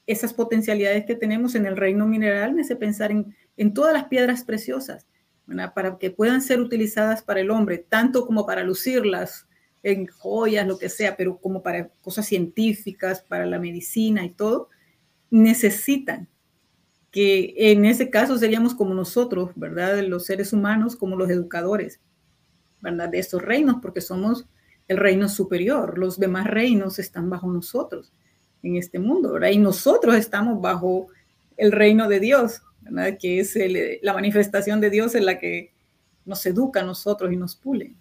esas 0.07 0.33
potencialidades 0.33 1.05
que 1.05 1.17
tenemos 1.17 1.57
en 1.57 1.67
el 1.67 1.77
reino 1.77 2.07
mineral, 2.07 2.55
me 2.55 2.63
hace 2.63 2.77
pensar 2.77 3.11
en, 3.11 3.35
en 3.57 3.75
todas 3.75 3.93
las 3.93 4.05
piedras 4.05 4.45
preciosas 4.45 5.07
para 5.75 5.99
que 5.99 6.11
puedan 6.11 6.43
ser 6.43 6.61
utilizadas 6.61 7.23
para 7.23 7.41
el 7.41 7.51
hombre, 7.51 7.79
tanto 7.79 8.27
como 8.27 8.47
para 8.47 8.63
lucirlas 8.63 9.49
en 9.83 10.07
joyas, 10.07 10.67
lo 10.67 10.79
que 10.79 10.89
sea, 10.89 11.17
pero 11.17 11.39
como 11.39 11.63
para 11.63 11.89
cosas 12.03 12.27
científicas, 12.27 13.23
para 13.23 13.47
la 13.47 13.59
medicina 13.59 14.25
y 14.25 14.31
todo, 14.31 14.69
necesitan 15.31 16.29
que 17.11 17.55
en 17.57 17.85
ese 17.85 18.11
caso 18.11 18.39
seríamos 18.39 18.75
como 18.75 18.95
nosotros, 18.95 19.51
¿verdad? 19.57 20.03
Los 20.05 20.27
seres 20.27 20.53
humanos, 20.53 20.97
como 20.97 21.17
los 21.17 21.31
educadores, 21.31 22.01
¿verdad? 22.81 23.09
De 23.09 23.19
estos 23.19 23.43
reinos, 23.43 23.77
porque 23.83 24.01
somos 24.01 24.47
el 24.87 24.97
reino 24.97 25.29
superior, 25.29 25.99
los 25.99 26.19
demás 26.19 26.47
reinos 26.47 26.99
están 26.99 27.31
bajo 27.31 27.51
nosotros 27.51 28.13
en 28.63 28.77
este 28.77 28.99
mundo, 28.99 29.33
¿verdad? 29.33 29.51
Y 29.51 29.59
nosotros 29.59 30.15
estamos 30.17 30.61
bajo 30.61 31.09
el 31.57 31.73
reino 31.73 32.09
de 32.09 32.21
Dios, 32.21 32.63
que 33.21 33.41
es 33.41 33.59
la 34.03 34.13
manifestación 34.13 34.81
de 34.81 34.91
Dios 34.91 35.15
en 35.15 35.27
la 35.27 35.39
que 35.39 35.73
nos 36.25 36.45
educa 36.47 36.81
a 36.81 36.85
nosotros 36.85 37.33
y 37.33 37.37
nos 37.37 37.57
pule. 37.57 37.95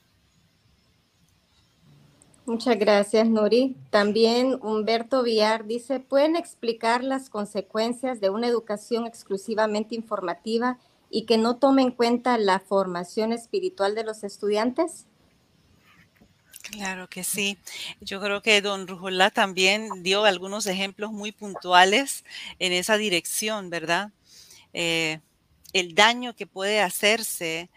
Muchas 2.46 2.80
gracias, 2.80 3.30
Nuri. 3.30 3.76
También 3.92 4.58
Humberto 4.64 5.22
Villar 5.22 5.66
dice, 5.68 6.00
¿pueden 6.00 6.36
explicar 6.36 7.04
las 7.04 7.30
consecuencias 7.30 8.20
de 8.22 8.32
una 8.32 8.48
educación 8.48 9.06
exclusivamente 9.06 9.94
informativa 9.94 10.80
y 11.12 11.28
que 11.28 11.38
no 11.38 11.58
tome 11.58 11.84
en 11.84 11.92
cuenta 11.92 12.40
la 12.40 12.60
formación 12.60 13.34
espiritual 13.34 13.94
de 13.94 14.04
los 14.04 14.24
estudiantes? 14.24 15.06
Claro 16.72 17.08
que 17.08 17.24
sí. 17.24 17.58
Yo 18.02 18.20
creo 18.20 18.42
que 18.42 18.62
don 18.62 18.88
Rujolá 18.88 19.30
también 19.30 20.04
dio 20.04 20.24
algunos 20.26 20.66
ejemplos 20.68 21.12
muy 21.12 21.32
puntuales 21.32 22.26
en 22.58 22.74
esa 22.74 22.98
dirección, 22.98 23.70
¿verdad? 23.70 24.12
Eh, 24.74 25.20
el 25.74 25.96
daño 25.96 26.36
que 26.36 26.48
puede 26.48 26.82
hacerse 26.82 27.70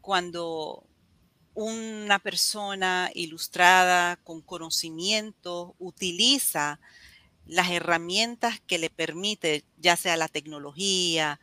cuando 0.00 0.84
una 1.54 2.18
persona 2.18 3.10
ilustrada 3.14 4.16
con 4.16 4.40
conocimiento 4.40 5.74
utiliza 5.78 6.80
las 7.46 7.70
herramientas 7.70 8.60
que 8.66 8.78
le 8.78 8.90
permite, 8.90 9.64
ya 9.76 9.96
sea 9.96 10.16
la 10.16 10.28
tecnología 10.28 11.40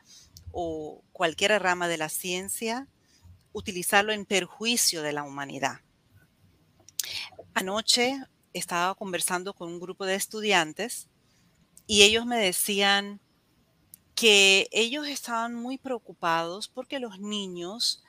o 0.51 1.03
cualquier 1.11 1.61
rama 1.61 1.88
de 1.88 1.97
la 1.97 2.09
ciencia, 2.09 2.88
utilizarlo 3.51 4.13
en 4.13 4.25
perjuicio 4.25 5.01
de 5.01 5.13
la 5.13 5.23
humanidad. 5.23 5.82
Anoche 7.53 8.17
estaba 8.53 8.95
conversando 8.95 9.53
con 9.53 9.69
un 9.69 9.80
grupo 9.80 10.05
de 10.05 10.15
estudiantes 10.15 11.09
y 11.86 12.03
ellos 12.03 12.25
me 12.25 12.38
decían 12.38 13.19
que 14.18 14.68
ellos 14.72 15.07
estaban 15.07 15.53
muy 15.53 15.78
preocupados 15.78 16.68
porque 16.68 16.97
los 16.97 17.20
niños 17.20 18.03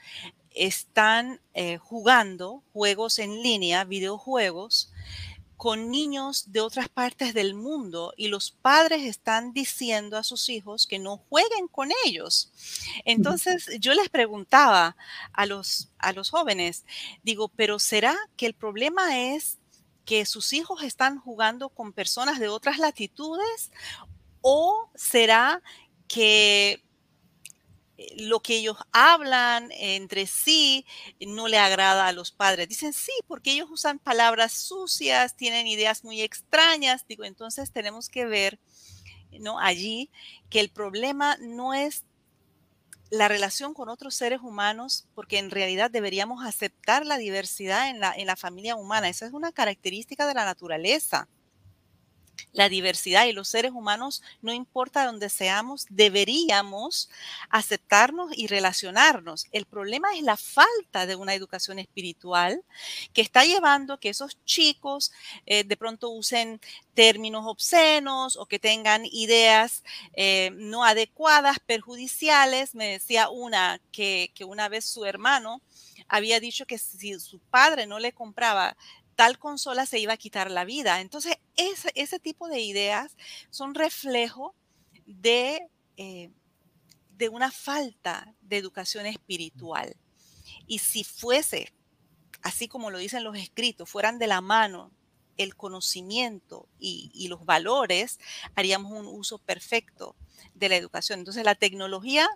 están 0.53 1.39
eh, 1.53 1.77
jugando 1.77 2.63
juegos 2.73 3.19
en 3.19 3.43
línea, 3.43 3.85
videojuegos, 3.85 4.91
con 5.59 5.91
niños 5.91 6.51
de 6.51 6.63
otras 6.63 6.89
partes 6.89 7.35
del 7.35 7.55
mundo 7.55 8.15
y 8.17 8.29
los 8.29 8.53
padres 8.53 9.03
están 9.03 9.53
diciendo 9.53 10.17
a 10.17 10.23
sus 10.23 10.49
hijos 10.49 10.87
que 10.87 10.99
no 10.99 11.19
jueguen 11.29 11.69
con 11.69 11.91
ellos. 12.07 12.53
Entonces 13.05 13.69
yo 13.79 13.93
les 13.93 14.09
preguntaba 14.09 14.97
a 15.35 15.45
los, 15.45 15.91
a 15.99 16.15
los 16.15 16.31
jóvenes, 16.31 16.87
digo, 17.23 17.49
pero 17.49 17.79
¿será 17.79 18.17
que 18.39 18.47
el 18.47 18.55
problema 18.55 19.35
es 19.35 19.59
que 20.07 20.25
sus 20.25 20.55
hijos 20.55 20.83
están 20.85 21.19
jugando 21.19 21.69
con 21.69 21.93
personas 21.93 22.39
de 22.39 22.49
otras 22.49 22.79
latitudes 22.79 23.71
o 24.41 24.89
será 24.95 25.61
que 26.09 26.83
eh, 27.99 28.15
lo 28.17 28.41
que 28.41 28.57
ellos 28.57 28.77
hablan 28.93 29.71
entre 29.73 30.27
sí 30.27 30.87
no 31.21 31.49
le 31.49 31.59
agrada 31.59 32.09
a 32.09 32.13
los 32.13 32.33
padres. 32.33 32.69
Dicen 32.69 32.93
sí, 32.93 33.13
porque 33.27 33.53
ellos 33.53 33.69
usan 33.71 33.99
palabras 33.99 34.53
sucias, 34.53 35.37
tienen 35.37 35.67
ideas 35.67 36.05
muy 36.05 36.23
extrañas. 36.23 37.07
Digo, 37.07 37.25
entonces 37.25 37.73
tenemos 37.73 38.09
que 38.09 38.25
ver, 38.25 38.59
¿no? 39.41 39.59
Allí 39.59 40.11
que 40.51 40.61
el 40.61 40.71
problema 40.71 41.37
no 41.41 41.75
es 41.75 42.05
la 43.11 43.29
relación 43.29 43.75
con 43.75 43.89
otros 43.89 44.15
seres 44.15 44.41
humanos, 44.43 45.09
porque 45.15 45.39
en 45.39 45.51
realidad 45.51 45.91
deberíamos 45.91 46.45
aceptar 46.45 47.07
la 47.07 47.17
diversidad 47.17 47.89
en 47.89 48.01
la, 48.01 48.13
en 48.15 48.27
la 48.27 48.37
familia 48.37 48.77
humana. 48.77 49.09
Esa 49.09 49.27
es 49.27 49.33
una 49.33 49.51
característica 49.51 50.27
de 50.27 50.35
la 50.35 50.45
naturaleza 50.45 51.29
la 52.53 52.69
diversidad 52.69 53.27
y 53.27 53.33
los 53.33 53.49
seres 53.49 53.73
humanos, 53.73 54.23
no 54.43 54.53
importa 54.53 55.07
dónde 55.07 55.29
seamos, 55.29 55.87
deberíamos 55.91 57.11
aceptarnos 57.51 58.31
y 58.37 58.47
relacionarnos. 58.47 59.47
El 59.53 59.67
problema 59.67 60.09
es 60.15 60.23
la 60.23 60.37
falta 60.37 61.07
de 61.07 61.17
una 61.17 61.35
educación 61.35 61.79
espiritual 61.79 62.63
que 63.13 63.23
está 63.23 63.45
llevando 63.45 63.95
a 63.95 64.01
que 64.01 64.09
esos 64.09 64.43
chicos 64.45 65.13
eh, 65.47 65.65
de 65.65 65.77
pronto 65.77 66.11
usen 66.11 66.61
términos 66.95 67.45
obscenos 67.47 68.37
o 68.37 68.47
que 68.47 68.59
tengan 68.59 69.07
ideas 69.07 69.85
eh, 70.15 70.51
no 70.55 70.85
adecuadas, 70.85 71.59
perjudiciales. 71.61 72.75
Me 72.75 72.89
decía 72.89 73.29
una 73.29 73.81
que, 73.93 74.33
que 74.35 74.45
una 74.45 74.69
vez 74.69 74.85
su 74.85 75.05
hermano 75.05 75.61
había 76.09 76.41
dicho 76.41 76.67
que 76.67 76.79
si 76.79 77.19
su 77.21 77.39
padre 77.39 77.87
no 77.87 77.99
le 77.99 78.13
compraba 78.13 78.77
tal 79.19 79.37
consola 79.41 79.85
se 79.85 79.99
iba 79.99 80.13
a 80.13 80.17
quitar 80.17 80.49
la 80.49 80.65
vida. 80.65 81.01
Entonces, 81.01 81.39
ese, 81.57 81.91
ese 81.97 82.21
tipo 82.21 82.47
de 82.47 82.61
ideas 82.61 83.17
son 83.51 83.75
reflejo 83.75 84.55
de, 85.07 85.59
eh, 85.97 86.31
de 87.17 87.29
una 87.29 87.51
falta 87.51 88.33
de 88.43 88.59
educación 88.59 89.07
espiritual. 89.07 89.97
Y 90.69 90.79
si 90.79 91.03
fuese, 91.03 91.73
así 92.43 92.69
como 92.69 92.93
lo 92.93 92.99
dicen 92.99 93.25
los 93.25 93.37
escritos, 93.37 93.91
fueran 93.91 94.21
de 94.21 94.29
la 94.29 94.41
mano 94.41 94.93
el 95.37 95.57
conocimiento 95.57 96.69
y, 96.79 97.11
y, 97.13 97.27
los 97.27 97.45
valores, 97.45 98.21
haríamos 98.55 98.93
un 98.93 99.09
uso 99.09 99.39
perfecto 99.39 100.15
de 100.55 100.69
la 100.69 100.77
educación. 100.77 101.19
Entonces, 101.19 101.45
la 101.45 101.57
tecnología 101.57 102.29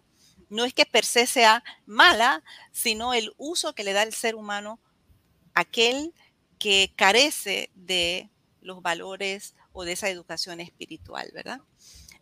no 0.49 0.65
es 0.65 0.75
que 0.75 0.85
per 0.85 1.05
se 1.05 1.29
sea 1.29 1.63
mala, 1.87 2.43
sino 2.73 3.15
el 3.15 3.33
uso 3.37 3.73
que 3.73 3.85
le 3.85 3.93
da 3.93 4.03
el 4.03 4.13
ser 4.13 4.35
humano 4.35 4.81
aquel 5.55 6.13
que 6.63 6.93
carece 6.95 7.71
de 7.75 8.31
los 8.61 8.83
valores 8.83 9.57
o 9.73 9.83
de 9.85 9.93
esa 9.93 10.09
educación 10.09 10.61
espiritual, 10.61 11.29
¿verdad? 11.35 11.61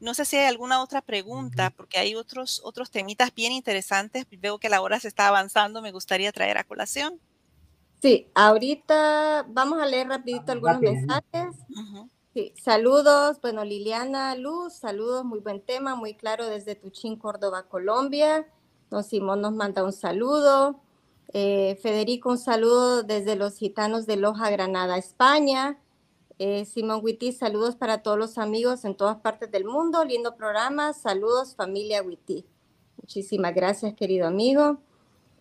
No 0.00 0.14
sé 0.14 0.24
si 0.24 0.36
hay 0.36 0.46
alguna 0.46 0.82
otra 0.82 1.02
pregunta, 1.02 1.68
porque 1.68 1.98
hay 1.98 2.14
otros, 2.14 2.62
otros 2.64 2.90
temitas 2.90 3.34
bien 3.34 3.52
interesantes. 3.52 4.24
Veo 4.30 4.58
que 4.58 4.70
la 4.70 4.80
hora 4.80 4.98
se 4.98 5.08
está 5.08 5.28
avanzando, 5.28 5.82
me 5.82 5.92
gustaría 5.92 6.32
traer 6.32 6.56
a 6.56 6.64
colación. 6.64 7.20
Sí, 8.00 8.28
ahorita 8.34 9.44
vamos 9.46 9.78
a 9.78 9.84
leer 9.84 10.08
rapidito 10.08 10.52
algunos 10.52 10.80
mensajes. 10.80 11.54
sí, 12.32 12.54
saludos, 12.58 13.38
bueno, 13.42 13.62
Liliana 13.62 14.34
Luz, 14.36 14.72
saludos, 14.72 15.22
muy 15.22 15.40
buen 15.40 15.60
tema, 15.60 15.96
muy 15.96 16.14
claro 16.14 16.46
desde 16.46 16.76
Tuchín, 16.76 17.16
Córdoba, 17.16 17.64
Colombia. 17.68 18.48
Don 18.88 19.04
Simón 19.04 19.42
nos 19.42 19.52
manda 19.52 19.84
un 19.84 19.92
saludo. 19.92 20.80
Eh, 21.32 21.78
Federico, 21.80 22.30
un 22.30 22.38
saludo 22.38 23.04
desde 23.04 23.36
los 23.36 23.56
gitanos 23.56 24.06
de 24.06 24.16
Loja, 24.16 24.50
Granada, 24.50 24.98
España. 24.98 25.78
Eh, 26.38 26.64
Simón 26.64 27.00
Witty, 27.04 27.32
saludos 27.32 27.76
para 27.76 28.02
todos 28.02 28.18
los 28.18 28.38
amigos 28.38 28.84
en 28.84 28.96
todas 28.96 29.18
partes 29.18 29.50
del 29.50 29.64
mundo. 29.64 30.04
Lindo 30.04 30.34
programa. 30.34 30.92
Saludos, 30.92 31.54
familia 31.54 32.02
Witty. 32.02 32.44
Muchísimas 32.96 33.54
gracias, 33.54 33.94
querido 33.94 34.26
amigo. 34.26 34.78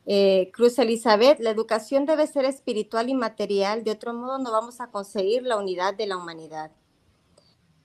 Eh, 0.06 0.52
Cruz 0.54 0.78
Elizabeth, 0.78 1.40
la 1.40 1.50
educación 1.50 2.06
debe 2.06 2.28
ser 2.28 2.46
espiritual 2.46 3.10
y 3.10 3.14
material, 3.14 3.84
de 3.84 3.92
otro 3.92 4.14
modo 4.14 4.40
no 4.40 4.52
vamos 4.52 4.82
a 4.82 4.92
conseguir 4.92 5.44
la 5.44 5.58
unidad 5.58 5.94
de 5.94 6.08
la 6.08 6.18
humanidad. 6.18 6.72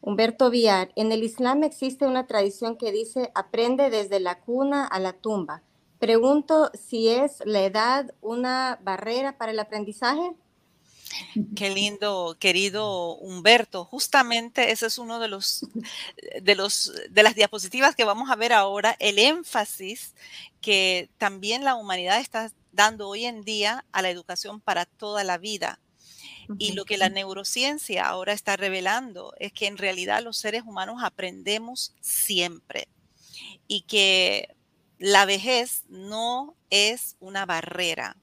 Humberto 0.01 0.51
Villar, 0.51 0.91
en 0.97 1.13
el 1.13 1.23
Islam 1.23 1.65
existe 1.65 2.07
una 2.07 2.27
tradición 2.27 2.77
que 2.77 2.93
dice 2.93 3.31
aprende 3.35 3.91
desde 3.91 4.21
la 4.21 4.41
cuna 4.41 4.87
a 4.87 5.01
la 5.01 5.15
tumba. 5.15 5.63
Pregunto 6.05 6.71
si 6.75 7.09
es 7.09 7.39
la 7.47 7.63
edad 7.63 8.13
una 8.21 8.79
barrera 8.83 9.39
para 9.39 9.53
el 9.53 9.59
aprendizaje. 9.59 10.33
Qué 11.57 11.71
lindo, 11.71 12.37
querido 12.39 13.15
Humberto. 13.15 13.87
Justamente 13.87 14.71
ese 14.71 14.85
es 14.85 14.99
uno 14.99 15.19
de 15.19 15.29
los, 15.29 15.67
de 16.43 16.55
los 16.57 16.93
de 17.09 17.23
las 17.23 17.35
diapositivas 17.35 17.97
que 17.97 18.05
vamos 18.05 18.31
a 18.31 18.37
ver 18.37 18.53
ahora, 18.53 18.95
el 18.99 19.19
énfasis 19.19 20.15
que 20.61 21.09
también 21.17 21.65
la 21.65 21.75
humanidad 21.75 22.21
está 22.21 22.53
dando 22.71 23.09
hoy 23.09 23.25
en 23.25 23.43
día 23.43 23.87
a 23.91 24.03
la 24.03 24.11
educación 24.11 24.61
para 24.61 24.85
toda 24.85 25.25
la 25.25 25.39
vida. 25.39 25.81
Y 26.59 26.73
lo 26.73 26.85
que 26.85 26.99
la 26.99 27.09
neurociencia 27.09 28.07
ahora 28.07 28.35
está 28.35 28.59
revelando 28.59 29.33
es 29.39 29.55
que 29.55 29.69
en 29.69 29.79
realidad 29.79 30.23
los 30.23 30.37
seres 30.37 30.65
humanos 30.67 31.03
aprendemos 31.03 31.95
siempre 32.03 32.89
y 33.67 33.81
que 33.83 34.55
la 35.05 35.27
vejez 35.27 35.83
no 35.91 36.57
es 36.71 37.17
una 37.21 37.45
barrera 37.45 38.17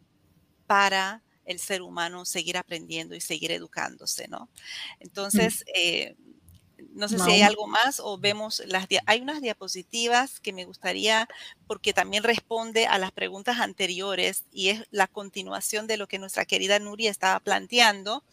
para 0.66 1.22
el 1.46 1.60
ser 1.60 1.84
humano 1.84 2.26
seguir 2.26 2.58
aprendiendo 2.58 3.14
y 3.14 3.22
seguir 3.22 3.52
educándose, 3.52 4.28
¿no? 4.28 4.46
Mm. 4.46 5.02
Entonces, 5.02 5.64
eh, 5.76 6.16
no 6.96 7.08
sé 7.08 7.20
si 7.20 7.30
hay 7.30 7.44
algo 7.44 7.68
más 7.68 8.00
o 8.00 8.18
vemos 8.18 8.64
las... 8.66 8.88
Hay 9.06 9.22
unas 9.22 9.42
diapositivas 9.42 10.40
que 10.40 10.54
me 10.54 10.66
gustaría, 10.66 11.28
porque 11.68 11.94
también 11.94 12.24
responde 12.24 12.88
a 12.88 12.98
las 12.98 13.12
preguntas 13.12 13.60
anteriores 13.60 14.46
y 14.52 14.70
es 14.70 14.88
la 14.90 15.06
continuación 15.06 15.86
de 15.86 15.98
lo 15.98 16.08
que 16.08 16.18
nuestra 16.18 16.46
querida 16.46 16.80
Nuria 16.80 17.12
estaba 17.12 17.40
planteando 17.42 18.24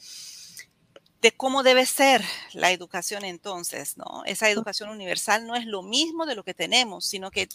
de 1.21 1.33
cómo 1.33 1.63
debe 1.63 1.85
ser 1.85 2.25
la 2.55 2.73
educación 2.73 3.27
entonces, 3.27 3.99
¿no? 3.99 4.23
Esa 4.25 4.49
educación 4.49 4.89
universal 4.89 5.47
no 5.47 5.55
es 5.55 5.67
lo 5.67 5.83
mismo 5.83 6.25
de 6.25 6.35
lo 6.35 6.45
que 6.45 6.55
tenemos, 6.55 7.05
sino 7.05 7.31
que 7.31 7.47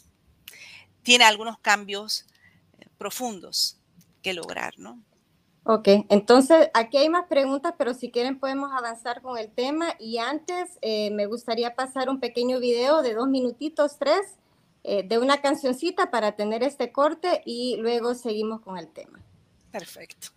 tiene 1.03 1.25
algunos 1.25 1.59
cambios 1.59 2.25
eh, 2.79 2.87
profundos 2.97 3.77
que 4.21 4.33
lograr, 4.33 4.73
¿no? 4.77 5.03
Ok, 5.65 5.87
entonces 6.09 6.69
aquí 6.73 6.97
hay 6.97 7.07
más 7.07 7.27
preguntas, 7.27 7.73
pero 7.77 7.93
si 7.93 8.11
quieren 8.11 8.37
podemos 8.37 8.71
avanzar 8.73 9.21
con 9.21 9.37
el 9.37 9.49
tema 9.49 9.93
y 9.97 10.17
antes 10.17 10.77
eh, 10.81 11.09
me 11.11 11.25
gustaría 11.25 11.73
pasar 11.73 12.09
un 12.09 12.19
pequeño 12.19 12.59
video 12.59 13.01
de 13.01 13.13
dos 13.13 13.29
minutitos, 13.29 13.97
tres, 13.97 14.35
eh, 14.83 15.03
de 15.07 15.17
una 15.19 15.41
cancioncita 15.41 16.11
para 16.11 16.33
tener 16.33 16.63
este 16.63 16.91
corte 16.91 17.41
y 17.45 17.77
luego 17.77 18.13
seguimos 18.13 18.59
con 18.59 18.77
el 18.77 18.89
tema. 18.89 19.21
Perfecto. 19.71 20.27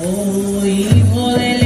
Oh, 0.00 0.64
hijo 0.64 1.28
del 1.36 1.61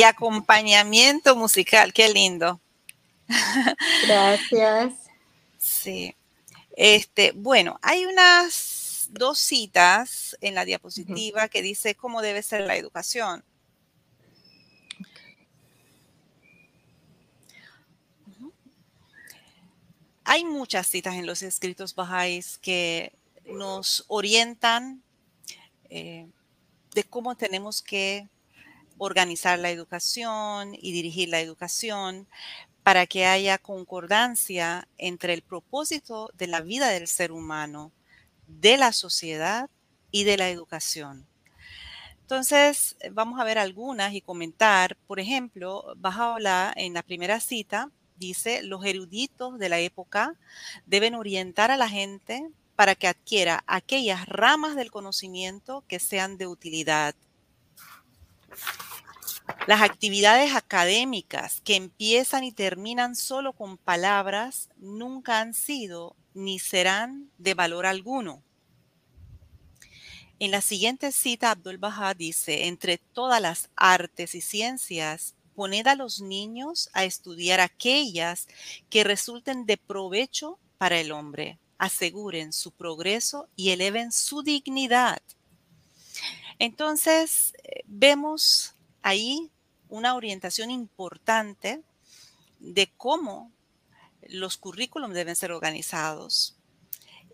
Y 0.00 0.02
acompañamiento 0.02 1.36
musical, 1.36 1.92
qué 1.92 2.08
lindo. 2.08 2.58
Gracias. 4.06 4.94
Sí. 5.58 6.16
Este, 6.74 7.32
bueno, 7.32 7.78
hay 7.82 8.06
unas 8.06 9.10
dos 9.10 9.38
citas 9.38 10.38
en 10.40 10.54
la 10.54 10.64
diapositiva 10.64 11.48
que 11.48 11.60
dice 11.60 11.94
cómo 11.96 12.22
debe 12.22 12.42
ser 12.42 12.62
la 12.62 12.76
educación. 12.76 13.44
Hay 20.24 20.46
muchas 20.46 20.86
citas 20.86 21.14
en 21.16 21.26
los 21.26 21.42
escritos 21.42 21.94
bajáis 21.94 22.56
que 22.56 23.12
nos 23.44 24.06
orientan 24.08 25.02
eh, 25.90 26.26
de 26.94 27.04
cómo 27.04 27.36
tenemos 27.36 27.82
que 27.82 28.30
organizar 29.02 29.58
la 29.58 29.70
educación 29.70 30.74
y 30.74 30.92
dirigir 30.92 31.30
la 31.30 31.40
educación 31.40 32.28
para 32.82 33.06
que 33.06 33.24
haya 33.24 33.56
concordancia 33.56 34.86
entre 34.98 35.32
el 35.32 35.40
propósito 35.40 36.30
de 36.36 36.46
la 36.46 36.60
vida 36.60 36.88
del 36.88 37.08
ser 37.08 37.32
humano, 37.32 37.92
de 38.46 38.76
la 38.76 38.92
sociedad 38.92 39.70
y 40.10 40.24
de 40.24 40.36
la 40.36 40.50
educación. 40.50 41.26
Entonces, 42.20 42.96
vamos 43.12 43.40
a 43.40 43.44
ver 43.44 43.58
algunas 43.58 44.12
y 44.12 44.20
comentar. 44.20 44.96
Por 45.06 45.18
ejemplo, 45.18 45.96
hablar 46.04 46.74
en 46.76 46.92
la 46.92 47.02
primera 47.02 47.40
cita 47.40 47.90
dice, 48.16 48.62
los 48.62 48.84
eruditos 48.84 49.58
de 49.58 49.70
la 49.70 49.78
época 49.78 50.34
deben 50.84 51.14
orientar 51.14 51.70
a 51.70 51.78
la 51.78 51.88
gente 51.88 52.50
para 52.76 52.94
que 52.94 53.08
adquiera 53.08 53.64
aquellas 53.66 54.26
ramas 54.26 54.76
del 54.76 54.90
conocimiento 54.90 55.84
que 55.88 55.98
sean 55.98 56.36
de 56.36 56.46
utilidad. 56.46 57.14
Las 59.66 59.82
actividades 59.82 60.54
académicas 60.54 61.60
que 61.62 61.76
empiezan 61.76 62.44
y 62.44 62.52
terminan 62.52 63.16
solo 63.16 63.52
con 63.52 63.78
palabras 63.78 64.68
nunca 64.76 65.40
han 65.40 65.54
sido 65.54 66.16
ni 66.34 66.58
serán 66.58 67.30
de 67.38 67.54
valor 67.54 67.86
alguno. 67.86 68.42
En 70.38 70.50
la 70.50 70.62
siguiente 70.62 71.12
cita, 71.12 71.50
Abdul 71.50 71.78
Baha 71.78 72.14
dice, 72.14 72.66
entre 72.66 72.98
todas 72.98 73.42
las 73.42 73.68
artes 73.76 74.34
y 74.34 74.40
ciencias, 74.40 75.34
poned 75.54 75.86
a 75.86 75.94
los 75.94 76.22
niños 76.22 76.88
a 76.94 77.04
estudiar 77.04 77.60
aquellas 77.60 78.48
que 78.88 79.04
resulten 79.04 79.66
de 79.66 79.76
provecho 79.76 80.58
para 80.78 80.98
el 80.98 81.12
hombre, 81.12 81.58
aseguren 81.76 82.54
su 82.54 82.72
progreso 82.72 83.48
y 83.54 83.70
eleven 83.70 84.12
su 84.12 84.42
dignidad. 84.42 85.20
Entonces, 86.58 87.52
eh, 87.62 87.82
vemos 87.86 88.74
ahí 89.02 89.50
una 89.88 90.14
orientación 90.14 90.70
importante 90.70 91.82
de 92.58 92.92
cómo 92.96 93.50
los 94.28 94.56
currículums 94.56 95.14
deben 95.14 95.36
ser 95.36 95.52
organizados. 95.52 96.56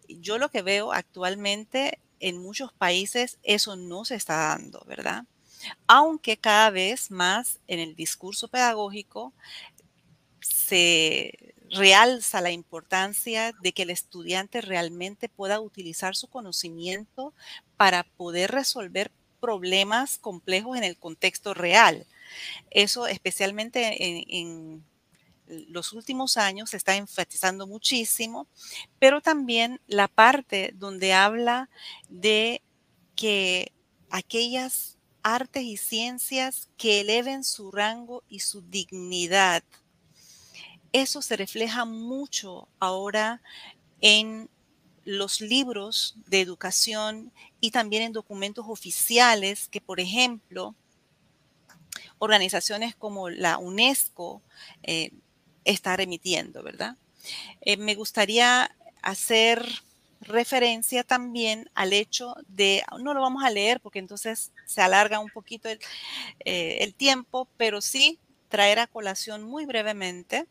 Yo 0.09 0.39
lo 0.39 0.51
que 0.51 0.63
veo 0.63 0.93
actualmente 0.93 2.01
en 2.21 2.39
muchos 2.39 2.73
países, 2.73 3.39
eso 3.43 3.77
no 3.77 4.05
se 4.05 4.15
está 4.15 4.37
dando, 4.37 4.83
¿verdad? 4.87 5.25
aunque 5.87 6.37
cada 6.37 6.71
vez 6.71 7.11
más 7.11 7.59
en 7.67 7.81
el 7.81 7.95
discurso 7.95 8.49
pedagógico 8.49 9.33
se 10.41 11.55
realza 11.71 12.41
la 12.41 12.51
importancia 12.51 13.53
de 13.61 13.73
que 13.73 13.83
el 13.83 13.91
estudiante 13.91 14.61
realmente 14.61 15.29
pueda 15.29 15.61
utilizar 15.61 16.15
su 16.15 16.29
conocimiento 16.29 17.35
para 17.77 18.05
poder 18.05 18.53
resolver 18.53 19.11
problemas 19.41 20.19
complejos 20.19 20.77
en 20.77 20.85
el 20.85 20.97
contexto 20.97 21.55
real. 21.55 22.07
Eso 22.71 23.07
especialmente 23.07 24.39
en, 24.39 24.85
los 25.69 25.93
últimos 25.93 26.37
años 26.37 26.71
se 26.71 26.77
está 26.77 26.97
enfatizando 26.97 27.69
muchísimo, 27.69 28.49
pero 28.99 29.21
también 29.21 29.81
la 29.87 30.09
parte 30.09 30.73
donde 30.75 31.13
habla 31.13 31.71
de 32.09 32.63
que 33.15 33.73
aquellas 34.11 34.99
artes 35.23 35.63
y 35.63 35.77
ciencias 35.77 36.69
que 36.77 37.01
eleven 37.01 37.45
su 37.45 37.71
rango 37.71 38.25
y 38.29 38.41
su 38.41 38.63
dignidad. 38.63 39.63
Eso 40.93 41.23
se 41.23 41.37
refleja 41.37 41.85
mucho 41.85 42.69
ahora 42.81 43.41
en 44.01 44.49
los 45.07 45.41
libros 45.41 46.17
de 46.27 46.41
educación 46.41 47.33
y 47.61 47.71
también 47.71 48.03
en 48.03 48.13
documentos 48.13 48.67
oficiales 48.69 49.69
que, 49.69 49.81
por 49.81 50.01
ejemplo, 50.01 50.75
organizaciones 52.19 52.95
como 52.97 53.31
la 53.31 53.57
UNESCO 53.59 54.43
eh, 54.83 55.13
está 55.65 55.97
remitiendo, 55.97 56.63
¿verdad? 56.63 56.97
Eh, 57.61 57.77
me 57.77 57.95
gustaría 57.95 58.75
hacer 59.01 59.65
referencia 60.21 61.05
también 61.05 61.71
al 61.75 61.93
hecho 61.93 62.35
de, 62.49 62.83
no 62.99 63.15
lo 63.15 63.21
vamos 63.21 63.45
a 63.45 63.51
leer 63.51 63.81
porque 63.81 64.01
entonces 64.01 64.51
se 64.65 64.83
alarga 64.83 65.21
un 65.21 65.31
poquito 65.31 65.69
el, 65.69 65.79
eh, 66.45 66.79
el 66.81 66.95
tiempo, 66.95 67.49
pero 67.57 67.81
sí 67.81 68.19
traer 68.49 68.81
a 68.81 68.89
colación 68.89 69.45
muy 69.45 69.67
brevemente 69.67 70.47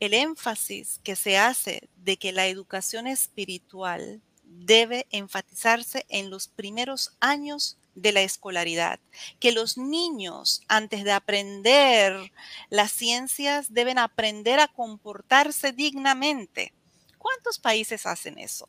el 0.00 0.14
énfasis 0.14 1.00
que 1.04 1.16
se 1.16 1.38
hace 1.38 1.88
de 1.96 2.16
que 2.16 2.32
la 2.32 2.46
educación 2.46 3.06
espiritual 3.06 4.22
debe 4.44 5.06
enfatizarse 5.10 6.06
en 6.08 6.30
los 6.30 6.48
primeros 6.48 7.16
años 7.20 7.78
de 7.94 8.12
la 8.12 8.22
escolaridad, 8.22 8.98
que 9.38 9.52
los 9.52 9.76
niños 9.76 10.62
antes 10.68 11.04
de 11.04 11.12
aprender 11.12 12.32
las 12.68 12.92
ciencias 12.92 13.72
deben 13.72 13.98
aprender 13.98 14.58
a 14.58 14.68
comportarse 14.68 15.72
dignamente. 15.72 16.72
¿Cuántos 17.18 17.58
países 17.58 18.06
hacen 18.06 18.38
eso? 18.38 18.68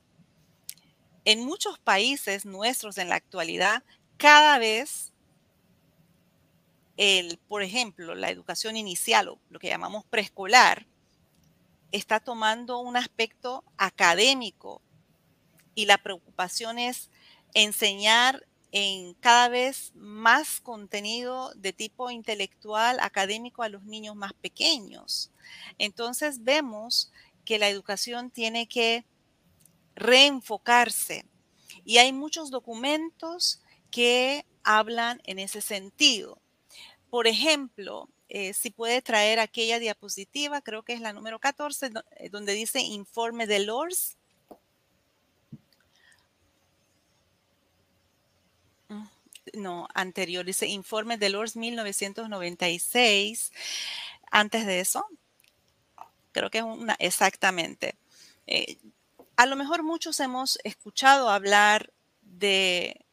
en 1.25 1.45
muchos 1.45 1.79
países 1.79 2.45
nuestros 2.45 2.97
en 2.97 3.09
la 3.09 3.15
actualidad, 3.15 3.83
cada 4.17 4.57
vez, 4.57 5.13
el, 6.97 7.39
por 7.47 7.63
ejemplo, 7.63 8.15
la 8.15 8.29
educación 8.29 8.77
inicial 8.77 9.29
o 9.29 9.39
lo 9.49 9.59
que 9.59 9.69
llamamos 9.69 10.05
preescolar, 10.05 10.87
está 11.91 12.19
tomando 12.19 12.79
un 12.79 12.97
aspecto 12.97 13.63
académico 13.77 14.81
y 15.75 15.85
la 15.85 15.97
preocupación 15.97 16.79
es 16.79 17.09
enseñar 17.53 18.45
en 18.71 19.13
cada 19.15 19.49
vez 19.49 19.91
más 19.95 20.61
contenido 20.61 21.53
de 21.55 21.73
tipo 21.73 22.09
intelectual, 22.09 22.99
académico 23.01 23.63
a 23.63 23.69
los 23.69 23.83
niños 23.83 24.15
más 24.15 24.33
pequeños. 24.33 25.31
Entonces 25.77 26.43
vemos 26.43 27.11
que 27.43 27.59
la 27.59 27.67
educación 27.67 28.31
tiene 28.31 28.67
que 28.67 29.05
reenfocarse. 29.95 31.25
Y 31.83 31.97
hay 31.97 32.13
muchos 32.13 32.49
documentos 32.49 33.61
que 33.89 34.45
hablan 34.63 35.21
en 35.25 35.39
ese 35.39 35.61
sentido. 35.61 36.41
Por 37.09 37.27
ejemplo, 37.27 38.07
eh, 38.33 38.53
si 38.53 38.69
puede 38.69 39.01
traer 39.01 39.39
aquella 39.41 39.77
diapositiva, 39.77 40.61
creo 40.61 40.83
que 40.83 40.93
es 40.93 41.01
la 41.01 41.11
número 41.11 41.37
14, 41.37 41.91
eh, 42.15 42.29
donde 42.29 42.53
dice 42.53 42.79
informe 42.79 43.45
de 43.45 43.59
LORS. 43.59 44.15
Mm, 48.87 49.03
no, 49.55 49.89
anterior, 49.93 50.45
dice 50.45 50.65
informe 50.67 51.17
de 51.17 51.27
LORS 51.27 51.57
1996. 51.57 53.51
Antes 54.31 54.65
de 54.65 54.79
eso, 54.79 55.05
creo 56.31 56.49
que 56.49 56.59
es 56.59 56.63
una, 56.63 56.95
exactamente. 56.99 57.95
Eh, 58.47 58.77
a 59.35 59.45
lo 59.45 59.57
mejor 59.57 59.83
muchos 59.83 60.21
hemos 60.21 60.57
escuchado 60.63 61.29
hablar 61.29 61.91
de 62.21 63.05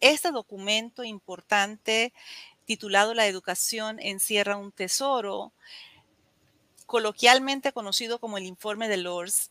este 0.00 0.32
documento 0.32 1.02
importante 1.02 2.12
titulado 2.70 3.14
La 3.14 3.26
educación 3.26 3.98
encierra 3.98 4.56
un 4.56 4.70
tesoro, 4.70 5.50
coloquialmente 6.86 7.72
conocido 7.72 8.20
como 8.20 8.38
el 8.38 8.46
informe 8.46 8.86
de 8.86 8.96
Lors, 8.96 9.50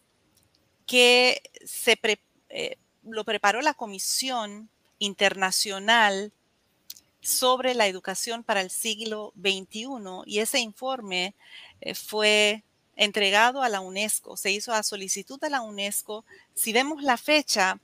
que 0.86 1.42
se 1.66 2.00
eh, 2.48 2.78
lo 3.04 3.26
preparó 3.26 3.62
la 3.62 3.74
Comisión 3.74 4.70
Internacional 5.00 6.32
sobre 7.20 7.74
la 7.74 7.88
Educación 7.88 8.46
para 8.46 8.62
el 8.62 8.70
siglo 8.70 9.34
XXI 9.36 10.24
y 10.26 10.40
ese 10.40 10.60
informe 10.60 11.36
eh, 11.82 11.96
fue 11.96 12.64
entregado 12.96 13.64
a 13.64 13.68
la 13.68 13.82
UNESCO, 13.82 14.38
se 14.38 14.52
hizo 14.52 14.72
a 14.74 14.82
solicitud 14.82 15.38
de 15.42 15.50
la 15.50 15.60
UNESCO. 15.60 16.24
Si 16.54 16.72
vemos 16.72 17.04
la 17.04 17.18
fecha, 17.18 17.82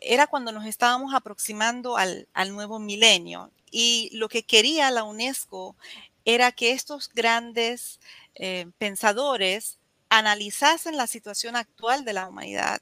era 0.00 0.28
cuando 0.28 0.52
nos 0.52 0.64
estábamos 0.64 1.12
aproximando 1.12 1.96
al, 1.96 2.28
nuevo 2.50 2.78
milenio 2.78 3.50
y 3.70 4.10
lo 4.12 4.28
que 4.28 4.44
quería 4.44 4.90
la 4.90 5.04
UNESCO 5.04 5.76
era 6.24 6.52
que 6.52 6.72
estos 6.72 7.10
grandes 7.14 8.00
eh, 8.34 8.66
pensadores 8.78 9.78
analizasen 10.10 10.96
la 10.96 11.06
situación 11.06 11.56
actual 11.56 12.04
de 12.04 12.12
la 12.12 12.28
humanidad 12.28 12.80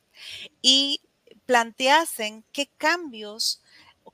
y 0.63 1.01
planteasen 1.47 2.45
qué 2.53 2.69
cambios 2.77 3.61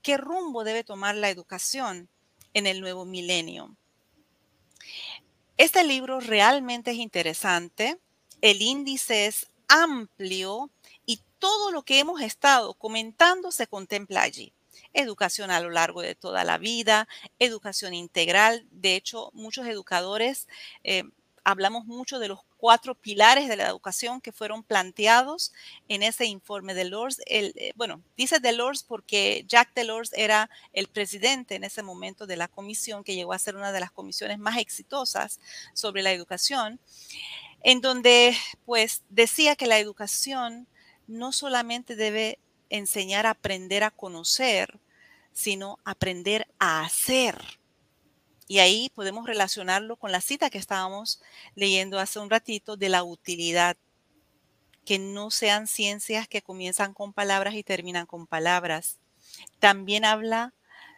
qué 0.03 0.17
rumbo 0.17 0.63
debe 0.63 0.83
tomar 0.83 1.15
la 1.15 1.29
educación 1.29 2.09
en 2.53 2.67
el 2.67 2.81
nuevo 2.81 3.05
milenio. 3.05 3.75
Este 5.57 5.83
libro 5.83 6.19
realmente 6.19 6.91
es 6.91 6.97
interesante, 6.97 7.97
el 8.41 8.61
índice 8.61 9.25
es 9.25 9.47
amplio 9.67 10.69
y 11.05 11.21
todo 11.39 11.71
lo 11.71 11.83
que 11.83 11.99
hemos 11.99 12.21
estado 12.21 12.73
comentando 12.75 13.51
se 13.51 13.65
contempla 13.65 14.21
allí 14.21 14.53
educación 14.93 15.51
a 15.51 15.59
lo 15.59 15.69
largo 15.69 16.01
de 16.01 16.15
toda 16.15 16.43
la 16.43 16.57
vida, 16.57 17.07
educación 17.39 17.93
integral. 17.93 18.65
De 18.71 18.95
hecho, 18.95 19.29
muchos 19.33 19.67
educadores 19.67 20.47
eh, 20.83 21.03
hablamos 21.43 21.85
mucho 21.85 22.19
de 22.19 22.29
los 22.29 22.39
cuatro 22.57 22.95
pilares 22.95 23.49
de 23.49 23.57
la 23.57 23.67
educación 23.67 24.21
que 24.21 24.31
fueron 24.31 24.63
planteados 24.63 25.51
en 25.89 26.01
ese 26.01 26.25
informe 26.25 26.73
de 26.73 26.85
Lords. 26.85 27.21
Eh, 27.25 27.73
bueno, 27.75 28.01
dice 28.15 28.39
de 28.39 28.53
Lords 28.53 28.83
porque 28.83 29.43
Jack 29.47 29.73
Delors 29.75 30.11
era 30.13 30.49
el 30.71 30.87
presidente 30.87 31.55
en 31.55 31.65
ese 31.65 31.83
momento 31.83 32.25
de 32.25 32.37
la 32.37 32.47
comisión 32.47 33.03
que 33.03 33.15
llegó 33.15 33.33
a 33.33 33.39
ser 33.39 33.57
una 33.57 33.71
de 33.71 33.81
las 33.81 33.91
comisiones 33.91 34.39
más 34.39 34.57
exitosas 34.57 35.39
sobre 35.73 36.03
la 36.03 36.13
educación, 36.13 36.79
en 37.63 37.81
donde 37.81 38.35
pues 38.65 39.03
decía 39.09 39.55
que 39.57 39.67
la 39.67 39.79
educación 39.79 40.67
no 41.07 41.33
solamente 41.33 41.97
debe 41.97 42.39
enseñar 42.69 43.25
a 43.25 43.31
aprender 43.31 43.83
a 43.83 43.91
conocer, 43.91 44.79
sino 45.33 45.79
aprender 45.83 46.47
a 46.59 46.81
hacer. 46.81 47.41
Y 48.47 48.59
ahí 48.59 48.91
podemos 48.93 49.25
relacionarlo 49.25 49.95
con 49.95 50.11
la 50.11 50.21
cita 50.21 50.49
que 50.49 50.57
estábamos 50.57 51.21
leyendo 51.55 51.99
hace 51.99 52.19
un 52.19 52.29
ratito 52.29 52.77
de 52.77 52.89
la 52.89 53.03
utilidad. 53.03 53.77
Que 54.85 54.99
no 54.99 55.31
sean 55.31 55.67
ciencias 55.67 56.27
que 56.27 56.41
comienzan 56.41 56.93
con 56.93 57.13
palabras 57.13 57.55
y 57.55 57.63
terminan 57.63 58.05
con 58.05 58.27
palabras. 58.27 58.99
También 59.59 60.03
habla 60.03 60.53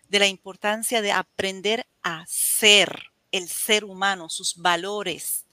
de 0.10 0.20
la 0.20 0.28
importancia 0.28 1.02
de 1.02 1.12
aprender 1.12 1.86
a 2.02 2.26
ser 2.28 3.12
el 3.32 3.48
ser 3.48 3.86
humano, 3.86 4.30
sus 4.30 4.58
valores, 4.58 5.45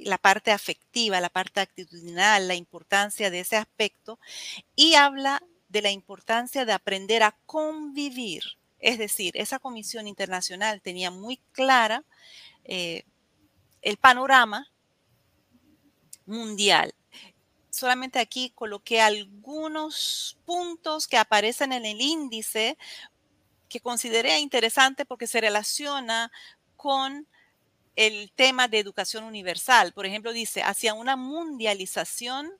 la 0.00 0.18
parte 0.18 0.50
afectiva, 0.50 1.20
la 1.20 1.30
parte 1.30 1.60
actitudinal, 1.60 2.48
la 2.48 2.54
importancia 2.54 3.30
de 3.30 3.40
ese 3.40 3.56
aspecto. 3.56 4.18
Y 4.76 4.94
habla 4.94 5.42
de 5.68 5.82
la 5.82 5.90
importancia 5.90 6.64
de 6.64 6.72
aprender 6.72 7.22
a 7.22 7.36
convivir 7.46 8.42
es 8.84 8.98
decir, 8.98 9.32
esa 9.34 9.58
comisión 9.58 10.06
internacional 10.06 10.82
tenía 10.82 11.10
muy 11.10 11.38
clara 11.52 12.04
eh, 12.64 13.04
el 13.80 13.96
panorama 13.96 14.70
mundial. 16.26 16.94
Solamente 17.70 18.18
aquí 18.18 18.52
coloqué 18.54 19.00
algunos 19.00 20.36
puntos 20.44 21.08
que 21.08 21.16
aparecen 21.16 21.72
en 21.72 21.86
el 21.86 22.02
índice 22.02 22.76
que 23.70 23.80
consideré 23.80 24.38
interesante 24.40 25.06
porque 25.06 25.26
se 25.26 25.40
relaciona 25.40 26.30
con 26.76 27.26
el 27.96 28.32
tema 28.34 28.68
de 28.68 28.78
educación 28.78 29.24
universal. 29.24 29.92
Por 29.92 30.06
ejemplo, 30.06 30.32
dice, 30.32 30.62
hacia 30.62 30.94
una 30.94 31.16
mundialización 31.16 32.50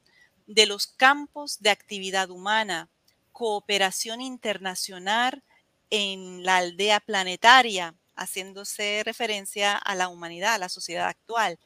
de 0.46 0.66
los 0.66 0.86
campos 0.86 1.60
de 1.60 1.70
actividad 1.70 2.30
humana, 2.30 2.88
cooperación 3.32 4.20
internacional, 4.20 5.42
en 5.90 6.42
la 6.44 6.56
aldea 6.56 7.00
planetaria, 7.00 7.94
haciéndose 8.16 9.02
referencia 9.04 9.76
a 9.76 9.94
la 9.94 10.08
humanidad, 10.08 10.54
a 10.54 10.58
la 10.58 10.68
sociedad 10.68 11.08
actual. 11.08 11.58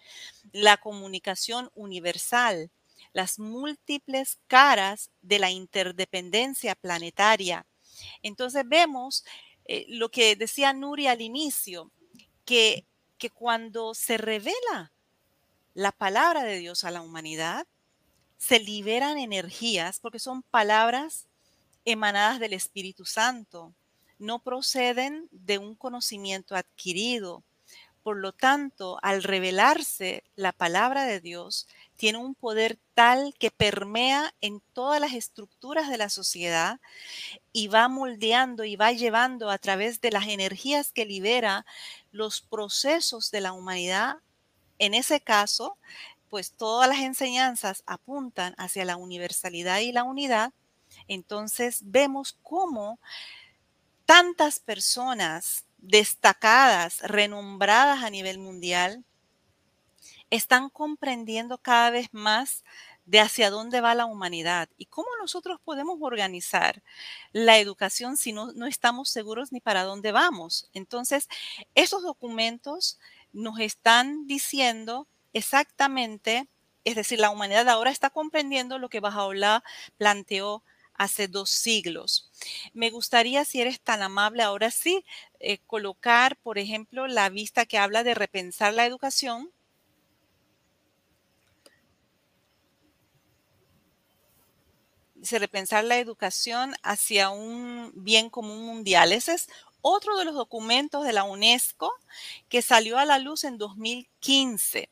La 0.53 0.77
comunicación 0.77 1.71
universal, 1.75 2.71
las 3.13 3.39
múltiples 3.39 4.39
caras 4.47 5.11
de 5.23 5.39
la 5.39 5.51
interdependencia 5.51 6.75
planetaria. 6.75 7.67
Entonces 8.23 8.65
vemos 8.67 9.25
eh, 9.65 9.87
lo 9.89 10.11
que 10.11 10.37
decía 10.37 10.73
Nuri 10.73 11.07
al 11.07 11.21
inicio, 11.21 11.91
que, 12.45 12.87
que 13.19 13.31
cuando 13.31 13.95
se 13.95 14.17
revela 14.17 14.93
la 15.75 15.93
palabra 15.93 16.45
de 16.45 16.59
Dios 16.59 16.85
a 16.85 16.91
la 16.91 17.03
humanidad, 17.03 17.67
se 18.39 18.61
liberan 18.61 19.19
energías 19.19 20.01
porque 20.01 20.19
son 20.19 20.43
palabras 20.43 21.27
emanadas 21.85 22.41
del 22.41 22.53
Espíritu 22.53 23.05
Santo, 23.05 23.75
no 24.19 24.39
proceden 24.41 25.29
de 25.31 25.59
un 25.59 25.75
conocimiento 25.75 26.55
adquirido. 26.55 27.43
Por 28.03 28.17
lo 28.17 28.33
tanto, 28.33 28.99
al 29.03 29.23
revelarse 29.23 30.25
la 30.35 30.53
palabra 30.53 31.05
de 31.05 31.21
Dios, 31.21 31.67
tiene 31.97 32.19
un 32.19 32.35
poder 32.35 32.79
tal 32.95 33.35
que 33.39 33.51
permea 33.51 34.33
en 34.41 34.61
todas 34.73 35.01
las 35.01 35.13
estructuras 35.13 35.91
de 35.91 35.99
la 35.99 36.09
sociedad 36.09 36.81
y 37.53 37.69
va 37.69 37.89
moldeando 37.89 38.65
y 38.65 38.77
va 38.77 38.93
llevando 38.93 39.51
a 39.51 39.59
través 39.59 40.01
de 40.01 40.11
las 40.11 40.29
energías 40.29 40.93
que 40.93 41.05
libera 41.05 41.67
los 42.11 42.41
procesos 42.41 43.31
de 43.31 43.41
la 43.41 43.53
humanidad. 43.53 44.17
En 44.79 44.95
ese 44.95 45.21
caso, 45.21 45.77
pues 46.29 46.53
todas 46.53 46.89
las 46.89 46.99
enseñanzas 46.99 47.83
apuntan 47.87 48.55
hacia 48.59 48.85
la 48.85 48.97
universalidad 48.97 49.81
y 49.81 49.93
la 49.93 50.05
unidad. 50.05 50.53
Entonces 51.07 51.81
vemos 51.85 52.39
cómo 52.43 52.99
tantas 54.05 54.61
personas 54.61 55.65
destacadas, 55.79 57.01
renombradas 57.03 58.03
a 58.03 58.11
nivel 58.11 58.39
mundial, 58.39 59.05
están 60.31 60.69
comprendiendo 60.69 61.59
cada 61.59 61.91
vez 61.91 62.09
más 62.13 62.65
de 63.09 63.21
hacia 63.21 63.49
dónde 63.51 63.81
va 63.81 63.95
la 63.95 64.05
humanidad 64.05 64.69
y 64.77 64.85
cómo 64.85 65.09
nosotros 65.19 65.59
podemos 65.65 65.97
organizar 66.03 66.83
la 67.33 67.59
educación 67.59 68.19
si 68.19 68.33
no, 68.33 68.53
no 68.53 68.67
estamos 68.67 69.09
seguros 69.09 69.51
ni 69.51 69.61
para 69.61 69.85
dónde 69.85 70.13
vamos. 70.13 70.69
Entonces, 70.75 71.27
esos 71.75 72.03
documentos 72.03 72.99
nos 73.33 73.61
están 73.61 74.27
diciendo 74.27 75.09
exactamente, 75.33 76.49
es 76.85 76.97
decir, 76.97 77.19
la 77.19 77.31
humanidad 77.31 77.67
ahora 77.71 77.91
está 77.91 78.11
comprendiendo 78.11 78.79
lo 78.79 78.91
que 78.91 79.01
Bajaola 79.01 79.65
planteó 79.97 80.63
hace 80.93 81.29
dos 81.29 81.49
siglos. 81.49 82.31
Me 82.75 82.91
gustaría, 82.91 83.47
si 83.47 83.63
eres 83.63 83.81
tan 83.81 84.03
amable, 84.03 84.43
ahora 84.43 84.71
sí, 84.71 85.03
eh, 85.41 85.59
colocar, 85.67 86.37
por 86.37 86.59
ejemplo, 86.59 87.07
la 87.07 87.31
vista 87.31 87.65
que 87.65 87.79
habla 87.79 88.05
de 88.05 88.15
repensar 88.15 88.75
la 88.75 88.85
educación. 88.85 89.51
Dice 95.29 95.41
repensar 95.41 95.85
la 95.85 95.99
educación 95.99 96.75
hacia 96.83 97.29
un 97.29 97.93
bien 97.95 98.31
común 98.31 98.65
mundial. 98.65 99.13
Ese 99.13 99.35
es 99.35 99.51
otro 99.83 100.17
de 100.17 100.25
los 100.25 100.35
documentos 100.35 101.05
de 101.05 101.13
la 101.13 101.25
UNESCO 101.25 101.93
que 102.49 102.63
salió 102.63 102.97
a 102.97 103.05
la 103.05 103.19
luz 103.19 103.45
en 103.45 103.59
2015. 103.59 104.89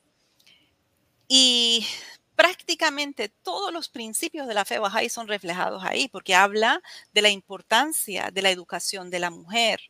Y 1.26 1.86
prácticamente 2.34 3.30
todos 3.30 3.72
los 3.72 3.88
principios 3.88 4.46
de 4.46 4.52
la 4.52 4.66
fe 4.66 4.78
Bahá'í 4.78 5.08
son 5.08 5.26
reflejados 5.26 5.82
ahí, 5.82 6.06
porque 6.08 6.34
habla 6.34 6.82
de 7.14 7.22
la 7.22 7.30
importancia 7.30 8.30
de 8.30 8.42
la 8.42 8.50
educación 8.50 9.08
de 9.08 9.20
la 9.20 9.30
mujer, 9.30 9.80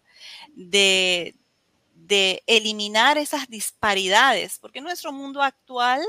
de, 0.55 1.35
de 1.97 2.45
eliminar 2.47 3.19
esas 3.19 3.49
disparidades, 3.49 4.61
porque 4.61 4.81
nuestro 4.81 5.11
mundo 5.11 5.43
actual 5.43 6.05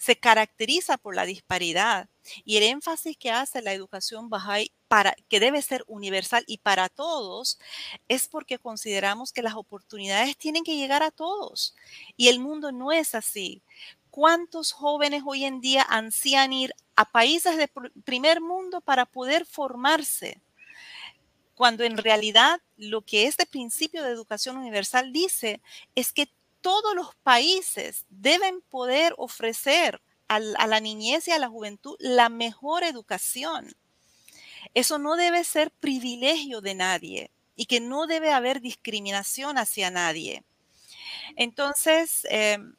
se 0.00 0.16
caracteriza 0.16 0.96
por 0.96 1.14
la 1.14 1.26
disparidad 1.26 2.08
y 2.46 2.56
el 2.56 2.62
énfasis 2.62 3.18
que 3.18 3.30
hace 3.30 3.60
la 3.60 3.74
educación 3.74 4.30
Bahá'í 4.30 4.72
para 4.88 5.14
que 5.28 5.40
debe 5.40 5.60
ser 5.60 5.84
universal 5.86 6.42
y 6.46 6.56
para 6.56 6.88
todos 6.88 7.58
es 8.08 8.26
porque 8.26 8.58
consideramos 8.58 9.30
que 9.30 9.42
las 9.42 9.56
oportunidades 9.56 10.38
tienen 10.38 10.64
que 10.64 10.76
llegar 10.76 11.02
a 11.02 11.10
todos 11.10 11.76
y 12.16 12.28
el 12.28 12.40
mundo 12.40 12.72
no 12.72 12.92
es 12.92 13.14
así. 13.14 13.62
¿Cuántos 14.10 14.72
jóvenes 14.72 15.22
hoy 15.26 15.44
en 15.44 15.60
día 15.60 15.86
ansían 15.86 16.54
ir 16.54 16.72
a 16.96 17.04
países 17.04 17.58
de 17.58 17.68
primer 18.02 18.40
mundo 18.40 18.80
para 18.80 19.04
poder 19.04 19.44
formarse? 19.44 20.40
Cuando 21.54 21.84
en 21.84 21.98
realidad 21.98 22.62
lo 22.78 23.02
que 23.02 23.26
este 23.26 23.44
principio 23.44 24.02
de 24.02 24.12
educación 24.12 24.56
universal 24.56 25.12
dice 25.12 25.60
es 25.94 26.10
que 26.10 26.30
todos 26.60 26.94
los 26.94 27.14
países 27.16 28.04
deben 28.08 28.60
poder 28.62 29.14
ofrecer 29.16 30.00
a 30.28 30.38
la 30.38 30.78
niñez 30.78 31.26
y 31.26 31.32
a 31.32 31.40
la 31.40 31.48
juventud 31.48 31.96
la 31.98 32.28
mejor 32.28 32.84
educación. 32.84 33.74
Eso 34.74 34.98
no 34.98 35.16
debe 35.16 35.42
ser 35.42 35.72
privilegio 35.72 36.60
de 36.60 36.74
nadie 36.74 37.30
y 37.56 37.66
que 37.66 37.80
no 37.80 38.06
debe 38.06 38.32
haber 38.32 38.60
discriminación 38.60 39.58
hacia 39.58 39.90
nadie. 39.90 40.44
Entonces, 41.36 42.26
em, 42.30 42.76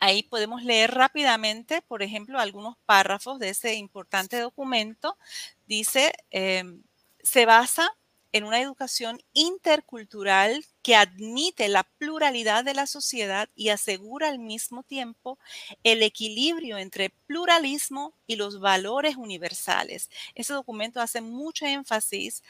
Ahí 0.00 0.22
podemos 0.22 0.62
leer 0.64 0.92
rápidamente, 0.92 1.82
por 1.82 2.02
ejemplo, 2.02 2.40
algunos 2.40 2.76
párrafos 2.86 3.38
de 3.38 3.50
ese 3.50 3.74
importante 3.74 4.40
documento. 4.40 5.18
Dice, 5.66 6.14
em, 6.30 6.82
se 7.22 7.44
basa 7.44 7.94
en 8.32 8.44
una 8.44 8.60
educación 8.60 9.20
intercultural 9.32 10.64
que 10.82 10.96
admite 10.96 11.68
la 11.68 11.84
pluralidad 11.98 12.64
de 12.64 12.74
la 12.74 12.86
sociedad 12.86 13.48
y 13.54 13.70
asegura 13.70 14.28
al 14.28 14.38
mismo 14.38 14.82
tiempo 14.82 15.38
el 15.82 16.02
equilibrio 16.02 16.78
entre 16.78 17.10
pluralismo 17.26 18.14
y 18.26 18.36
los 18.36 18.60
valores 18.60 19.16
universales. 19.16 20.10
Ese 20.34 20.52
documento 20.52 21.00
hace 21.00 21.20
mucho 21.20 21.66
énfasis 21.66 22.42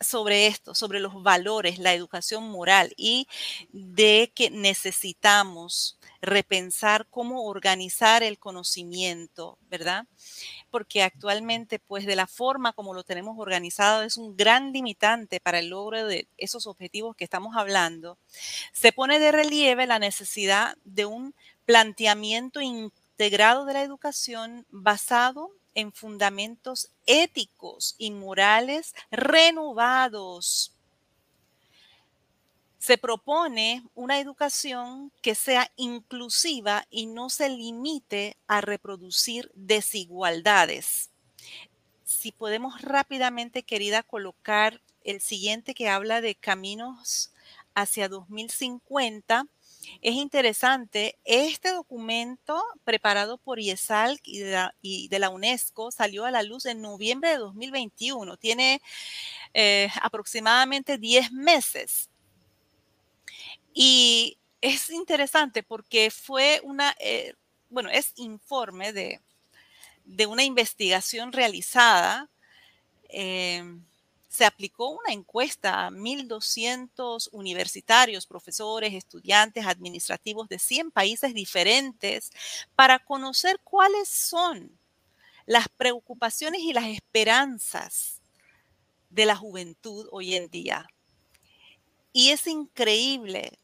sobre 0.00 0.46
esto, 0.46 0.74
sobre 0.74 1.00
los 1.00 1.22
valores, 1.22 1.78
la 1.78 1.94
educación 1.94 2.50
moral 2.50 2.92
y 2.96 3.26
de 3.72 4.32
que 4.34 4.50
necesitamos 4.50 5.98
repensar 6.24 7.06
cómo 7.10 7.44
organizar 7.44 8.22
el 8.22 8.38
conocimiento, 8.38 9.58
¿verdad? 9.68 10.06
Porque 10.70 11.02
actualmente, 11.02 11.78
pues 11.78 12.06
de 12.06 12.16
la 12.16 12.26
forma 12.26 12.72
como 12.72 12.94
lo 12.94 13.04
tenemos 13.04 13.38
organizado, 13.38 14.02
es 14.02 14.16
un 14.16 14.36
gran 14.36 14.72
limitante 14.72 15.40
para 15.40 15.58
el 15.58 15.68
logro 15.68 16.06
de 16.06 16.28
esos 16.36 16.66
objetivos 16.66 17.16
que 17.16 17.24
estamos 17.24 17.56
hablando. 17.56 18.18
Se 18.72 18.92
pone 18.92 19.18
de 19.18 19.32
relieve 19.32 19.86
la 19.86 19.98
necesidad 19.98 20.76
de 20.84 21.06
un 21.06 21.34
planteamiento 21.64 22.60
integrado 22.60 23.64
de 23.64 23.74
la 23.74 23.82
educación 23.82 24.66
basado 24.70 25.50
en 25.74 25.92
fundamentos 25.92 26.90
éticos 27.06 27.94
y 27.98 28.10
morales 28.10 28.94
renovados. 29.10 30.73
Se 32.84 32.98
propone 32.98 33.82
una 33.94 34.20
educación 34.20 35.10
que 35.22 35.34
sea 35.34 35.72
inclusiva 35.74 36.86
y 36.90 37.06
no 37.06 37.30
se 37.30 37.48
limite 37.48 38.36
a 38.46 38.60
reproducir 38.60 39.50
desigualdades. 39.54 41.08
Si 42.04 42.30
podemos 42.30 42.82
rápidamente, 42.82 43.62
querida, 43.62 44.02
colocar 44.02 44.82
el 45.02 45.22
siguiente 45.22 45.72
que 45.72 45.88
habla 45.88 46.20
de 46.20 46.34
caminos 46.34 47.32
hacia 47.74 48.10
2050, 48.10 49.46
es 50.02 50.14
interesante, 50.14 51.16
este 51.24 51.72
documento 51.72 52.62
preparado 52.84 53.38
por 53.38 53.60
IESALC 53.60 54.20
y 54.26 54.40
de, 55.08 55.18
la, 55.18 55.30
UNESCO 55.30 55.90
salió 55.90 56.26
a 56.26 56.30
la 56.30 56.42
luz 56.42 56.66
en 56.66 56.82
noviembre 56.82 57.30
de 57.30 57.38
2021, 57.38 58.36
tiene 58.36 58.82
eh, 59.54 59.88
aproximadamente 60.02 60.98
10 60.98 61.32
meses. 61.32 62.10
Y 63.74 64.38
es 64.60 64.88
interesante 64.88 65.62
porque 65.62 66.10
fue 66.10 66.60
una, 66.62 66.94
eh, 67.00 67.34
bueno, 67.68 67.90
es 67.90 68.12
informe 68.16 68.92
de, 68.92 69.20
de, 70.04 70.26
una 70.26 70.44
investigación 70.44 71.32
realizada. 71.32 72.30
Eh, 73.08 73.62
se 74.28 74.44
aplicó 74.44 74.88
una 74.88 75.12
encuesta 75.12 75.86
a 75.86 75.90
1.200 75.90 77.28
universitarios, 77.30 78.26
profesores, 78.26 78.94
estudiantes, 78.94 79.66
administrativos 79.66 80.48
de 80.48 80.58
100 80.58 80.90
países 80.90 81.34
diferentes 81.34 82.30
para 82.74 82.98
conocer 82.98 83.60
cuáles 83.62 84.08
son 84.08 84.76
las 85.46 85.68
preocupaciones 85.68 86.62
y 86.62 86.72
las 86.72 86.86
esperanzas 86.86 88.20
de 89.10 89.26
la 89.26 89.36
juventud 89.36 90.08
hoy 90.10 90.34
en 90.34 90.48
día. 90.50 90.88
Y 92.12 92.30
es 92.30 92.46
increíble 92.46 93.58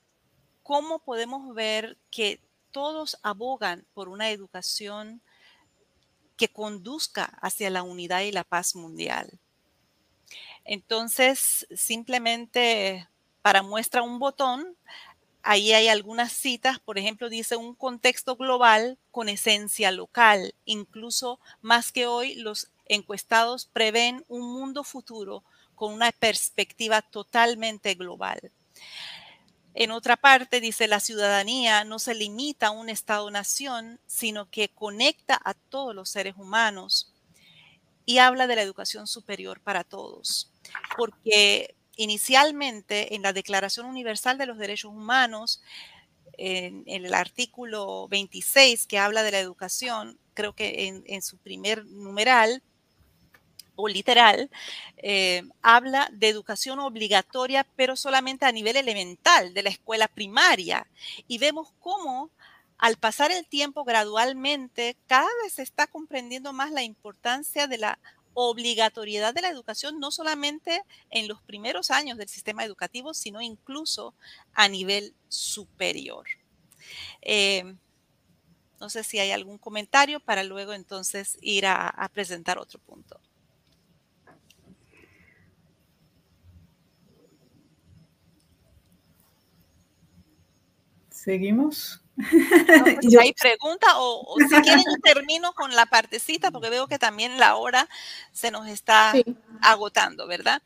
cómo 0.62 1.00
podemos 1.00 1.54
ver 1.54 1.96
que 2.10 2.40
todos 2.70 3.18
abogan 3.22 3.86
por 3.94 4.08
una 4.08 4.30
educación 4.30 5.20
que 6.36 6.48
conduzca 6.48 7.24
hacia 7.42 7.70
la 7.70 7.82
unidad 7.82 8.22
y 8.22 8.32
la 8.32 8.44
paz 8.44 8.74
mundial. 8.74 9.38
Entonces, 10.64 11.66
simplemente 11.74 13.08
para 13.42 13.62
muestra 13.62 14.02
un 14.02 14.18
botón, 14.18 14.76
ahí 15.42 15.72
hay 15.72 15.88
algunas 15.88 16.32
citas, 16.32 16.78
por 16.78 16.98
ejemplo, 16.98 17.28
dice 17.28 17.56
un 17.56 17.74
contexto 17.74 18.36
global 18.36 18.98
con 19.10 19.28
esencia 19.28 19.90
local. 19.90 20.54
Incluso 20.64 21.40
más 21.60 21.92
que 21.92 22.06
hoy, 22.06 22.34
los 22.36 22.70
encuestados 22.86 23.66
prevén 23.66 24.24
un 24.28 24.52
mundo 24.52 24.84
futuro 24.84 25.44
con 25.74 25.92
una 25.92 26.12
perspectiva 26.12 27.02
totalmente 27.02 27.94
global. 27.94 28.52
En 29.74 29.90
otra 29.92 30.16
parte 30.16 30.60
dice, 30.60 30.88
la 30.88 31.00
ciudadanía 31.00 31.84
no 31.84 31.98
se 31.98 32.14
limita 32.14 32.68
a 32.68 32.70
un 32.72 32.88
Estado-nación, 32.88 34.00
sino 34.06 34.50
que 34.50 34.68
conecta 34.68 35.40
a 35.44 35.54
todos 35.54 35.94
los 35.94 36.10
seres 36.10 36.34
humanos 36.36 37.14
y 38.04 38.18
habla 38.18 38.46
de 38.46 38.56
la 38.56 38.62
educación 38.62 39.06
superior 39.06 39.60
para 39.60 39.84
todos, 39.84 40.50
porque 40.96 41.76
inicialmente 41.96 43.14
en 43.14 43.22
la 43.22 43.32
Declaración 43.32 43.86
Universal 43.86 44.38
de 44.38 44.46
los 44.46 44.58
Derechos 44.58 44.90
Humanos, 44.90 45.62
en, 46.36 46.84
el 46.86 47.14
artículo 47.14 48.08
26 48.08 48.86
que 48.86 48.98
habla 48.98 49.22
de 49.22 49.30
la 49.30 49.40
educación, 49.40 50.18
creo 50.34 50.54
que 50.54 51.02
en, 51.04 51.22
su 51.22 51.36
primer 51.38 51.84
numeral, 51.86 52.62
o 53.80 53.88
literal, 53.88 54.50
eh, 54.98 55.42
habla 55.62 56.08
de 56.12 56.28
educación 56.28 56.78
obligatoria, 56.78 57.66
pero 57.76 57.96
solamente 57.96 58.44
a 58.44 58.52
nivel 58.52 58.76
elemental 58.76 59.54
de 59.54 59.62
la 59.62 59.70
escuela 59.70 60.08
primaria. 60.08 60.86
Y 61.26 61.38
vemos 61.38 61.72
cómo 61.80 62.30
al 62.80 62.96
pasar 62.96 63.30
el 63.30 63.46
tiempo 63.46 63.84
gradualmente, 63.84 64.96
cada 65.06 65.28
vez 65.42 65.52
se 65.52 65.62
está 65.62 65.86
comprendiendo 65.86 66.54
más 66.54 66.70
la 66.70 66.82
importancia 66.82 67.66
de 67.66 67.76
la 67.76 67.98
obligatoriedad 68.32 69.34
de 69.34 69.42
la 69.42 69.50
educación, 69.50 70.00
no 70.00 70.10
solamente 70.10 70.82
en 71.10 71.28
los 71.28 71.42
primeros 71.42 71.90
años 71.90 72.16
del 72.16 72.28
sistema 72.28 72.64
educativo, 72.64 73.12
sino 73.12 73.42
incluso 73.42 74.14
a 74.54 74.68
nivel 74.68 75.14
superior. 75.28 76.26
Eh, 77.20 77.74
no 78.80 78.88
sé 78.88 79.04
si 79.04 79.18
hay 79.18 79.30
algún 79.30 79.58
comentario 79.58 80.18
para 80.18 80.42
luego 80.42 80.72
entonces 80.72 81.36
ir 81.42 81.66
a 81.66 82.10
presentar 82.14 82.58
otro 82.58 82.78
punto. 82.78 83.20
Seguimos. 91.22 92.00
si 93.02 93.16
hay 93.20 93.34
pregunta 93.34 93.86
o, 93.98 94.36
si 94.38 94.56
quieren 94.62 94.84
termino 95.04 95.52
con 95.52 95.74
la 95.76 95.84
partecita 95.84 96.50
porque 96.50 96.70
veo 96.70 96.86
que 96.86 96.98
también 96.98 97.38
la 97.38 97.56
hora 97.56 97.86
se 98.32 98.50
nos 98.50 98.66
está 98.68 99.12
agotando, 99.60 100.26
¿verdad? 100.26 100.62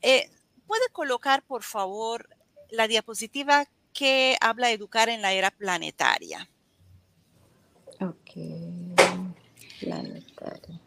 Eh, 0.00 0.30
¿Puede 0.66 0.88
colocar, 0.92 1.42
por 1.42 1.62
favor, 1.62 2.26
la 2.70 2.88
diapositiva 2.88 3.66
que 3.92 4.38
habla 4.40 4.68
de 4.68 4.74
educar 4.74 5.10
en 5.10 5.20
la 5.20 5.34
era 5.34 5.50
planetaria? 5.50 6.48
Ok, 8.00 8.30
planetaria. 9.78 10.80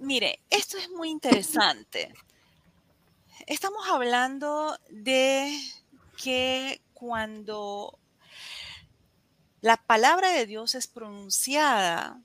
Mire, 0.00 0.40
esto 0.50 0.78
es 0.78 0.90
muy 0.90 1.10
interesante. 1.10 2.12
Estamos 3.46 3.88
hablando 3.88 4.76
de 4.90 5.56
que 6.16 6.80
cuando 6.96 7.98
la 9.60 9.76
palabra 9.76 10.32
de 10.32 10.46
Dios 10.46 10.74
es 10.74 10.86
pronunciada, 10.86 12.18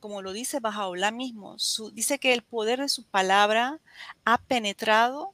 como 0.00 0.20
lo 0.20 0.32
dice 0.32 0.58
Bajaola 0.58 1.12
mismo, 1.12 1.56
dice 1.92 2.18
que 2.18 2.32
el 2.32 2.42
poder 2.42 2.80
de 2.80 2.88
su 2.88 3.04
palabra 3.04 3.78
ha 4.24 4.38
penetrado 4.38 5.32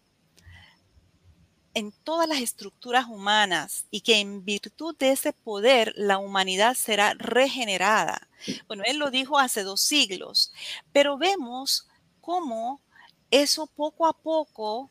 en 1.73 1.91
todas 1.91 2.29
las 2.29 2.41
estructuras 2.41 3.07
humanas 3.07 3.87
y 3.91 4.03
que 4.03 4.21
en 4.21 4.45
virtud 4.45 4.95
de 4.99 5.13
ese 5.13 5.33
poder 5.33 5.95
la 5.97 6.19
humanidad 6.19 6.75
será 6.75 7.15
regenerada. 7.15 8.29
Bueno, 8.67 8.83
él 8.85 8.99
lo 8.99 9.11
dijo 9.11 9.39
hace 9.39 9.63
dos 9.63 9.81
siglos, 9.81 10.53
pero 10.93 11.17
vemos 11.17 11.89
cómo 12.21 12.83
eso 13.31 13.67
poco 13.67 14.07
a 14.07 14.13
poco 14.13 14.91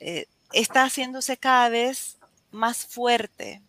eh, 0.00 0.26
está 0.52 0.84
haciéndose 0.84 1.36
cada 1.36 1.68
vez 1.68 2.16
más 2.56 2.86
fuerte 2.86 3.62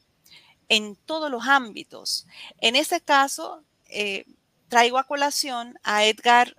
en 0.69 0.95
todos 0.95 1.29
los 1.31 1.47
ámbitos. 1.47 2.25
En 2.59 2.75
ese 2.75 3.01
caso, 3.01 3.63
eh, 3.89 4.25
traigo 4.67 4.97
a 4.97 5.05
colación 5.05 5.77
a 5.83 6.05
Edgar, 6.05 6.55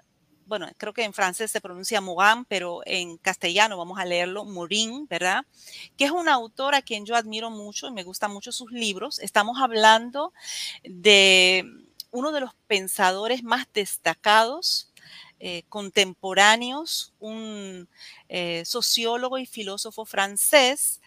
bueno, 0.46 0.66
creo 0.78 0.94
que 0.94 1.04
en 1.04 1.12
francés 1.12 1.50
se 1.50 1.60
pronuncia 1.60 2.00
Morin, 2.00 2.46
pero 2.46 2.80
en 2.86 3.18
castellano 3.18 3.76
vamos 3.76 3.98
a 3.98 4.06
leerlo 4.06 4.46
Morin, 4.46 5.06
¿verdad? 5.06 5.44
Que 5.96 6.06
es 6.06 6.10
un 6.10 6.28
autor 6.28 6.74
a 6.74 6.80
quien 6.80 7.04
yo 7.04 7.16
admiro 7.16 7.50
mucho 7.50 7.86
y 7.86 7.92
me 7.92 8.02
gustan 8.02 8.32
mucho 8.32 8.50
sus 8.50 8.72
libros. 8.72 9.18
Estamos 9.18 9.60
hablando 9.60 10.32
de 10.84 11.66
uno 12.10 12.32
de 12.32 12.40
los 12.40 12.54
pensadores 12.66 13.42
más 13.42 13.66
destacados 13.74 14.90
eh, 15.40 15.62
contemporáneos, 15.68 17.12
un 17.20 17.88
eh, 18.28 18.64
sociólogo 18.64 19.38
y 19.38 19.46
filósofo 19.46 20.04
francés 20.04 21.00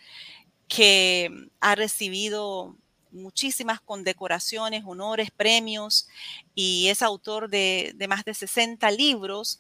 que 0.72 1.30
ha 1.60 1.76
recibido 1.76 2.78
muchísimas 3.12 3.82
condecoraciones, 3.82 4.84
honores, 4.86 5.30
premios 5.30 6.08
y 6.56 6.88
es 6.88 7.02
autor 7.02 7.50
de, 7.50 7.94
más 8.08 8.24
de 8.24 8.34
60 8.34 8.90
libros, 8.92 9.60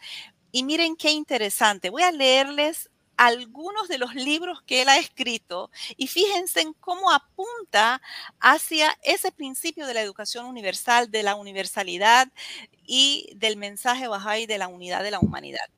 Y 0.54 0.64
miren 0.64 0.96
qué 0.96 1.12
interesante. 1.12 1.90
Voy 1.90 2.04
a 2.04 2.12
leerles 2.12 2.90
algunos 3.18 3.90
de 3.90 3.98
los 3.98 4.16
libros 4.16 4.62
que 4.64 4.84
él 4.84 4.90
ha 4.90 4.98
escrito 5.00 5.70
y 5.98 6.08
fíjense 6.08 6.62
en 6.62 6.74
cómo 6.74 7.12
apunta 7.12 8.02
hacia 8.40 8.98
ese 9.04 9.32
principio 9.34 9.88
de 9.88 9.96
la 9.96 10.02
educación 10.02 10.46
universal, 10.46 11.12
de 11.12 11.24
la 11.24 11.36
universalidad 11.36 12.30
y 12.86 13.34
del 13.36 13.58
mensaje 13.58 14.08
Bahá'í 14.08 14.46
de 14.48 14.58
la 14.60 14.70
unidad 14.70 15.04
de 15.04 15.12
la 15.12 15.20
humanidad. 15.20 15.70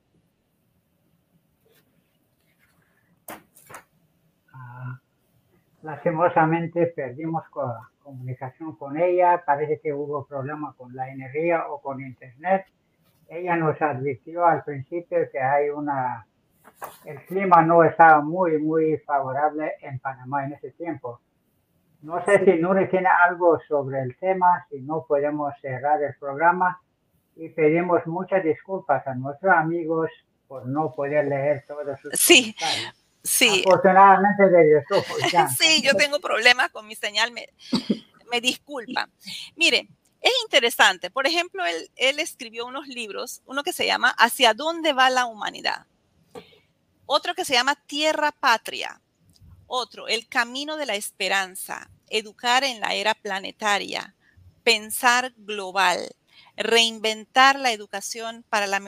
Lastimosamente 5.83 6.87
perdimos 6.87 7.43
comunicación 8.01 8.75
con 8.75 8.97
ella, 8.97 9.43
parece 9.45 9.79
que 9.79 9.93
hubo 9.93 10.25
problema 10.25 10.73
con 10.77 10.95
la 10.95 11.09
energía 11.09 11.67
o 11.67 11.81
con 11.81 12.01
internet. 12.01 12.65
Ella 13.29 13.55
nos 13.55 13.81
advirtió 13.81 14.45
al 14.45 14.63
principio 14.63 15.19
que 15.31 15.39
hay 15.39 15.69
una 15.69 16.25
el 17.05 17.23
clima 17.25 17.61
no 17.61 17.83
estaba 17.83 18.21
muy, 18.21 18.57
muy 18.57 18.97
favorable 18.99 19.73
en 19.81 19.99
Panamá 19.99 20.45
en 20.45 20.53
ese 20.53 20.71
tiempo. 20.71 21.19
No 22.01 22.23
sé 22.25 22.43
si 22.43 22.61
Nuri 22.61 22.89
tiene 22.89 23.07
algo 23.27 23.59
sobre 23.67 24.01
el 24.01 24.17
tema, 24.17 24.65
si 24.69 24.81
no 24.81 25.05
podemos 25.07 25.53
cerrar 25.61 26.01
el 26.03 26.15
programa. 26.15 26.81
Y 27.35 27.49
pedimos 27.49 28.05
muchas 28.05 28.43
disculpas 28.43 29.07
a 29.07 29.15
nuestros 29.15 29.53
amigos 29.53 30.09
por 30.47 30.67
no 30.67 30.93
poder 30.93 31.25
leer 31.25 31.63
todos 31.67 31.99
sus 31.99 32.11
Sí, 32.13 32.55
sí. 33.23 33.63
Afortunadamente 33.65 34.49
de 34.49 34.83
Sí, 35.59 35.81
yo 35.81 35.93
tengo 35.95 36.19
problemas 36.19 36.69
con 36.71 36.87
mi 36.87 36.95
señal, 36.95 37.31
me, 37.31 37.49
me 38.31 38.41
disculpa. 38.41 39.09
Mire, 39.55 39.87
es 40.21 40.31
interesante. 40.43 41.11
Por 41.11 41.27
ejemplo, 41.27 41.65
él, 41.65 41.89
él 41.95 42.19
escribió 42.19 42.65
unos 42.65 42.87
libros, 42.87 43.41
uno 43.45 43.63
que 43.63 43.73
se 43.73 43.85
llama 43.85 44.09
¿Hacia 44.17 44.53
dónde 44.53 44.93
va 44.93 45.09
la 45.09 45.25
humanidad? 45.25 45.85
Otro 47.05 47.35
que 47.35 47.45
se 47.45 47.53
llama 47.53 47.75
Tierra 47.75 48.31
Patria. 48.31 49.01
Otro, 49.67 50.07
El 50.07 50.27
Camino 50.27 50.77
de 50.77 50.85
la 50.85 50.95
Esperanza. 50.95 51.89
Educar 52.09 52.63
en 52.63 52.79
la 52.79 52.93
era 52.93 53.13
planetaria. 53.13 54.15
Pensar 54.63 55.33
global. 55.37 56.15
Reinventar 56.55 57.59
la 57.59 57.71
educación 57.71 58.45
para 58.49 58.67
la 58.67 58.81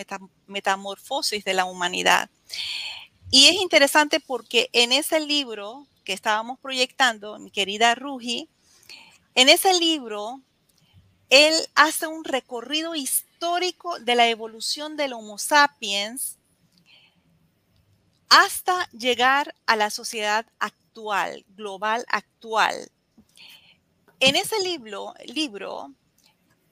metamorfosis 0.48 1.44
de 1.44 1.54
la 1.54 1.66
humanidad. 1.66 2.30
Y 3.32 3.48
es 3.48 3.56
interesante 3.56 4.20
porque 4.20 4.70
en 4.74 4.92
ese 4.92 5.20
libro 5.20 5.88
que 6.04 6.14
estábamos 6.14 6.60
proyectando, 6.60 7.40
mi 7.40 7.52
querida 7.52 7.96
Ruji, 7.96 8.50
en 9.34 9.50
ese 9.50 9.78
libro, 9.78 10.42
él 11.30 11.54
hace 11.76 12.08
un 12.08 12.24
recorrido 12.24 12.96
histórico 12.96 14.00
de 14.00 14.16
la 14.16 14.30
evolución 14.30 14.96
del 14.96 15.14
Homo 15.14 15.38
sapiens 15.38 16.38
hasta 18.30 18.90
llegar 18.92 19.56
a 19.66 19.76
la 19.76 19.90
sociedad 19.90 20.46
actual, 20.60 21.46
global 21.50 22.06
actual. 22.08 22.92
En 24.20 24.36
ese 24.36 24.60
libro, 24.62 25.14
libro 25.26 25.92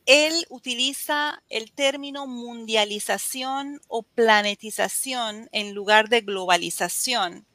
él 0.06 0.46
utiliza 0.50 1.42
el 1.50 1.72
término 1.72 2.28
mundialización 2.28 3.82
o 3.88 4.04
planetización 4.04 5.50
en 5.52 5.74
lugar 5.74 6.10
de 6.10 6.22
globalización 6.22 7.46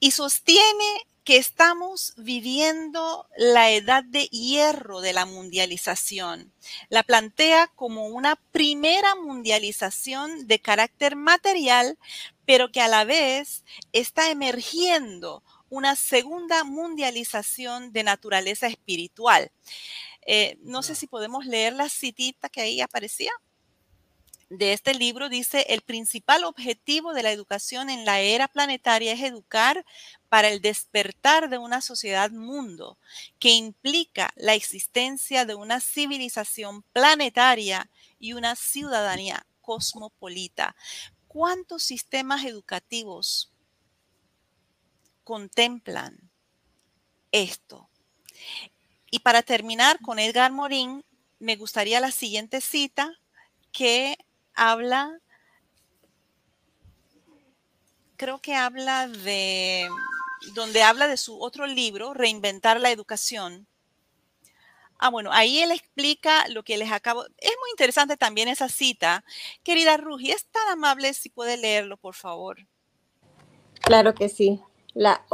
y 0.00 0.12
sostiene 0.12 1.06
que 1.26 1.38
estamos 1.38 2.14
viviendo 2.16 3.26
la 3.36 3.72
edad 3.72 4.04
de 4.04 4.26
hierro 4.28 5.00
de 5.00 5.12
la 5.12 5.26
mundialización. 5.26 6.52
La 6.88 7.02
plantea 7.02 7.66
como 7.74 8.06
una 8.06 8.36
primera 8.52 9.16
mundialización 9.16 10.46
de 10.46 10.60
carácter 10.60 11.16
material, 11.16 11.98
pero 12.44 12.70
que 12.70 12.80
a 12.80 12.86
la 12.86 13.02
vez 13.02 13.64
está 13.92 14.30
emergiendo 14.30 15.42
una 15.68 15.96
segunda 15.96 16.62
mundialización 16.62 17.92
de 17.92 18.04
naturaleza 18.04 18.68
espiritual. 18.68 19.50
Eh, 20.26 20.58
no 20.62 20.82
sé 20.82 20.94
si 20.94 21.06
podemos 21.06 21.46
leer 21.46 21.72
la 21.72 21.88
citita 21.88 22.48
que 22.48 22.60
ahí 22.60 22.80
aparecía 22.80 23.30
de 24.48 24.72
este 24.72 24.94
libro 24.94 25.28
dice, 25.28 25.66
el 25.70 25.80
principal 25.82 26.44
objetivo 26.44 27.12
de 27.12 27.24
la 27.24 27.32
educación 27.32 27.90
en 27.90 28.04
la 28.04 28.20
era 28.20 28.46
planetaria 28.46 29.12
es 29.12 29.22
educar 29.22 29.84
para 30.28 30.48
el 30.48 30.60
despertar 30.60 31.50
de 31.50 31.58
una 31.58 31.80
sociedad 31.80 32.30
mundo, 32.30 32.98
que 33.40 33.50
implica 33.50 34.32
la 34.36 34.54
existencia 34.54 35.44
de 35.46 35.56
una 35.56 35.80
civilización 35.80 36.82
planetaria 36.92 37.90
y 38.20 38.34
una 38.34 38.54
ciudadanía 38.54 39.46
cosmopolita. 39.60 40.76
¿Cuántos 41.26 41.82
sistemas 41.82 42.44
educativos 42.44 43.52
contemplan 45.24 46.30
esto? 47.32 47.90
Y 49.10 49.20
para 49.20 49.42
terminar 49.42 50.00
con 50.00 50.18
Edgar 50.18 50.52
Morin, 50.52 51.04
me 51.38 51.56
gustaría 51.56 52.00
la 52.00 52.10
siguiente 52.10 52.60
cita 52.60 53.12
que 53.72 54.16
habla, 54.54 55.20
creo 58.16 58.40
que 58.40 58.54
habla 58.54 59.06
de, 59.06 59.88
donde 60.54 60.82
habla 60.82 61.06
de 61.08 61.16
su 61.16 61.40
otro 61.40 61.66
libro, 61.66 62.14
Reinventar 62.14 62.80
la 62.80 62.90
Educación. 62.90 63.66
Ah, 64.98 65.10
bueno, 65.10 65.30
ahí 65.32 65.58
él 65.58 65.72
explica 65.72 66.48
lo 66.48 66.62
que 66.62 66.78
les 66.78 66.90
acabo. 66.90 67.24
Es 67.36 67.54
muy 67.60 67.70
interesante 67.70 68.16
también 68.16 68.48
esa 68.48 68.68
cita. 68.68 69.24
Querida 69.62 69.98
Rugi, 69.98 70.30
es 70.30 70.46
tan 70.46 70.68
amable 70.70 71.12
si 71.12 71.28
puede 71.28 71.58
leerlo, 71.58 71.98
por 71.98 72.14
favor. 72.14 72.66
Claro 73.82 74.14
que 74.14 74.30
sí. 74.30 74.60
La 74.94 75.26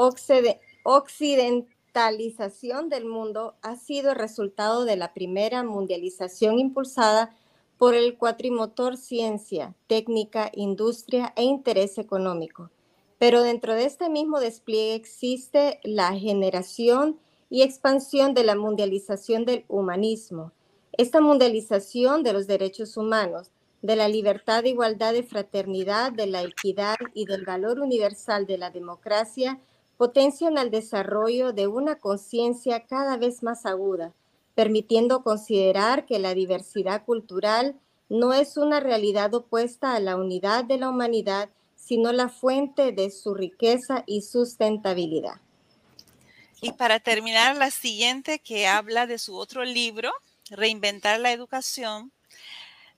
occidentalización 1.93 2.89
del 2.89 3.05
mundo 3.05 3.55
ha 3.61 3.77
sido 3.77 4.15
resultado 4.15 4.87
de 4.87 4.97
la 4.97 5.13
primera 5.13 5.63
mundialización 5.63 6.59
impulsada 6.59 7.37
por 7.77 7.95
el 7.95 8.17
cuatrimotor 8.17 8.97
ciencia, 8.97 9.75
técnica, 9.89 10.51
industria 10.55 11.35
e 11.37 11.43
interés 11.43 11.99
económico. 11.99 12.71
Pero 13.19 13.43
dentro 13.43 13.75
de 13.75 13.85
este 13.85 14.09
mismo 14.09 14.41
despliegue 14.41 14.95
existe 14.95 15.81
la 15.85 16.15
generación 16.15 17.19
y 17.51 17.61
expansión 17.61 18.33
de 18.33 18.45
la 18.45 18.57
mundialización 18.57 19.45
del 19.45 19.67
humanismo. 19.69 20.53
Esta 20.93 21.21
mundialización 21.21 22.23
de 22.23 22.33
los 22.33 22.47
derechos 22.47 22.97
humanos, 22.97 23.51
de 23.83 23.97
la 23.97 24.09
libertad, 24.09 24.65
igualdad, 24.65 25.13
de 25.13 25.25
fraternidad, 25.25 26.13
de 26.13 26.27
la 26.27 26.43
equidad 26.43 26.97
y 27.13 27.27
del 27.27 27.45
valor 27.45 27.81
universal 27.81 28.47
de 28.47 28.57
la 28.57 28.71
democracia 28.71 29.61
potencian 30.03 30.59
el 30.59 30.73
desarrollo 30.73 31.53
de 31.53 31.69
una 31.69 31.95
conciencia 31.95 32.87
cada 32.87 33.17
vez 33.19 33.45
más 33.45 33.65
aguda, 33.67 34.13
permitiendo 34.57 35.23
considerar 35.23 36.07
que 36.07 36.19
la 36.19 36.35
diversidad 36.35 37.05
cultural 37.05 37.77
no 38.09 38.33
es 38.33 38.57
una 38.57 38.81
realidad 38.81 39.33
opuesta 39.33 39.95
a 39.95 40.01
la 40.01 40.17
unidad 40.17 40.65
de 40.65 40.79
la 40.79 40.89
humanidad, 40.89 41.51
sino 41.77 42.11
la 42.11 42.29
fuente 42.29 42.91
de 42.91 43.13
su 43.13 43.33
riqueza 43.33 44.03
y 44.09 44.23
sustentabilidad. 44.23 45.37
Y 46.61 46.73
para 46.73 46.99
terminar, 46.99 47.57
la 47.57 47.71
siguiente 47.71 48.41
que 48.41 48.67
habla 48.67 49.07
de 49.07 49.19
su 49.19 49.37
otro 49.37 49.65
libro, 49.65 50.11
Reinventar 50.51 51.21
la 51.21 51.31
Educación, 51.31 52.11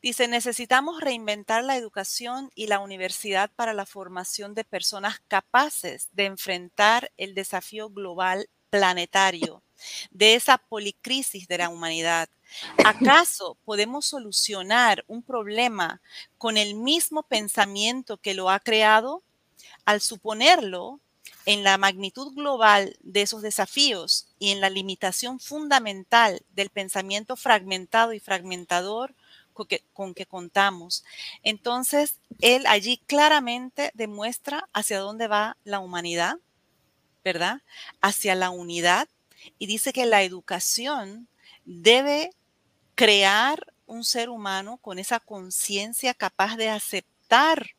dice, 0.04 0.28
necesitamos 0.28 1.00
reinventar 1.00 1.64
la 1.64 1.78
educación 1.78 2.50
y 2.54 2.66
la 2.66 2.78
universidad 2.78 3.50
para 3.56 3.72
la 3.72 3.86
formación 3.86 4.52
de 4.54 4.62
personas 4.62 5.22
capaces 5.28 6.10
de 6.12 6.26
enfrentar 6.26 7.10
el 7.16 7.34
desafío 7.34 7.88
global 7.88 8.50
planetario 8.68 9.62
de 10.10 10.34
esa 10.34 10.58
policrisis 10.58 11.48
de 11.48 11.56
la 11.56 11.70
humanidad. 11.70 12.28
¿Acaso 12.84 13.56
podemos 13.64 14.04
solucionar 14.04 15.06
un 15.08 15.22
problema 15.22 16.02
con 16.36 16.58
el 16.58 16.74
mismo 16.74 17.22
pensamiento 17.22 18.18
que 18.18 18.34
lo 18.34 18.50
ha 18.50 18.60
creado? 18.60 19.22
Al 19.86 20.02
suponerlo, 20.02 21.00
en 21.46 21.64
la 21.64 21.78
magnitud 21.78 22.34
global 22.34 22.96
de 23.00 23.22
esos 23.22 23.40
desafíos 23.40 24.28
y 24.38 24.50
en 24.50 24.60
la 24.60 24.68
limitación 24.68 25.40
fundamental 25.40 26.42
del 26.54 26.68
pensamiento 26.68 27.36
fragmentado 27.36 28.12
y 28.12 28.20
fragmentador 28.20 29.14
con 29.54 29.66
que, 29.66 29.82
con 29.92 30.14
que, 30.14 30.26
contamos. 30.26 31.04
Entonces, 31.42 32.20
él 32.40 32.66
allí 32.66 32.98
claramente 33.06 33.90
demuestra 33.94 34.68
hacia 34.72 34.98
dónde 34.98 35.28
va 35.28 35.56
la 35.64 35.78
humanidad, 35.78 36.36
¿verdad? 37.24 37.62
Hacia 38.02 38.34
la 38.34 38.50
unidad 38.50 39.08
y 39.58 39.66
dice 39.66 39.92
que 39.92 40.06
la 40.06 40.22
educación 40.22 41.28
debe 41.64 42.30
crear 42.94 43.72
un 43.86 44.04
ser 44.04 44.28
humano 44.28 44.78
con 44.78 44.98
esa 44.98 45.20
conciencia 45.20 46.14
capaz 46.14 46.56
de 46.56 46.68
aceptar 46.68 47.70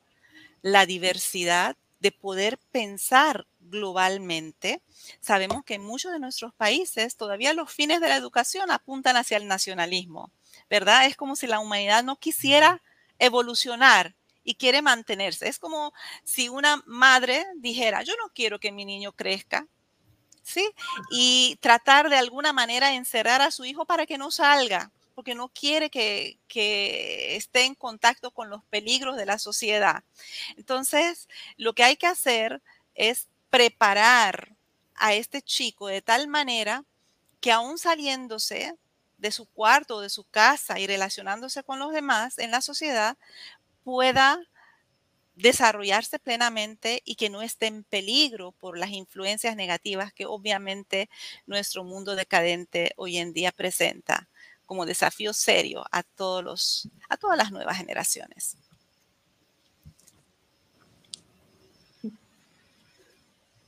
la 0.62 0.86
diversidad, 0.86 1.76
de 2.00 2.12
poder 2.12 2.58
pensar 2.72 3.48
globalmente. 3.60 4.82
Sabemos 5.22 5.64
que 5.64 5.76
en 5.76 5.84
muchos 5.84 6.12
de 6.12 6.20
nuestros 6.20 6.54
países 6.54 7.16
todavía 7.16 7.54
los 7.54 7.72
fines 7.72 8.02
de 8.02 8.10
la 8.10 8.18
educación 8.18 8.72
apuntan 8.72 9.18
hacia 9.18 9.38
el 9.38 9.48
nacionalismo, 9.48 10.32
¿verdad? 10.70 11.06
Es 11.06 11.16
como 11.16 11.36
si 11.36 11.48
la 11.48 11.60
humanidad 11.60 12.04
no 12.04 12.18
quisiera 12.18 12.82
evolucionar 13.20 14.16
y 14.44 14.56
quiere 14.56 14.82
mantenerse. 14.82 15.48
Es 15.48 15.60
como 15.60 15.94
si 16.24 16.50
una 16.50 16.82
madre 16.86 17.46
dijera, 17.58 18.04
yo 18.04 18.14
no 18.18 18.32
quiero 18.34 18.60
que 18.60 18.72
mi 18.72 18.86
niño 18.86 19.12
crezca, 19.12 19.68
¿sí? 20.44 20.70
Y 21.12 21.58
tratar 21.60 22.10
de 22.10 22.18
alguna 22.18 22.54
manera 22.54 22.94
encerrar 22.94 23.42
a 23.42 23.52
su 23.52 23.66
hijo 23.66 23.86
para 23.86 24.06
que 24.06 24.18
no 24.18 24.32
salga, 24.32 24.92
porque 25.16 25.34
no 25.34 25.50
quiere 25.50 25.90
que, 25.90 26.38
que, 26.48 27.36
esté 27.36 27.64
en 27.64 27.74
contacto 27.74 28.32
con 28.32 28.50
los 28.50 28.64
peligros 28.66 29.18
de 29.18 29.26
la 29.26 29.40
sociedad. 29.40 30.04
Entonces, 30.58 31.28
lo 31.58 31.74
que 31.74 31.84
hay 31.84 31.96
que 31.98 32.08
hacer 32.08 32.62
es 32.94 33.28
preparar 33.50 34.56
a 34.96 35.14
este 35.14 35.42
chico 35.42 35.88
de 35.88 36.02
tal 36.02 36.28
manera 36.28 36.84
que 37.42 37.52
aún 37.52 37.78
saliéndose 37.78 38.76
de 39.26 39.32
su 39.32 39.48
cuarto, 39.48 40.02
de 40.02 40.10
su 40.10 40.24
casa 40.24 40.78
y 40.78 40.86
relacionándose 40.86 41.64
con 41.64 41.80
los 41.80 41.92
demás 41.92 42.38
en 42.38 42.52
la 42.52 42.62
sociedad, 42.62 43.18
pueda 43.84 44.40
desarrollarse 45.34 46.20
plenamente 46.20 47.02
y 47.06 47.16
que 47.16 47.32
no 47.32 47.42
esté 47.42 47.66
en 47.66 47.84
peligro 47.84 48.52
por 48.52 48.78
las 48.78 48.92
influencias 48.92 49.56
negativas 49.56 50.14
que 50.14 50.28
obviamente 50.28 51.10
nuestro 51.48 51.84
mundo 51.84 52.16
decadente 52.16 52.94
hoy 52.98 53.18
en 53.18 53.34
día 53.34 53.52
presenta 53.52 54.30
como 54.68 54.86
desafío 54.86 55.34
serio 55.34 55.84
a 55.92 56.04
todos 56.04 56.44
los 56.44 56.90
a 57.10 57.18
todas 57.18 57.38
las 57.38 57.52
nuevas 57.52 57.78
generaciones. 57.78 58.58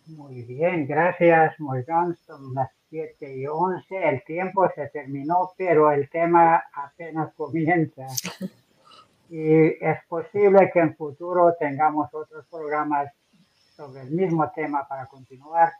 Muy 0.05 0.43
bien, 0.43 0.85
gracias 0.85 1.59
Morgan. 1.59 2.15
Son 2.27 2.53
7 2.89 3.35
y 3.35 3.47
11. 3.47 4.09
El 4.09 4.23
tiempo 4.23 4.69
se 4.75 4.87
terminó, 4.89 5.51
pero 5.57 5.91
el 5.91 6.09
tema 6.09 6.63
apenas 6.73 7.33
comienza. 7.35 8.07
Y 9.29 9.83
es 9.83 10.05
posible 10.07 10.71
que 10.71 10.79
en 10.79 10.95
futuro 10.95 11.53
tengamos 11.59 12.13
otros 12.13 12.45
programas 12.47 13.11
sobre 13.75 14.01
el 14.01 14.11
mismo 14.11 14.49
tema 14.55 14.87
para 14.87 15.05
continuar, 15.07 15.71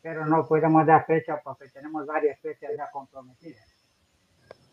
pero 0.00 0.24
no 0.26 0.46
podemos 0.46 0.86
dar 0.86 1.04
fecha 1.04 1.40
porque 1.42 1.68
tenemos 1.70 2.06
varias 2.06 2.40
fechas 2.40 2.70
ya 2.76 2.88
comprometidas. 2.90 3.74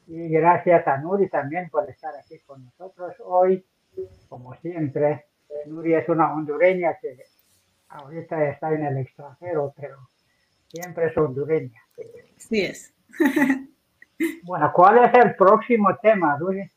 Y 0.08 0.30
gracias 0.30 0.88
a 0.88 0.98
Nuri 0.98 1.30
también 1.30 1.70
por 1.70 1.90
estar 1.90 2.14
aquí 2.16 2.40
con 2.45 2.64
nosotros 2.64 3.16
hoy, 3.24 3.66
como 4.30 4.53
siempre. 4.56 5.26
Nuri 5.68 5.95
es 5.95 6.08
una 6.08 6.34
hondureña 6.34 6.98
que 7.02 7.18
ahorita 7.90 8.49
está 8.49 8.72
en 8.74 8.86
el 8.86 8.98
extranjero, 8.98 9.74
pero 9.76 9.98
siempre 10.72 11.07
es 11.07 11.18
hondureña. 11.18 11.81
Sí 12.38 12.61
es. 12.61 12.93
bueno, 14.43 14.72
¿cuál 14.73 15.03
es 15.06 15.14
el 15.14 15.35
próximo 15.35 15.89
tema, 16.02 16.38
Nuri? 16.39 16.69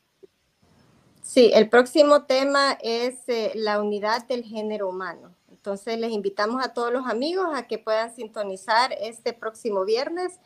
Sí, 1.23 1.51
el 1.55 1.69
próximo 1.69 2.25
tema 2.25 2.77
es 2.83 3.29
eh, 3.29 3.53
la 3.55 3.81
unidad 3.81 4.27
del 4.27 4.45
género 4.45 4.89
humano. 4.89 5.35
Entonces 5.51 5.99
les 5.99 6.13
invitamos 6.13 6.63
a 6.63 6.75
todos 6.75 6.93
los 6.93 7.07
amigos 7.07 7.47
a 7.55 7.67
que 7.67 7.79
puedan 7.79 8.15
sintonizar 8.15 8.95
este 9.01 9.33
próximo 9.33 9.85
viernes 9.85 10.39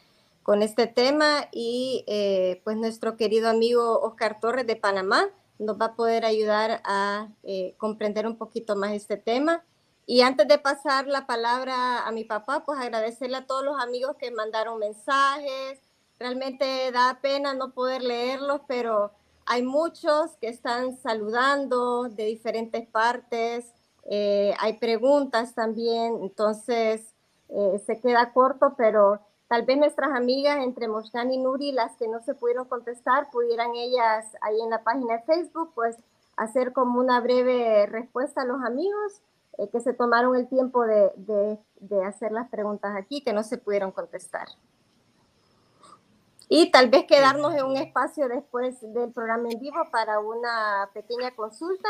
con 0.44 0.62
este 0.62 0.86
tema 0.86 1.48
y 1.50 2.04
eh, 2.06 2.60
pues 2.62 2.76
nuestro 2.76 3.16
querido 3.16 3.50
amigo 3.50 4.00
Oscar 4.00 4.38
Torres 4.40 4.66
de 4.66 4.76
Panamá 4.76 5.26
nos 5.58 5.80
va 5.80 5.86
a 5.86 5.94
poder 5.94 6.24
ayudar 6.24 6.80
a 6.84 7.28
eh, 7.42 7.74
comprender 7.78 8.26
un 8.26 8.36
poquito 8.36 8.76
más 8.76 8.92
este 8.92 9.16
tema. 9.16 9.64
Y 10.10 10.22
antes 10.22 10.48
de 10.48 10.56
pasar 10.56 11.06
la 11.06 11.26
palabra 11.26 12.06
a 12.06 12.12
mi 12.12 12.24
papá, 12.24 12.64
pues 12.64 12.80
agradecerle 12.80 13.36
a 13.36 13.46
todos 13.46 13.62
los 13.62 13.78
amigos 13.78 14.16
que 14.18 14.30
mandaron 14.30 14.78
mensajes. 14.78 15.82
Realmente 16.18 16.90
da 16.92 17.18
pena 17.20 17.52
no 17.52 17.72
poder 17.72 18.02
leerlos, 18.02 18.62
pero 18.66 19.10
hay 19.44 19.62
muchos 19.62 20.30
que 20.40 20.48
están 20.48 20.96
saludando 20.96 22.04
de 22.04 22.24
diferentes 22.24 22.88
partes, 22.88 23.66
eh, 24.04 24.54
hay 24.58 24.78
preguntas 24.78 25.54
también, 25.54 26.20
entonces 26.22 27.12
eh, 27.50 27.78
se 27.84 28.00
queda 28.00 28.32
corto, 28.32 28.76
pero 28.78 29.20
tal 29.46 29.66
vez 29.66 29.76
nuestras 29.76 30.12
amigas 30.12 30.64
entre 30.64 30.88
Moshan 30.88 31.34
y 31.34 31.36
Nuri, 31.36 31.72
las 31.72 31.94
que 31.96 32.08
no 32.08 32.22
se 32.22 32.34
pudieron 32.34 32.64
contestar, 32.64 33.30
pudieran 33.30 33.74
ellas 33.74 34.24
ahí 34.40 34.58
en 34.58 34.70
la 34.70 34.82
página 34.82 35.18
de 35.18 35.22
Facebook, 35.24 35.72
pues 35.74 35.96
hacer 36.38 36.72
como 36.72 36.98
una 36.98 37.20
breve 37.20 37.84
respuesta 37.84 38.40
a 38.40 38.46
los 38.46 38.64
amigos 38.64 39.20
eh, 39.58 39.68
que 39.70 39.80
se 39.80 39.92
tomaron 39.92 40.36
el 40.36 40.48
tiempo 40.48 40.86
de, 40.86 41.58
de 41.80 42.04
hacer 42.04 42.32
las 42.32 42.48
preguntas 42.48 42.96
aquí, 42.96 43.22
que 43.22 43.32
no 43.32 43.42
se 43.42 43.58
pudieron 43.58 43.92
contestar 43.92 44.48
y 46.48 46.70
tal 46.70 46.88
vez 46.88 47.04
quedarnos 47.04 47.54
en 47.54 47.64
un 47.64 47.76
espacio 47.76 48.28
después 48.28 48.80
del 48.80 49.12
programa 49.12 49.48
en 49.50 49.60
vivo 49.60 49.76
para 49.92 50.18
una 50.18 50.88
pequeña 50.94 51.30
consulta. 51.32 51.88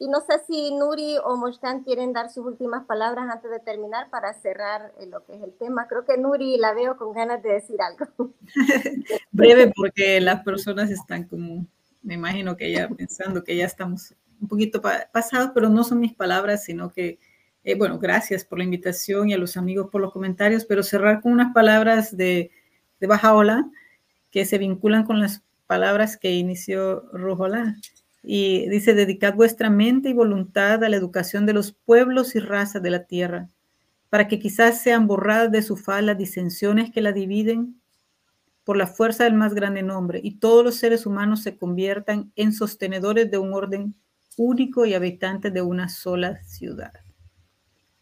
Y 0.00 0.08
no 0.08 0.20
sé 0.22 0.40
si 0.46 0.74
Nuri 0.74 1.18
o 1.22 1.36
Moshkan 1.36 1.84
quieren 1.84 2.14
dar 2.14 2.30
sus 2.30 2.44
últimas 2.46 2.86
palabras 2.86 3.28
antes 3.30 3.50
de 3.50 3.60
terminar 3.60 4.08
para 4.08 4.32
cerrar 4.32 4.92
eh, 4.98 5.06
lo 5.06 5.24
que 5.26 5.34
es 5.34 5.42
el 5.42 5.52
tema. 5.52 5.86
Creo 5.88 6.06
que 6.06 6.16
Nuri 6.16 6.56
la 6.56 6.72
veo 6.72 6.96
con 6.96 7.12
ganas 7.12 7.42
de 7.42 7.52
decir 7.52 7.76
algo. 7.82 8.32
Breve 9.30 9.70
porque 9.76 10.20
las 10.20 10.42
personas 10.42 10.90
están 10.90 11.24
como, 11.24 11.66
me 12.02 12.14
imagino 12.14 12.56
que 12.56 12.72
ya 12.72 12.88
pensando 12.88 13.44
que 13.44 13.56
ya 13.56 13.66
estamos 13.66 14.14
un 14.40 14.48
poquito 14.48 14.80
pasados, 15.12 15.50
pero 15.54 15.68
no 15.68 15.84
son 15.84 16.00
mis 16.00 16.14
palabras, 16.14 16.64
sino 16.64 16.90
que, 16.90 17.18
eh, 17.64 17.74
bueno, 17.74 17.98
gracias 17.98 18.44
por 18.44 18.58
la 18.58 18.64
invitación 18.64 19.28
y 19.28 19.34
a 19.34 19.38
los 19.38 19.56
amigos 19.56 19.88
por 19.90 20.00
los 20.00 20.12
comentarios, 20.12 20.64
pero 20.64 20.82
cerrar 20.82 21.20
con 21.20 21.32
unas 21.32 21.52
palabras 21.52 22.16
de, 22.16 22.50
de 23.00 23.06
Baja 23.06 23.34
Ola 23.34 23.70
que 24.30 24.44
se 24.44 24.58
vinculan 24.58 25.04
con 25.04 25.20
las 25.20 25.42
palabras 25.66 26.16
que 26.16 26.32
inició 26.32 27.02
Rujolá. 27.12 27.76
Y 28.22 28.68
dice, 28.68 28.94
dedicad 28.94 29.34
vuestra 29.34 29.70
mente 29.70 30.10
y 30.10 30.12
voluntad 30.12 30.84
a 30.84 30.88
la 30.88 30.96
educación 30.96 31.46
de 31.46 31.54
los 31.54 31.72
pueblos 31.72 32.34
y 32.34 32.40
razas 32.40 32.82
de 32.82 32.90
la 32.90 33.04
tierra, 33.04 33.48
para 34.10 34.28
que 34.28 34.38
quizás 34.38 34.82
sean 34.82 35.06
borradas 35.06 35.50
de 35.50 35.62
su 35.62 35.76
faz 35.76 36.02
las 36.02 36.18
disensiones 36.18 36.90
que 36.90 37.00
la 37.00 37.12
dividen 37.12 37.80
por 38.64 38.76
la 38.76 38.86
fuerza 38.86 39.24
del 39.24 39.34
más 39.34 39.54
grande 39.54 39.82
nombre, 39.82 40.20
y 40.22 40.36
todos 40.36 40.64
los 40.64 40.76
seres 40.76 41.06
humanos 41.06 41.42
se 41.42 41.56
conviertan 41.56 42.30
en 42.36 42.52
sostenedores 42.52 43.30
de 43.30 43.38
un 43.38 43.54
orden 43.54 43.94
único 44.42 44.86
y 44.86 44.94
habitantes 44.94 45.52
de 45.52 45.60
una 45.60 45.90
sola 45.90 46.42
ciudad. 46.44 46.94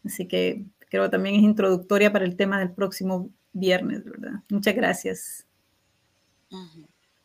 Así 0.05 0.25
que 0.25 0.63
creo 0.89 1.09
también 1.09 1.35
es 1.35 1.41
introductoria 1.41 2.13
para 2.13 2.23
el 2.23 2.37
tema 2.37 2.59
del 2.59 2.71
próximo 2.71 3.29
viernes, 3.51 4.05
¿verdad? 4.05 4.39
Muchas 4.49 4.73
gracias. 4.73 5.45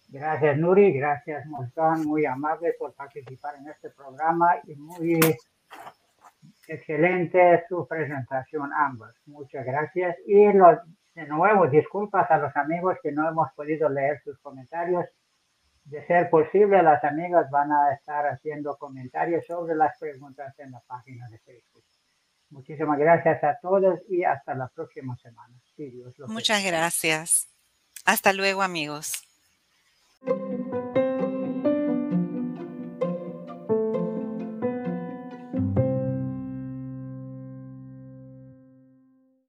Gracias 0.09 0.59
Nuri, 0.59 0.93
gracias 0.93 1.47
Monzón, 1.47 2.07
muy 2.07 2.27
amable 2.27 2.75
por 2.77 2.93
participar 2.95 3.55
en 3.57 3.69
este 3.69 3.91
programa 3.91 4.57
y 4.67 4.75
muy 4.75 5.21
excelente 6.67 7.65
su 7.69 7.87
presentación 7.87 8.73
ambos. 8.73 9.15
Muchas 9.27 9.65
gracias 9.65 10.17
y 10.27 10.35
de 10.35 11.27
nuevo 11.29 11.69
disculpas 11.69 12.29
a 12.33 12.39
los 12.39 12.55
amigos 12.57 12.97
que 13.01 13.13
no 13.13 13.29
hemos 13.29 13.49
podido 13.55 13.89
leer 13.89 14.21
sus 14.25 14.37
comentarios 14.41 15.07
de 15.85 16.07
ser 16.07 16.31
posible, 16.31 16.83
las 16.83 17.05
amigas 17.05 17.51
van 17.51 17.71
a 17.73 17.93
estar 17.93 18.27
haciendo 18.27 18.77
comentarios 18.77 19.45
sobre 19.47 19.75
las 19.75 19.99
preguntas 19.99 20.59
en 20.59 20.73
la 20.73 20.81
página 20.81 21.29
de 21.29 21.39
Facebook. 21.41 21.85
Muchísimas 22.51 22.99
gracias 22.99 23.43
a 23.45 23.59
todos 23.61 24.01
y 24.09 24.25
hasta 24.25 24.55
la 24.55 24.69
próxima 24.69 25.17
semana. 25.17 25.55
Sí, 25.77 25.91
Dios 25.91 26.15
Muchas 26.29 26.65
gracias. 26.65 27.49
Hasta 28.05 28.33
luego, 28.33 28.63
amigos. 28.63 29.25